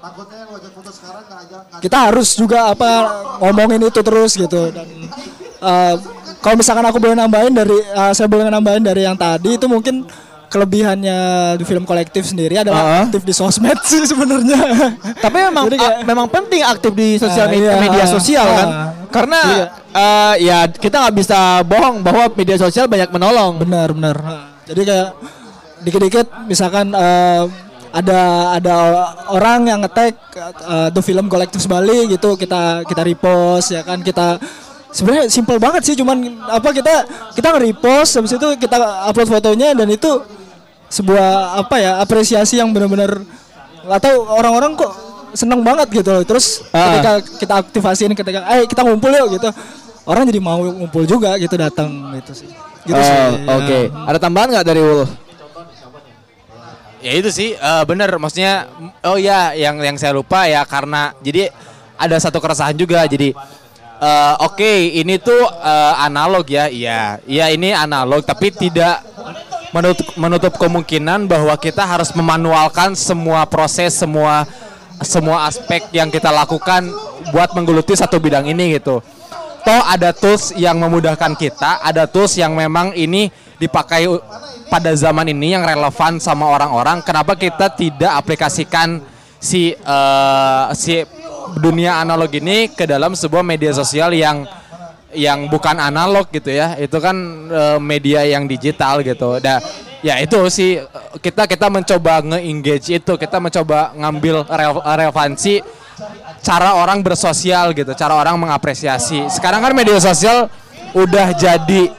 kita 1.81 1.97
harus 2.09 2.35
juga 2.35 2.71
apa 2.71 2.91
ngomongin 3.41 3.81
itu 3.83 4.01
terus 4.01 4.33
gitu 4.35 4.71
dan 4.71 4.87
eh, 5.61 5.95
kalau 6.39 6.57
misalkan 6.57 6.85
aku 6.85 6.99
boleh 6.99 7.15
nambahin 7.15 7.53
dari 7.53 7.75
eh, 7.75 8.13
saya 8.13 8.27
boleh 8.27 8.47
nambahin 8.47 8.81
dari 8.81 9.03
yang 9.03 9.17
tadi 9.17 9.55
itu 9.55 9.67
mungkin 9.67 10.05
kelebihannya 10.47 11.19
di 11.59 11.65
film 11.65 11.83
kolektif 11.83 12.23
sendiri 12.25 12.55
adalah 12.57 12.79
Ah. 12.79 13.03
aktif 13.05 13.23
di 13.23 13.35
sosmed 13.35 13.75
sih 13.91 14.07
sebenarnya 14.07 14.95
Tapi 15.19 15.37
memang 15.43 15.67
kayak- 15.67 15.83
a- 15.83 16.05
memang 16.05 16.27
penting 16.29 16.63
aktif 16.63 16.93
di 16.93 17.19
sosial 17.19 17.49
Ah, 17.49 17.51
media, 17.51 17.71
iya. 17.71 17.81
media 17.81 18.05
sosial 18.07 18.47
kan. 18.47 18.69
Ah. 18.69 18.89
Karena 19.11 19.41
Iya. 19.43 19.67
eh, 19.91 20.35
ya 20.45 20.59
kita 20.69 20.97
nggak 21.01 21.17
bisa 21.17 21.39
bohong 21.61 22.01
bahwa 22.01 22.31
media 22.33 22.55
sosial 22.55 22.87
banyak 22.87 23.11
menolong. 23.11 23.59
benar 23.59 23.89
benar 23.91 24.17
jadi 24.65 24.81
kayak 24.81 25.09
dikit-dikit 25.83 26.27
misalkan 26.47 26.87
eh, 26.89 27.43
ada 27.95 28.21
ada 28.59 28.75
orang 29.31 29.71
yang 29.71 29.79
ngetek 29.87 30.19
eh, 30.67 30.89
tuh 30.91 31.03
film 31.03 31.31
kolektif 31.31 31.63
Bali 31.71 32.11
gitu 32.11 32.35
kita 32.35 32.83
kita 32.83 33.03
repost 33.07 33.71
ya 33.71 33.87
kan 33.87 34.03
kita 34.03 34.43
sebenarnya 34.91 35.31
simple 35.31 35.63
banget 35.63 35.83
sih 35.87 35.95
cuman 35.95 36.19
apa 36.51 36.75
kita 36.75 37.07
kita 37.39 37.55
nge-repost 37.55 38.19
habis 38.19 38.35
itu 38.35 38.49
kita 38.59 38.77
upload 39.07 39.31
fotonya 39.31 39.79
dan 39.79 39.87
itu 39.91 40.11
sebuah 40.91 41.59
apa 41.63 41.77
ya 41.79 41.93
apresiasi 41.99 42.59
yang 42.59 42.71
benar-benar 42.71 43.23
tahu 43.99 44.17
orang-orang 44.27 44.75
kok 44.75 44.93
seneng 45.35 45.67
banget 45.67 45.91
gitu 45.91 46.11
loh 46.15 46.23
terus 46.23 46.63
Ah. 46.71 46.99
ketika 46.99 47.13
kita 47.43 47.55
aktifasiin 47.63 48.13
ketika 48.15 48.47
eh 48.55 48.67
kita 48.67 48.87
ngumpul 48.87 49.11
yuk 49.11 49.39
gitu 49.39 49.51
orang 50.07 50.27
jadi 50.31 50.39
mau 50.39 50.63
ngumpul 50.63 51.03
juga 51.07 51.35
gitu 51.43 51.55
datang 51.59 51.91
gitu 52.19 52.33
sih 52.43 52.51
gitu 52.85 52.95
Oh, 52.95 53.59
Oke, 53.59 53.89
ya. 53.89 54.05
ada 54.07 54.19
tambahan 54.21 54.53
nggak 54.53 54.67
dari 54.67 54.81
Ulf? 54.85 55.09
Ya 57.05 57.13
itu 57.13 57.29
sih 57.29 57.53
eh, 57.53 57.83
bener. 57.85 58.09
Maksudnya 58.17 58.65
oh 59.05 59.21
ya 59.21 59.53
yang 59.53 59.77
yang 59.77 60.01
saya 60.01 60.17
lupa 60.17 60.49
ya 60.49 60.65
karena 60.65 61.13
jadi 61.21 61.53
ada 62.01 62.17
satu 62.17 62.41
keresahan 62.41 62.73
juga. 62.73 63.05
Jadi 63.05 63.37
eh, 64.01 64.35
oke 64.41 64.73
ini 64.97 65.21
tuh 65.21 65.45
eh, 65.45 65.95
analog 66.01 66.49
ya. 66.49 66.73
Iya 66.73 67.21
iya 67.29 67.53
ini 67.53 67.77
analog 67.77 68.25
tapi 68.25 68.49
tidak 68.49 69.05
menutup 69.77 70.09
menutup 70.17 70.55
kemungkinan 70.57 71.29
bahwa 71.29 71.53
kita 71.61 71.85
harus 71.85 72.09
memanualkan 72.17 72.97
semua 72.97 73.45
proses 73.45 73.93
semua 73.93 74.49
semua 75.03 75.45
aspek 75.51 75.85
yang 75.93 76.09
kita 76.09 76.33
lakukan 76.33 76.89
buat 77.35 77.53
menggeluti 77.53 77.93
satu 77.93 78.17
bidang 78.17 78.49
ini 78.49 78.81
gitu. 78.81 79.05
Toh 79.65 79.83
ada 79.89 80.13
tools 80.13 80.53
yang 80.57 80.77
memudahkan 80.77 81.37
kita, 81.37 81.81
ada 81.85 82.05
tools 82.05 82.37
yang 82.37 82.53
memang 82.53 82.93
ini 82.97 83.33
dipakai 83.59 84.09
pada 84.69 84.91
zaman 84.99 85.31
ini 85.31 85.55
yang 85.55 85.63
relevan 85.63 86.19
sama 86.19 86.51
orang-orang. 86.51 87.01
Kenapa 87.07 87.39
kita 87.39 87.71
tidak 87.71 88.13
aplikasikan 88.15 88.99
si 89.39 89.77
eh, 89.77 90.65
si 90.75 91.05
dunia 91.61 92.01
analog 92.01 92.33
ini 92.35 92.73
ke 92.73 92.89
dalam 92.89 93.13
sebuah 93.13 93.45
media 93.45 93.71
sosial 93.71 94.11
yang 94.17 94.49
yang 95.15 95.47
bukan 95.47 95.79
analog 95.79 96.27
gitu 96.35 96.51
ya. 96.51 96.75
Itu 96.81 96.99
kan 96.99 97.17
eh, 97.49 97.79
media 97.79 98.27
yang 98.27 98.51
digital 98.51 99.05
gitu. 99.07 99.39
Nah, 99.39 99.63
ya 100.03 100.19
itu 100.19 100.39
sih 100.51 100.81
eh, 100.81 101.09
kita 101.23 101.47
kita 101.47 101.71
mencoba 101.71 102.25
nge-engage 102.25 102.99
itu, 102.99 103.13
kita 103.15 103.39
mencoba 103.39 103.95
ngambil 103.95 104.43
rele- 104.49 104.85
relevansi 105.07 105.63
cara 106.43 106.75
orang 106.75 107.01
bersosial 107.01 107.71
gitu, 107.73 107.95
cara 107.95 108.19
orang 108.19 108.35
mengapresiasi. 108.37 109.31
Sekarang 109.31 109.63
kan 109.63 109.73
media 109.73 109.97
sosial 110.03 110.51
udah 110.93 111.31
jadi 111.33 111.95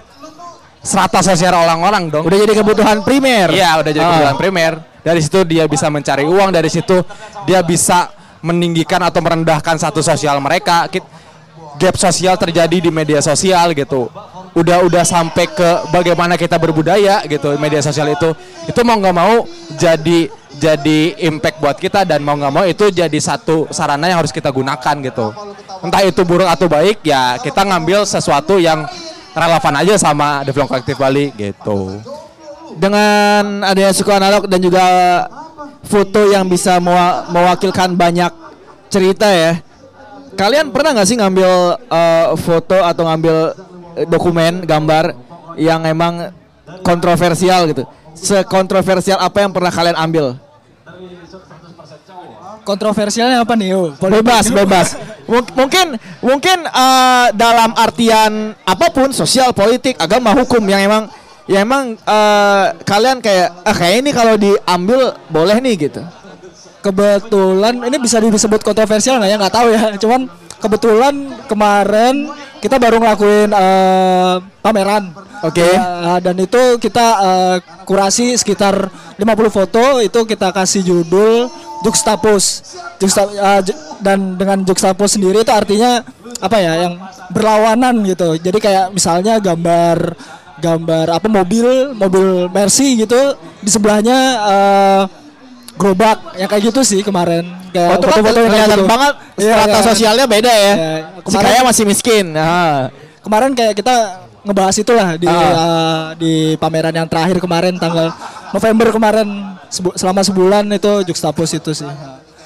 serata 0.86 1.25
sosial 1.25 1.57
orang-orang 1.57 2.13
dong. 2.13 2.23
Udah 2.23 2.38
jadi 2.38 2.53
kebutuhan 2.53 3.01
primer. 3.01 3.49
Iya, 3.49 3.81
udah 3.81 3.91
jadi 3.91 4.05
Ah. 4.05 4.09
kebutuhan 4.13 4.38
primer. 4.38 4.73
Dari 5.01 5.19
situ 5.21 5.39
dia 5.45 5.65
bisa 5.65 5.89
mencari 5.89 6.25
uang, 6.25 6.49
dari 6.53 6.69
situ 6.69 7.01
dia 7.45 7.65
bisa 7.65 8.09
meninggikan 8.41 9.01
atau 9.01 9.21
merendahkan 9.25 9.81
satu 9.81 10.05
sosial 10.05 10.38
mereka. 10.38 10.86
Gap 11.75 11.99
sosial 11.99 12.39
terjadi 12.39 12.79
di 12.79 12.88
media 12.88 13.19
sosial 13.19 13.75
gitu. 13.75 14.07
Udah 14.55 14.79
udah 14.88 15.03
sampai 15.03 15.43
ke 15.51 15.69
bagaimana 15.91 16.39
kita 16.39 16.55
berbudaya 16.55 17.19
gitu 17.27 17.51
media 17.59 17.83
sosial 17.83 18.15
itu. 18.15 18.31
Itu 18.63 18.79
mau 18.88 18.95
nggak 18.95 19.11
mau 19.11 19.43
jadi 19.75 20.31
jadi 20.55 21.19
impact 21.27 21.59
buat 21.59 21.75
kita 21.75 22.07
dan 22.07 22.23
mau 22.23 22.39
nggak 22.39 22.53
mau 22.55 22.63
itu 22.63 22.88
jadi 22.88 23.19
satu 23.19 23.67
sarana 23.75 24.07
yang 24.07 24.23
harus 24.23 24.31
kita 24.31 24.47
gunakan 24.55 24.95
gitu. 25.03 25.36
Entah 25.83 26.01
itu 26.07 26.23
buruk 26.23 26.47
atau 26.47 26.71
baik 26.71 27.03
ya 27.03 27.36
kita 27.43 27.67
ngambil 27.67 28.07
sesuatu 28.07 28.55
yang 28.55 28.88
relevan 29.36 29.75
aja 29.75 29.93
sama 29.99 30.41
Development 30.47 30.79
Kolektif 30.79 30.95
Bali 30.95 31.29
gitu. 31.36 31.99
Dengan 32.75 33.63
adanya 33.63 33.91
suku 33.91 34.11
analog 34.11 34.47
dan 34.47 34.59
juga 34.63 34.83
foto 35.86 36.27
yang 36.31 36.47
bisa 36.47 36.79
mewa- 36.79 37.27
mewakilkan 37.29 37.93
banyak 37.93 38.31
cerita 38.88 39.27
ya. 39.29 39.59
Kalian 40.36 40.71
pernah 40.71 40.95
nggak 40.95 41.07
sih 41.07 41.15
ngambil 41.19 41.51
eh, 41.79 42.27
foto 42.39 42.79
atau 42.83 43.03
ngambil 43.07 43.36
dokumen 44.11 44.63
gambar 44.67 45.15
yang 45.55 45.83
emang 45.88 46.31
kontroversial 46.83 47.67
gitu? 47.71 47.83
Sekontroversial 48.15 49.19
apa 49.19 49.43
yang 49.43 49.51
pernah 49.51 49.71
kalian 49.71 49.95
ambil? 49.95 50.25
Kontroversialnya 52.66 53.45
apa 53.45 53.53
nih? 53.53 53.78
Yo? 53.78 53.93
Bebas, 53.95 54.49
bebas. 54.49 54.88
Mung- 55.30 55.53
mungkin 55.53 56.01
mungkin 56.20 56.66
eh, 56.66 57.28
dalam 57.38 57.72
artian 57.78 58.57
apa 58.66 58.89
pun 58.89 59.13
sosial, 59.13 59.53
politik, 59.53 59.95
agama, 60.01 60.34
hukum 60.34 60.66
yang 60.66 60.82
emang 60.82 61.03
yang 61.45 61.70
emang 61.70 61.93
eh, 61.93 62.66
kalian 62.82 63.22
kayak 63.22 63.53
ah 63.61 63.76
kayak 63.78 64.01
ini 64.01 64.09
kalau 64.09 64.34
diambil 64.36 65.13
boleh 65.30 65.61
nih 65.61 65.88
gitu. 65.88 66.01
Kebetulan 66.82 67.82
ini 67.82 67.97
bisa 67.97 68.18
disebut 68.18 68.61
kontroversial 68.61 69.18
nggak 69.18 69.30
ya 69.30 69.38
nggak 69.38 69.53
tahu 69.53 69.68
ya. 69.70 69.84
Cuman 70.01 70.26
kebetulan 70.66 71.13
kemarin 71.45 72.28
kita 72.59 72.82
baru 72.82 72.97
ngelakuin 72.97 73.53
eh, 73.53 74.36
pameran. 74.66 75.13
Oke. 75.45 75.61
Ya, 75.61 76.18
dan 76.18 76.36
itu 76.41 76.82
kita 76.82 77.07
eh, 77.22 77.57
kurasi 77.86 78.34
sekitar 78.34 78.89
50 79.22 79.30
foto 79.53 80.01
itu 80.01 80.20
kita 80.26 80.49
kasih 80.49 80.82
judul 80.82 81.45
juxtapose. 81.86 82.66
Juxta, 82.97 83.30
eh, 83.30 83.61
ju- 83.61 83.78
dan 84.01 84.34
dengan 84.34 84.66
juxtapose 84.66 85.22
sendiri 85.22 85.45
itu 85.45 85.53
artinya 85.53 86.01
apa 86.41 86.57
ya 86.57 86.89
yang 86.89 86.93
berlawanan 87.30 88.01
gitu. 88.09 88.34
Jadi 88.41 88.57
kayak 88.57 88.89
misalnya 88.89 89.38
gambar 89.38 90.18
gambar 90.55 91.20
apa 91.22 91.28
mobil 91.28 91.93
mobil 91.93 92.47
Mercy 92.49 92.97
gitu 93.05 93.38
di 93.61 93.70
sebelahnya 93.70 94.18
eh, 94.41 95.03
gerobak 95.76 96.17
yang 96.36 96.47
kayak 96.47 96.63
gitu 96.65 96.82
sih 96.82 97.01
kemarin 97.01 97.43
kayak 97.69 97.89
Oh, 97.89 97.99
kan 97.99 98.07
foto-foto 98.07 98.23
yang 98.23 98.47
kayak 98.47 98.49
kelihatan 98.49 98.80
gitu. 98.80 98.88
banget 98.88 99.13
Iya, 99.36 99.51
strata 99.51 99.76
iya. 99.76 99.86
sosialnya 99.86 100.26
beda 100.26 100.51
ya. 100.51 100.73
Iya, 100.73 100.93
Si 100.95 101.23
kemarin- 101.26 101.45
kaya 101.45 101.61
masih 101.63 101.84
miskin. 101.86 102.26
Nah. 102.32 102.78
kemarin 103.19 103.51
kayak 103.51 103.73
kita 103.73 103.95
ngebahas 104.41 104.76
itulah 104.78 105.07
di 105.15 105.26
Ah. 105.26 105.34
uh, 105.34 106.05
di 106.13 106.34
pameran 106.55 106.93
yang 106.93 107.09
terakhir 107.09 107.38
kemarin 107.39 107.73
tanggal 107.76 108.13
November 108.51 108.88
kemarin 108.89 109.28
sebu- 109.67 109.95
selama 109.95 110.21
sebulan 110.21 110.63
itu 110.69 110.91
juxtapose 111.03 111.57
itu 111.57 111.73
sih. 111.73 111.89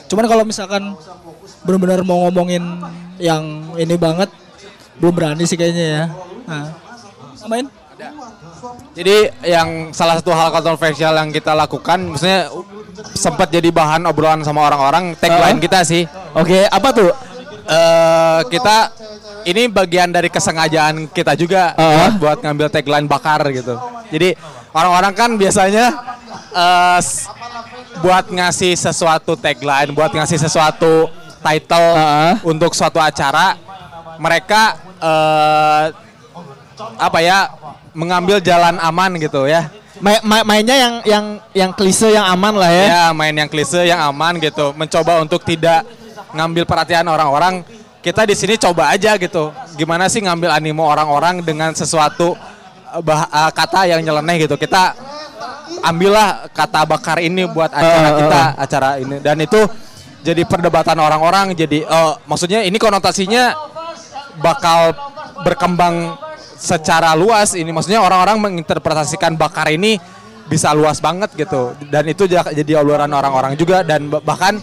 Cuman 0.07 0.25
kalau 0.25 0.41
misalkan 0.41 0.95
benar-benar 1.61 2.01
mau 2.01 2.23
ngomongin 2.25 2.63
yang 3.17 3.43
ini 3.75 3.93
banget 3.93 4.31
belum 4.95 5.11
berani 5.11 5.43
sih 5.43 5.53
kayaknya 5.53 5.85
ya. 5.85 6.03
Nah. 6.45 6.65
Main? 7.45 7.67
Jadi 8.91 9.15
yang 9.43 9.91
salah 9.91 10.15
satu 10.15 10.31
hal 10.31 10.49
kontroversial 10.49 11.11
yang 11.13 11.29
kita 11.29 11.51
lakukan, 11.51 11.99
maksudnya 12.05 12.47
sempat 13.13 13.47
jadi 13.47 13.69
bahan 13.69 14.05
obrolan 14.05 14.41
sama 14.41 14.63
orang-orang 14.63 15.15
tagline 15.15 15.55
Uh-huh. 15.55 15.65
kita 15.65 15.79
sih. 15.83 16.03
Oke, 16.33 16.65
apa 16.65 16.89
tuh? 16.91 17.11
eh 17.69 18.41
kita 18.49 18.89
ini 19.45 19.69
bagian 19.69 20.09
dari 20.09 20.25
kesengajaan 20.27 21.05
kita 21.07 21.33
juga 21.33 21.73
Uh-huh. 21.73 22.17
buat, 22.17 22.17
buat 22.17 22.37
ngambil 22.41 22.67
tagline 22.67 23.05
bakar 23.05 23.45
gitu. 23.49 23.77
Jadi 24.09 24.33
orang-orang 24.71 25.13
kan 25.13 25.29
biasanya 25.35 25.93
eh, 26.49 26.97
s- 26.97 27.29
buat 27.99 28.25
ngasih 28.25 28.73
sesuatu 28.73 29.35
tagline, 29.35 29.93
buat 29.93 30.09
ngasih 30.09 30.39
sesuatu 30.39 31.13
title 31.39 31.87
Uh-huh. 31.93 32.33
untuk 32.47 32.73
suatu 32.73 32.97
acara, 32.97 33.53
mereka 34.17 34.73
eh, 34.97 35.83
apa 36.97 37.19
ya 37.19 37.53
mengambil 37.93 38.39
jalan 38.39 38.79
aman 38.79 39.13
gitu 39.19 39.45
ya. 39.45 39.69
Ma- 39.99 40.23
ma- 40.23 40.45
mainnya 40.47 40.75
yang 40.79 40.93
yang 41.03 41.25
yang 41.51 41.71
klise 41.75 42.07
yang 42.15 42.23
aman 42.23 42.55
lah 42.55 42.71
ya. 42.71 42.85
Ya 42.87 43.05
main 43.11 43.35
yang 43.35 43.51
klise 43.51 43.83
yang 43.83 43.99
aman 43.99 44.39
gitu, 44.39 44.71
mencoba 44.75 45.19
untuk 45.19 45.43
tidak 45.43 45.83
ngambil 46.31 46.63
perhatian 46.63 47.03
orang-orang. 47.03 47.61
Kita 47.99 48.23
di 48.23 48.31
sini 48.31 48.55
coba 48.55 48.95
aja 48.95 49.19
gitu, 49.19 49.51
gimana 49.75 50.07
sih 50.07 50.23
ngambil 50.23 50.55
animo 50.55 50.87
orang-orang 50.87 51.43
dengan 51.43 51.75
sesuatu 51.75 52.31
eh, 52.95 53.01
bah- 53.03 53.27
eh, 53.27 53.51
kata 53.51 53.91
yang 53.91 53.99
nyeleneh 53.99 54.47
gitu. 54.47 54.55
Kita 54.55 54.95
ambillah 55.83 56.47
kata 56.51 56.87
bakar 56.87 57.19
ini 57.19 57.43
buat 57.51 57.67
acara 57.71 58.07
Eh, 58.07 58.07
eh, 58.07 58.17
kita, 58.23 58.39
eh. 58.39 58.47
acara 58.55 58.89
ini 59.03 59.15
dan 59.19 59.35
itu 59.43 59.59
jadi 60.23 60.47
perdebatan 60.47 60.95
orang-orang. 60.95 61.51
Jadi 61.51 61.83
eh, 61.83 62.13
maksudnya 62.23 62.63
ini 62.63 62.79
konotasinya 62.79 63.51
bakal 64.39 64.95
berkembang 65.43 66.15
secara 66.59 67.15
luas 67.15 67.55
ini. 67.55 67.71
Maksudnya 67.71 68.03
orang-orang 68.03 68.37
menginterpretasikan 68.37 69.39
bakar 69.39 69.71
ini 69.71 69.95
bisa 70.45 70.75
luas 70.75 70.99
banget 70.99 71.31
gitu. 71.33 71.71
Dan 71.87 72.11
itu 72.11 72.27
ja- 72.27 72.51
jadi 72.51 72.83
uluran 72.83 73.07
orang-orang 73.07 73.55
juga. 73.55 73.81
Dan 73.81 74.11
ba- 74.11 74.19
bahkan 74.19 74.59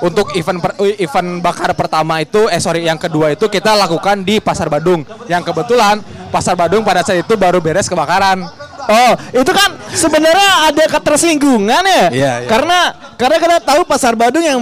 untuk 0.00 0.32
event 0.34 0.58
per- 0.58 0.78
event 0.98 1.38
bakar 1.38 1.76
pertama 1.76 2.18
itu 2.18 2.48
eh 2.48 2.58
sorry 2.58 2.88
yang 2.88 2.96
kedua 2.98 3.36
itu 3.36 3.46
kita 3.46 3.76
lakukan 3.76 4.24
di 4.24 4.40
Pasar 4.40 4.72
Badung. 4.72 5.04
Yang 5.28 5.52
kebetulan 5.52 6.00
Pasar 6.32 6.56
Badung 6.56 6.82
pada 6.82 7.04
saat 7.04 7.20
itu 7.22 7.34
baru 7.36 7.60
beres 7.60 7.86
kebakaran. 7.86 8.42
Oh, 8.82 9.12
itu 9.30 9.46
kan 9.54 9.78
sebenarnya 9.94 10.74
ada 10.74 10.84
ketersinggungan 10.90 11.82
ya. 11.86 12.06
Iya, 12.10 12.32
iya. 12.42 12.48
Karena 12.50 12.78
karena 13.14 13.36
kita 13.38 13.58
tahu 13.62 13.86
pasar 13.86 14.18
Badung 14.18 14.42
yang 14.42 14.58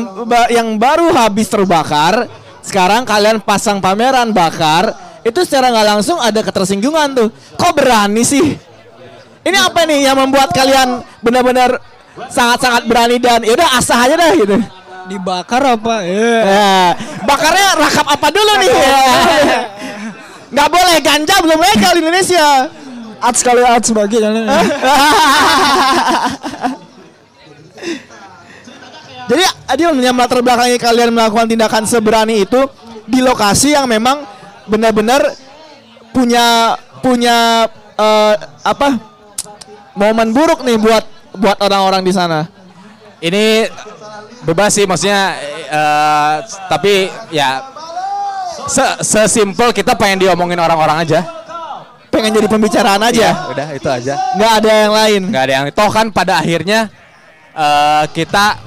yang 0.52 0.68
baru 0.76 1.08
habis 1.16 1.48
terbakar, 1.48 2.28
sekarang 2.60 3.08
kalian 3.08 3.40
pasang 3.40 3.80
pameran 3.80 4.28
bakar, 4.36 4.92
itu 5.20 5.40
secara 5.44 5.68
nggak 5.68 5.86
langsung 5.96 6.18
ada 6.20 6.40
ketersinggungan 6.40 7.08
tuh. 7.16 7.28
Kok 7.56 7.72
berani 7.76 8.22
sih? 8.24 8.56
Ini 9.40 9.56
apa 9.56 9.88
nih 9.88 10.04
yang 10.04 10.16
membuat 10.20 10.52
kalian 10.52 11.00
benar-benar 11.24 11.80
sangat-sangat 12.28 12.84
berani 12.84 13.16
dan 13.16 13.40
ya 13.40 13.56
udah 13.56 13.68
asah 13.80 13.98
aja 14.04 14.14
dah 14.16 14.30
gitu. 14.36 14.56
Dibakar 15.08 15.62
apa? 15.64 16.04
Iya. 16.04 16.38
Ya, 16.44 16.94
bakarnya 17.24 17.68
rakap 17.80 18.06
apa 18.06 18.28
dulu 18.30 18.52
nih? 18.60 18.72
Nggak 20.50 20.68
boleh 20.68 20.96
ganja 21.00 21.34
belum 21.40 21.60
legal 21.62 21.92
di 21.96 22.00
Indonesia. 22.04 22.68
Ats 23.20 23.40
kali 23.44 23.60
ats 23.60 23.92
bagi 23.92 24.16
Jadi 29.30 29.44
Adil 29.70 29.94
yang 30.02 30.16
melatar 30.16 30.42
belakangi 30.42 30.74
kalian 30.80 31.14
melakukan 31.14 31.46
tindakan 31.46 31.86
seberani 31.86 32.42
itu 32.42 32.66
di 33.06 33.22
lokasi 33.22 33.78
yang 33.78 33.86
memang 33.86 34.26
benar-benar 34.66 35.22
punya 36.10 36.74
punya 37.00 37.64
eh, 37.94 38.34
apa 38.62 38.98
momen 39.94 40.32
buruk 40.32 40.60
nih 40.62 40.76
buat 40.76 41.04
buat 41.30 41.58
orang-orang 41.60 42.02
di 42.02 42.10
sana. 42.10 42.48
ini 43.20 43.68
bebas 44.42 44.72
sih 44.72 44.88
maksudnya 44.88 45.36
eh, 45.68 46.34
tapi 46.66 47.06
ya 47.30 47.60
se 48.66 48.82
sesimpel 49.04 49.70
kita 49.70 49.92
pengen 49.94 50.20
diomongin 50.20 50.58
orang-orang 50.58 51.04
aja 51.04 51.20
Pengen 52.10 52.34
jadi 52.34 52.50
pembicaraan 52.50 52.98
Iya, 53.06 53.06
aja. 53.06 53.28
udah 53.54 53.66
itu 53.70 53.86
aja 53.86 54.14
nggak 54.34 54.52
ada 54.58 54.70
yang 54.74 54.92
lain. 54.92 55.22
nggak 55.30 55.42
ada 55.46 55.52
yang 55.52 55.64
toh 55.70 55.86
kan 55.88 56.10
pada 56.10 56.42
akhirnya 56.42 56.90
eh, 57.54 58.04
kita 58.10 58.58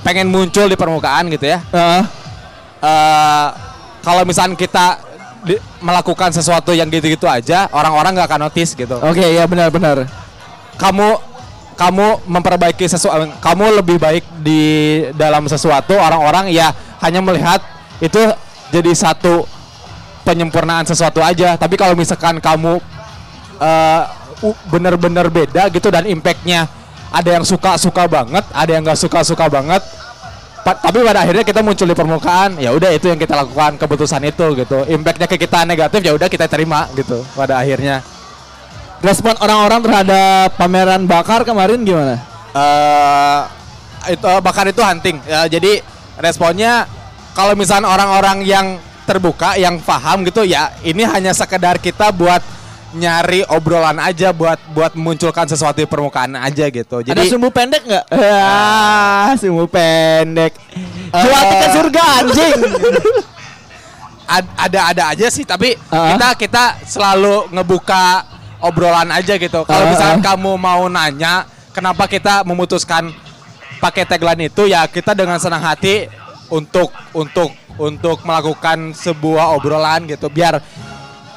pengen 0.00 0.32
muncul 0.32 0.64
di 0.64 0.76
permukaan 0.80 1.28
gitu 1.28 1.44
ya 1.44 1.60
Heeh. 1.60 2.02
Eh, 2.80 3.48
kalau 4.00 4.22
misalnya 4.24 4.56
kita 4.56 4.96
di- 5.42 5.60
melakukan 5.80 6.30
sesuatu 6.30 6.70
yang 6.70 6.88
gitu-gitu 6.88 7.24
aja 7.24 7.68
orang-orang 7.70 8.14
nggak 8.14 8.28
akan 8.28 8.40
notice 8.46 8.72
gitu 8.72 8.96
Oke, 9.00 9.24
ya 9.24 9.44
benar-benar. 9.44 10.04
kamu 10.76 11.08
kamu 11.74 12.06
memperbaiki 12.28 12.84
sesuatu 12.84 13.24
kamu 13.40 13.80
lebih 13.80 13.96
baik 13.96 14.24
di 14.40 14.60
dalam 15.16 15.48
sesuatu 15.48 15.96
orang-orang 15.96 16.52
ya 16.52 16.72
hanya 17.00 17.20
melihat 17.20 17.64
itu 17.98 18.20
jadi 18.68 18.92
satu 18.92 19.48
penyempurnaan 20.22 20.84
sesuatu 20.84 21.24
aja 21.24 21.56
tapi 21.56 21.80
kalau 21.80 21.96
misalkan 21.96 22.36
kamu 22.36 22.76
eh, 23.56 24.02
u- 24.44 24.60
bener-bener 24.68 25.26
beda 25.28 25.72
gitu 25.72 25.88
dan 25.88 26.04
impactnya 26.04 26.68
ada 27.10 27.40
yang 27.40 27.44
suka 27.44 27.80
suka 27.80 28.04
banget 28.04 28.44
ada 28.52 28.70
yang 28.70 28.84
nggak 28.84 29.00
suka 29.00 29.24
suka 29.24 29.48
banget 29.48 29.80
Pa- 30.60 30.76
tapi 30.76 31.00
pada 31.00 31.24
akhirnya 31.24 31.40
kita 31.40 31.64
muncul 31.64 31.88
di 31.88 31.96
permukaan 31.96 32.60
ya 32.60 32.76
udah 32.76 32.92
itu 32.92 33.08
yang 33.08 33.16
kita 33.16 33.32
lakukan 33.32 33.80
keputusan 33.80 34.20
itu 34.28 34.46
gitu. 34.60 34.78
Impactnya 34.92 35.24
ke 35.24 35.40
kita 35.40 35.64
negatif 35.64 36.00
ya 36.04 36.12
udah 36.12 36.28
kita 36.28 36.44
terima 36.46 36.84
gitu 36.92 37.24
pada 37.32 37.56
akhirnya. 37.56 38.04
Respon 39.00 39.32
orang-orang 39.40 39.80
terhadap 39.80 40.48
pameran 40.60 41.08
bakar 41.08 41.44
kemarin 41.48 41.80
gimana? 41.80 42.20
eh 42.50 43.40
itu 44.12 44.32
bakar 44.44 44.68
itu 44.68 44.82
hunting. 44.84 45.16
Ya 45.24 45.48
jadi 45.48 45.80
responnya 46.20 46.84
kalau 47.32 47.56
misalnya 47.56 47.88
orang-orang 47.88 48.44
yang 48.44 48.66
terbuka 49.08 49.56
yang 49.56 49.80
paham 49.80 50.22
gitu 50.28 50.44
ya 50.46 50.70
ini 50.84 51.02
hanya 51.02 51.32
sekedar 51.32 51.80
kita 51.80 52.12
buat 52.12 52.44
nyari 52.90 53.46
obrolan 53.46 53.96
aja 53.96 54.34
buat 54.34 54.58
buat 54.70 54.92
munculkan 54.94 55.46
sesuatu 55.46 55.78
di 55.78 55.86
permukaan 55.86 56.34
aja 56.34 56.66
gitu 56.66 57.00
Ada 57.00 57.14
jadi 57.14 57.22
sumbu 57.30 57.48
pendek 57.48 57.82
nggak? 57.86 58.04
Ah, 58.18 59.30
sumbu 59.38 59.66
pendek. 59.66 60.52
Jual 61.10 61.38
Eh. 61.38 61.48
tiket 61.48 61.70
surga 61.70 62.02
anjing. 62.18 62.58
ad- 64.34 64.54
ada 64.56 64.80
ada 64.90 65.02
aja 65.10 65.26
sih 65.26 65.42
tapi 65.42 65.74
Ah. 65.90 66.14
kita 66.14 66.28
kita 66.38 66.64
selalu 66.86 67.50
ngebuka 67.50 68.26
obrolan 68.62 69.10
aja 69.10 69.34
gitu 69.34 69.62
kalau 69.62 69.84
Ah, 69.86 69.90
misalkan 69.90 70.20
ah. 70.22 70.26
kamu 70.34 70.52
mau 70.54 70.82
nanya 70.86 71.46
kenapa 71.70 72.06
kita 72.06 72.42
memutuskan 72.42 73.10
pakai 73.78 74.04
tagline 74.04 74.46
itu 74.46 74.66
ya 74.66 74.86
kita 74.86 75.14
dengan 75.14 75.38
senang 75.42 75.62
hati 75.62 76.06
untuk 76.46 76.90
untuk 77.10 77.50
untuk 77.74 78.20
melakukan 78.22 78.92
sebuah 78.92 79.56
obrolan 79.56 80.04
gitu 80.04 80.28
biar 80.28 80.60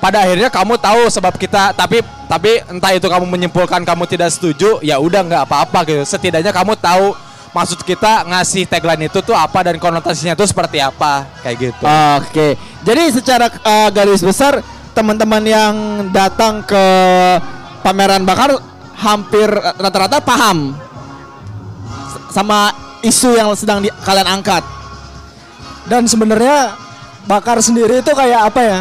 pada 0.04 0.28
akhirnya 0.28 0.51
kamu 0.51 0.76
tahu 0.76 1.08
sebab 1.08 1.39
kita 1.39 1.72
tapi 1.72 2.04
tapi 2.28 2.60
entah 2.68 2.91
itu 2.91 3.08
kamu 3.08 3.24
menyimpulkan 3.24 3.88
kamu 3.88 4.04
tidak 4.04 4.36
setuju 4.36 4.84
ya 4.84 4.99
udah 4.99 5.24
nggak 5.24 5.43
apa-apa 5.47 5.88
gitu 5.88 6.04
setidaknya 6.04 6.51
kamu 6.51 6.76
tahu 6.76 7.16
maksud 7.56 7.80
kita 7.88 8.28
ngasih 8.28 8.68
tagline 8.68 9.08
itu 9.08 9.24
tuh 9.24 9.32
apa 9.32 9.64
dan 9.64 9.80
konotasinya 9.80 10.36
tuh 10.36 10.43
seperti 10.43 10.84
apa 10.84 11.24
kayak 11.39 11.56
gitu 11.72 11.84
Oke. 12.20 12.60
Jadi 12.84 13.04
secara 13.16 13.47
uh, 13.47 13.88
garis 13.95 14.20
besar 14.20 14.60
teman-teman 14.91 15.39
yang 15.47 15.74
datang 16.12 16.60
ke 16.68 16.84
pameran 17.80 18.28
bakar 18.28 18.60
hampir 18.99 19.47
rata-rata 19.80 20.20
paham 20.20 20.76
sama 22.28 22.76
isu 23.06 23.39
yang 23.39 23.56
sedang 23.56 23.80
di- 23.80 23.93
kalian 24.04 24.28
angkat. 24.28 24.66
Dan 25.88 26.10
sebenarnya 26.12 26.76
bakar 27.24 27.64
sendiri 27.64 28.04
itu 28.04 28.12
kayak 28.12 28.51
apa 28.51 28.62
ya? 28.64 28.80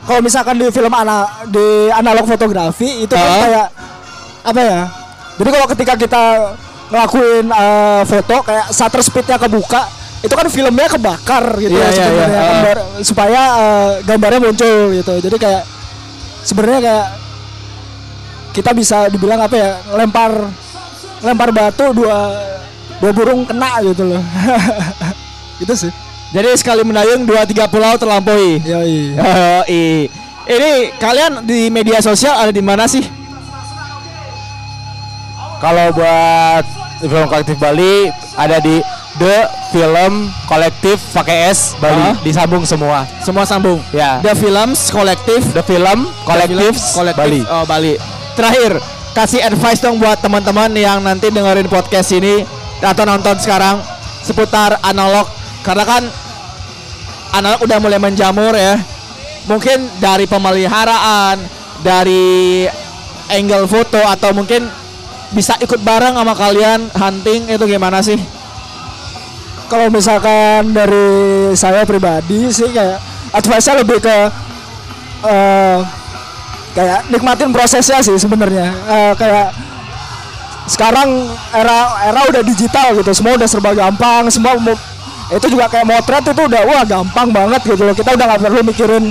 Kalau 0.00 0.20
misalkan 0.20 0.56
di 0.56 0.68
film 0.68 0.90
ana 0.90 1.26
di 1.44 1.66
analog 1.90 2.24
fotografi 2.24 3.02
itu 3.02 3.12
kan 3.12 3.24
Ah. 3.24 3.40
kayak 3.40 3.66
apa 4.42 4.60
ya? 4.60 4.80
Jadi 5.36 5.48
kalau 5.48 5.66
ketika 5.68 5.94
kita 5.94 6.22
ngelakuin 6.88 7.46
eh, 7.46 8.02
foto 8.04 8.36
kayak 8.42 8.66
shutter 8.68 9.00
speednya 9.00 9.36
kebuka, 9.36 9.84
itu 10.18 10.32
kan 10.32 10.48
filmnya 10.48 10.88
kebakar 10.88 11.44
gitu 11.58 11.72
Iya, 11.72 11.84
ya 11.84 11.90
iya, 11.90 11.96
sebenarnya 12.00 12.32
iya. 12.32 12.40
Ah. 12.40 12.48
Gambar- 12.48 12.86
supaya 13.02 13.42
eh, 13.54 13.90
gambarnya 14.02 14.40
muncul 14.40 14.76
gitu. 14.92 15.12
Jadi 15.20 15.36
kayak 15.36 15.62
sebenarnya 16.42 16.80
kayak 16.80 17.06
kita 18.50 18.70
bisa 18.72 19.06
dibilang 19.06 19.38
apa 19.38 19.54
ya? 19.54 19.70
Lempar 19.92 20.32
lempar 21.20 21.50
batu 21.50 21.92
dua 21.92 22.32
dua 22.98 23.12
burung 23.12 23.44
kena 23.44 23.84
gitu 23.84 24.08
loh. 24.08 24.22
gitu 25.60 25.74
sih. 25.76 25.92
Jadi 26.28 26.48
sekali 26.54 26.84
mendayung 26.84 27.24
dua 27.24 27.48
tiga 27.48 27.64
pulau 27.64 27.96
terlampaui. 27.96 28.60
Yoi. 28.60 29.16
Oh, 29.16 29.62
i. 29.64 30.08
Ini 30.44 30.70
kalian 30.96 31.44
di 31.44 31.68
media 31.68 32.00
sosial 32.00 32.36
ada 32.36 32.48
di 32.48 32.60
mana 32.60 32.84
sih? 32.84 33.04
Kalau 35.58 35.90
buat 35.90 36.64
film 36.98 37.26
kolektif 37.26 37.56
Bali 37.58 38.08
ada 38.34 38.56
di 38.58 38.78
The 39.18 39.36
Film 39.68 40.30
Kolektif 40.46 41.02
pakai 41.10 41.50
S 41.50 41.74
Bali 41.76 41.98
Ah. 41.98 42.14
disambung 42.22 42.62
semua. 42.62 43.02
Semua 43.20 43.42
sambung. 43.42 43.82
Ya. 43.90 44.22
The 44.22 44.32
Films 44.32 44.88
Kolektif 44.88 45.42
The 45.50 45.64
Film 45.64 46.06
Kolektif 46.22 46.78
Kolektif 46.94 47.18
Bali. 47.18 47.40
Oh, 47.44 47.66
Bali. 47.66 47.98
Terakhir, 48.32 48.78
kasih 49.12 49.42
advice 49.42 49.82
dong 49.82 49.98
buat 49.98 50.22
teman-teman 50.22 50.70
yang 50.72 51.02
nanti 51.02 51.28
dengerin 51.28 51.66
podcast 51.66 52.14
ini 52.14 52.46
atau 52.78 53.02
nonton 53.02 53.34
sekarang 53.36 53.82
seputar 54.22 54.78
analog 54.80 55.26
karena 55.68 55.84
kan 55.84 56.02
analog 57.36 57.60
udah 57.60 57.76
mulai 57.76 58.00
menjamur 58.00 58.56
ya. 58.56 58.80
Mungkin 59.44 60.00
dari 60.00 60.24
pemeliharaan, 60.24 61.36
dari 61.84 62.64
angle 63.28 63.68
foto 63.68 64.00
atau 64.00 64.32
mungkin 64.32 64.64
bisa 65.36 65.52
ikut 65.60 65.84
bareng 65.84 66.16
sama 66.16 66.32
kalian 66.32 66.88
hunting 66.96 67.52
itu 67.52 67.64
gimana 67.68 68.00
sih? 68.00 68.16
Kalau 69.68 69.92
misalkan 69.92 70.72
dari 70.72 71.52
saya 71.52 71.84
pribadi 71.84 72.48
sih 72.48 72.72
kayak 72.72 72.96
advice-nya 73.36 73.84
lebih 73.84 74.00
ke 74.00 74.16
eh 75.28 75.78
kayak 76.72 77.12
nikmatin 77.12 77.52
prosesnya 77.52 78.00
sih 78.00 78.16
sebenarnya. 78.16 78.72
Eh, 78.72 79.12
kayak 79.20 79.52
sekarang 80.68 81.28
era 81.52 82.08
era 82.08 82.20
udah 82.28 82.40
digital 82.44 82.96
gitu, 82.96 83.12
semua 83.12 83.36
udah 83.36 83.48
serba 83.48 83.72
gampang, 83.76 84.28
semua 84.32 84.56
itu 85.28 85.46
juga 85.52 85.68
kayak 85.68 85.84
motret 85.84 86.24
itu 86.24 86.42
udah 86.48 86.62
wah 86.64 86.84
gampang 86.88 87.28
banget 87.28 87.60
gitu 87.68 87.82
loh. 87.84 87.94
Kita 87.96 88.16
udah 88.16 88.24
nggak 88.32 88.40
perlu 88.40 88.60
mikirin 88.64 89.04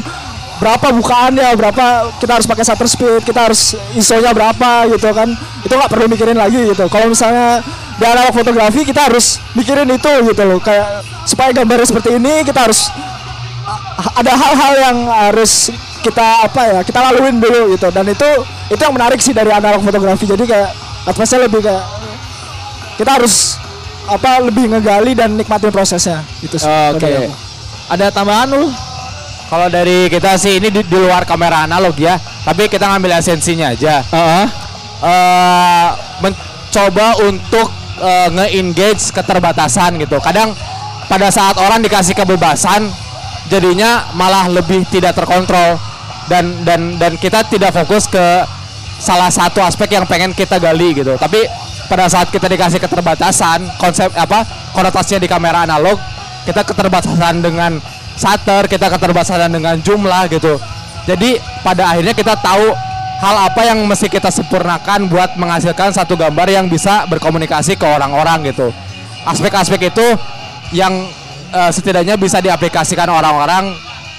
berapa 0.58 0.88
bukaannya, 0.98 1.50
berapa 1.54 1.86
kita 2.18 2.32
harus 2.42 2.48
pakai 2.50 2.64
shutter 2.66 2.90
speed, 2.90 3.22
kita 3.22 3.40
harus 3.46 3.78
ISO-nya 3.94 4.34
berapa 4.34 4.90
gitu 4.98 5.14
kan. 5.14 5.30
Itu 5.62 5.74
nggak 5.78 5.92
perlu 5.94 6.06
mikirin 6.10 6.38
lagi 6.38 6.74
gitu. 6.74 6.90
Kalau 6.90 7.08
misalnya 7.10 7.62
di 7.98 8.06
analog 8.06 8.34
fotografi 8.34 8.82
kita 8.82 9.10
harus 9.14 9.38
mikirin 9.54 9.90
itu 9.94 10.12
gitu 10.34 10.42
loh. 10.42 10.58
Kayak 10.58 11.06
supaya 11.30 11.54
gambarnya 11.54 11.86
seperti 11.86 12.18
ini 12.18 12.42
kita 12.42 12.66
harus 12.66 12.90
ada 14.18 14.34
hal-hal 14.34 14.74
yang 14.80 14.98
harus 15.10 15.70
kita 16.02 16.48
apa 16.48 16.62
ya 16.72 16.80
kita 16.86 17.00
laluin 17.04 17.42
dulu 17.42 17.74
gitu 17.76 17.90
dan 17.92 18.06
itu 18.08 18.30
itu 18.72 18.80
yang 18.80 18.96
menarik 18.96 19.20
sih 19.20 19.36
dari 19.36 19.52
analog 19.52 19.84
fotografi 19.84 20.24
jadi 20.24 20.44
kayak 20.46 20.70
advice 21.10 21.36
lebih 21.36 21.60
kayak 21.60 21.84
kita 22.96 23.12
harus 23.12 23.60
apa 24.08 24.40
lebih 24.40 24.72
ngegali 24.72 25.12
dan 25.14 25.36
nikmatin 25.36 25.70
prosesnya 25.70 26.24
itu 26.40 26.56
sih 26.56 26.68
Oke. 26.68 27.28
Ada 27.88 28.12
tambahan 28.12 28.52
lu? 28.52 28.68
Kalau 29.48 29.72
dari 29.72 30.12
kita 30.12 30.36
sih 30.36 30.60
ini 30.60 30.68
di, 30.68 30.84
di 30.84 30.98
luar 31.00 31.24
kamera 31.24 31.64
analog 31.64 31.96
ya, 31.96 32.20
tapi 32.44 32.68
kita 32.68 32.84
ngambil 32.84 33.16
esensinya 33.16 33.72
aja. 33.72 34.04
Heeh. 34.04 34.46
eh 34.98 35.90
mencoba 36.20 37.22
untuk 37.24 37.72
eh, 38.04 38.30
nge-engage 38.36 39.16
keterbatasan 39.16 40.04
gitu. 40.04 40.20
Kadang 40.20 40.52
pada 41.08 41.32
saat 41.32 41.56
orang 41.64 41.80
dikasih 41.80 42.12
kebebasan 42.12 42.92
jadinya 43.48 44.12
malah 44.20 44.52
lebih 44.52 44.84
tidak 44.92 45.16
terkontrol 45.16 45.80
dan 46.28 46.52
dan 46.68 47.00
dan 47.00 47.16
kita 47.16 47.48
tidak 47.48 47.72
fokus 47.72 48.12
ke 48.12 48.44
salah 49.00 49.32
satu 49.32 49.64
aspek 49.64 49.96
yang 49.96 50.04
pengen 50.04 50.36
kita 50.36 50.60
gali 50.60 50.92
gitu. 50.92 51.16
Tapi 51.16 51.48
pada 51.88 52.12
saat 52.12 52.28
kita 52.28 52.52
dikasih 52.52 52.84
keterbatasan, 52.84 53.64
konsep 53.80 54.12
apa 54.16 54.44
konotasinya 54.76 55.24
di 55.24 55.30
kamera 55.32 55.64
analog, 55.64 55.96
kita 56.44 56.64
keterbatasan 56.68 57.40
dengan 57.40 57.80
shutter, 58.20 58.68
kita 58.68 58.92
keterbatasan 58.92 59.52
dengan 59.52 59.80
jumlah 59.80 60.28
gitu. 60.32 60.60
Jadi 61.08 61.40
pada 61.64 61.96
akhirnya 61.96 62.12
kita 62.12 62.36
tahu 62.40 62.76
hal 63.18 63.36
apa 63.50 63.62
yang 63.64 63.80
mesti 63.88 64.12
kita 64.12 64.30
sempurnakan 64.30 65.08
buat 65.08 65.40
menghasilkan 65.40 65.96
satu 65.96 66.20
gambar 66.20 66.48
yang 66.52 66.66
bisa 66.68 67.08
berkomunikasi 67.08 67.80
ke 67.80 67.88
orang-orang 67.88 68.52
gitu. 68.52 68.70
Aspek-aspek 69.24 69.90
itu 69.90 70.08
yang 70.76 70.92
eh, 71.56 71.72
setidaknya 71.72 72.20
bisa 72.20 72.44
diaplikasikan 72.44 73.08
orang-orang 73.08 73.72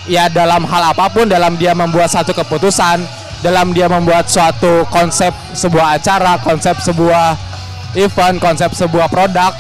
ya 0.09 0.33
dalam 0.33 0.65
hal 0.65 0.97
apa 0.97 1.13
pun 1.13 1.29
dalam 1.29 1.61
dia 1.61 1.77
membuat 1.77 2.09
satu 2.09 2.33
keputusan, 2.33 3.05
dalam 3.45 3.77
dia 3.77 3.87
membuat 3.87 4.27
suatu 4.27 4.89
konsep 4.89 5.31
sebuah 5.53 6.01
acara, 6.01 6.41
konsep 6.41 6.81
sebuah 6.81 7.48
event, 7.97 8.37
konsep 8.43 8.73
sebuah 8.75 9.09
produk. 9.09 9.53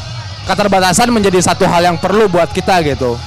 Keterbatasan 0.48 1.12
menjadi 1.12 1.44
satu 1.44 1.68
hal 1.68 1.84
yang 1.84 1.96
perlu 2.00 2.24
buat 2.24 2.48
kita 2.48 2.80
gitu 2.80 3.20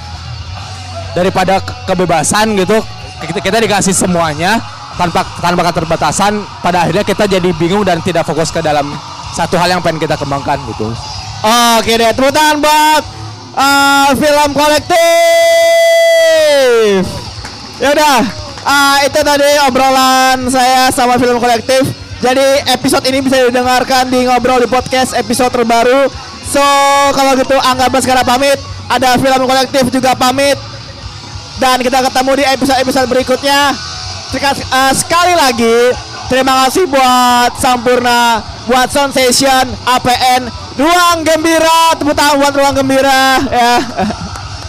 daripada 1.14 1.60
ke- 1.60 1.76
kebebasan 1.86 2.56
gitu 2.56 2.82
kita, 3.22 3.40
kita 3.44 3.58
dikasih 3.62 3.94
semuanya 3.94 4.58
tanpa 4.98 5.22
tanpa 5.44 5.62
keterbatasan 5.72 6.42
pada 6.64 6.88
akhirnya 6.88 7.04
kita 7.06 7.28
jadi 7.28 7.50
bingung 7.56 7.84
dan 7.86 8.02
tidak 8.02 8.26
fokus 8.26 8.50
ke 8.50 8.64
dalam 8.64 8.90
satu 9.36 9.56
hal 9.60 9.78
yang 9.78 9.82
pengen 9.84 10.02
kita 10.02 10.16
kembangkan 10.18 10.60
gitu 10.72 10.92
Oke 11.82 11.98
deh, 11.98 12.14
tepuk 12.14 12.30
tangan 12.30 12.62
buat 12.62 13.02
uh, 13.58 14.14
film 14.14 14.54
kolektif. 14.54 15.02
Ya 17.82 17.98
udah, 17.98 18.22
uh, 18.62 19.02
itu 19.10 19.20
tadi 19.26 19.50
obrolan 19.66 20.46
saya 20.54 20.94
sama 20.94 21.18
film 21.18 21.42
kolektif. 21.42 21.82
Jadi 22.22 22.48
episode 22.70 23.06
ini 23.10 23.20
bisa 23.26 23.50
didengarkan 23.50 24.08
di 24.14 24.30
ngobrol 24.30 24.62
di 24.62 24.70
podcast 24.70 25.18
episode 25.18 25.50
terbaru. 25.50 26.06
So 26.46 26.64
kalau 27.18 27.34
gitu 27.34 27.58
Angga 27.58 27.90
Baskara 27.90 28.22
pamit, 28.22 28.62
ada 28.86 29.18
film 29.18 29.50
kolektif 29.50 29.90
juga 29.90 30.14
pamit. 30.14 30.58
Dan 31.58 31.82
kita 31.82 32.02
ketemu 32.02 32.32
di 32.42 32.46
episode-episode 32.46 33.08
berikutnya. 33.10 33.74
Uh, 34.32 34.94
sekali 34.96 35.36
lagi, 35.38 35.94
Terima 36.32 36.64
kasih 36.64 36.88
buat 36.88 37.60
Sampurna, 37.60 38.40
buat 38.64 38.88
Sound 38.88 39.12
Session, 39.12 39.68
APN, 39.84 40.48
Ruang 40.80 41.28
Gembira, 41.28 41.92
tepuk 42.00 42.16
tangan 42.16 42.40
buat 42.40 42.56
Ruang 42.56 42.72
Gembira 42.72 43.36
ya. 43.52 43.76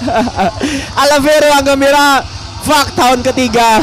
I 1.06 1.22
Ruang 1.22 1.62
Gembira. 1.62 2.18
Fuck 2.66 2.98
tahun 2.98 3.22
ketiga. 3.22 3.78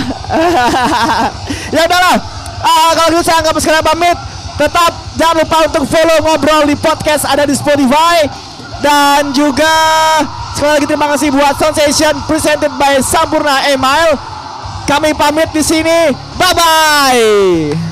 ya 1.76 1.88
udahlah. 1.88 2.39
Ah, 2.60 2.91
kalau 2.95 3.10
gitu 3.16 3.24
saya 3.24 3.43
anggap 3.43 3.55
sekarang 3.60 3.86
pamit. 3.86 4.18
Tetap 4.60 4.91
jangan 5.16 5.36
lupa 5.39 5.57
untuk 5.72 5.84
follow 5.88 6.20
ngobrol 6.20 6.68
di 6.68 6.76
podcast 6.76 7.24
ada 7.24 7.47
di 7.47 7.55
Spotify 7.55 8.28
dan 8.84 9.32
juga 9.32 9.72
sekali 10.51 10.72
lagi 10.80 10.86
terima 10.88 11.07
kasih 11.16 11.32
buat 11.32 11.55
Sound 11.55 11.76
Session 11.80 12.16
presented 12.28 12.72
by 12.76 12.99
Sampurna 12.99 13.72
Email. 13.72 14.20
Kami 14.84 15.16
pamit 15.16 15.47
di 15.55 15.64
sini. 15.64 16.12
Bye 16.36 16.53
bye. 16.55 17.89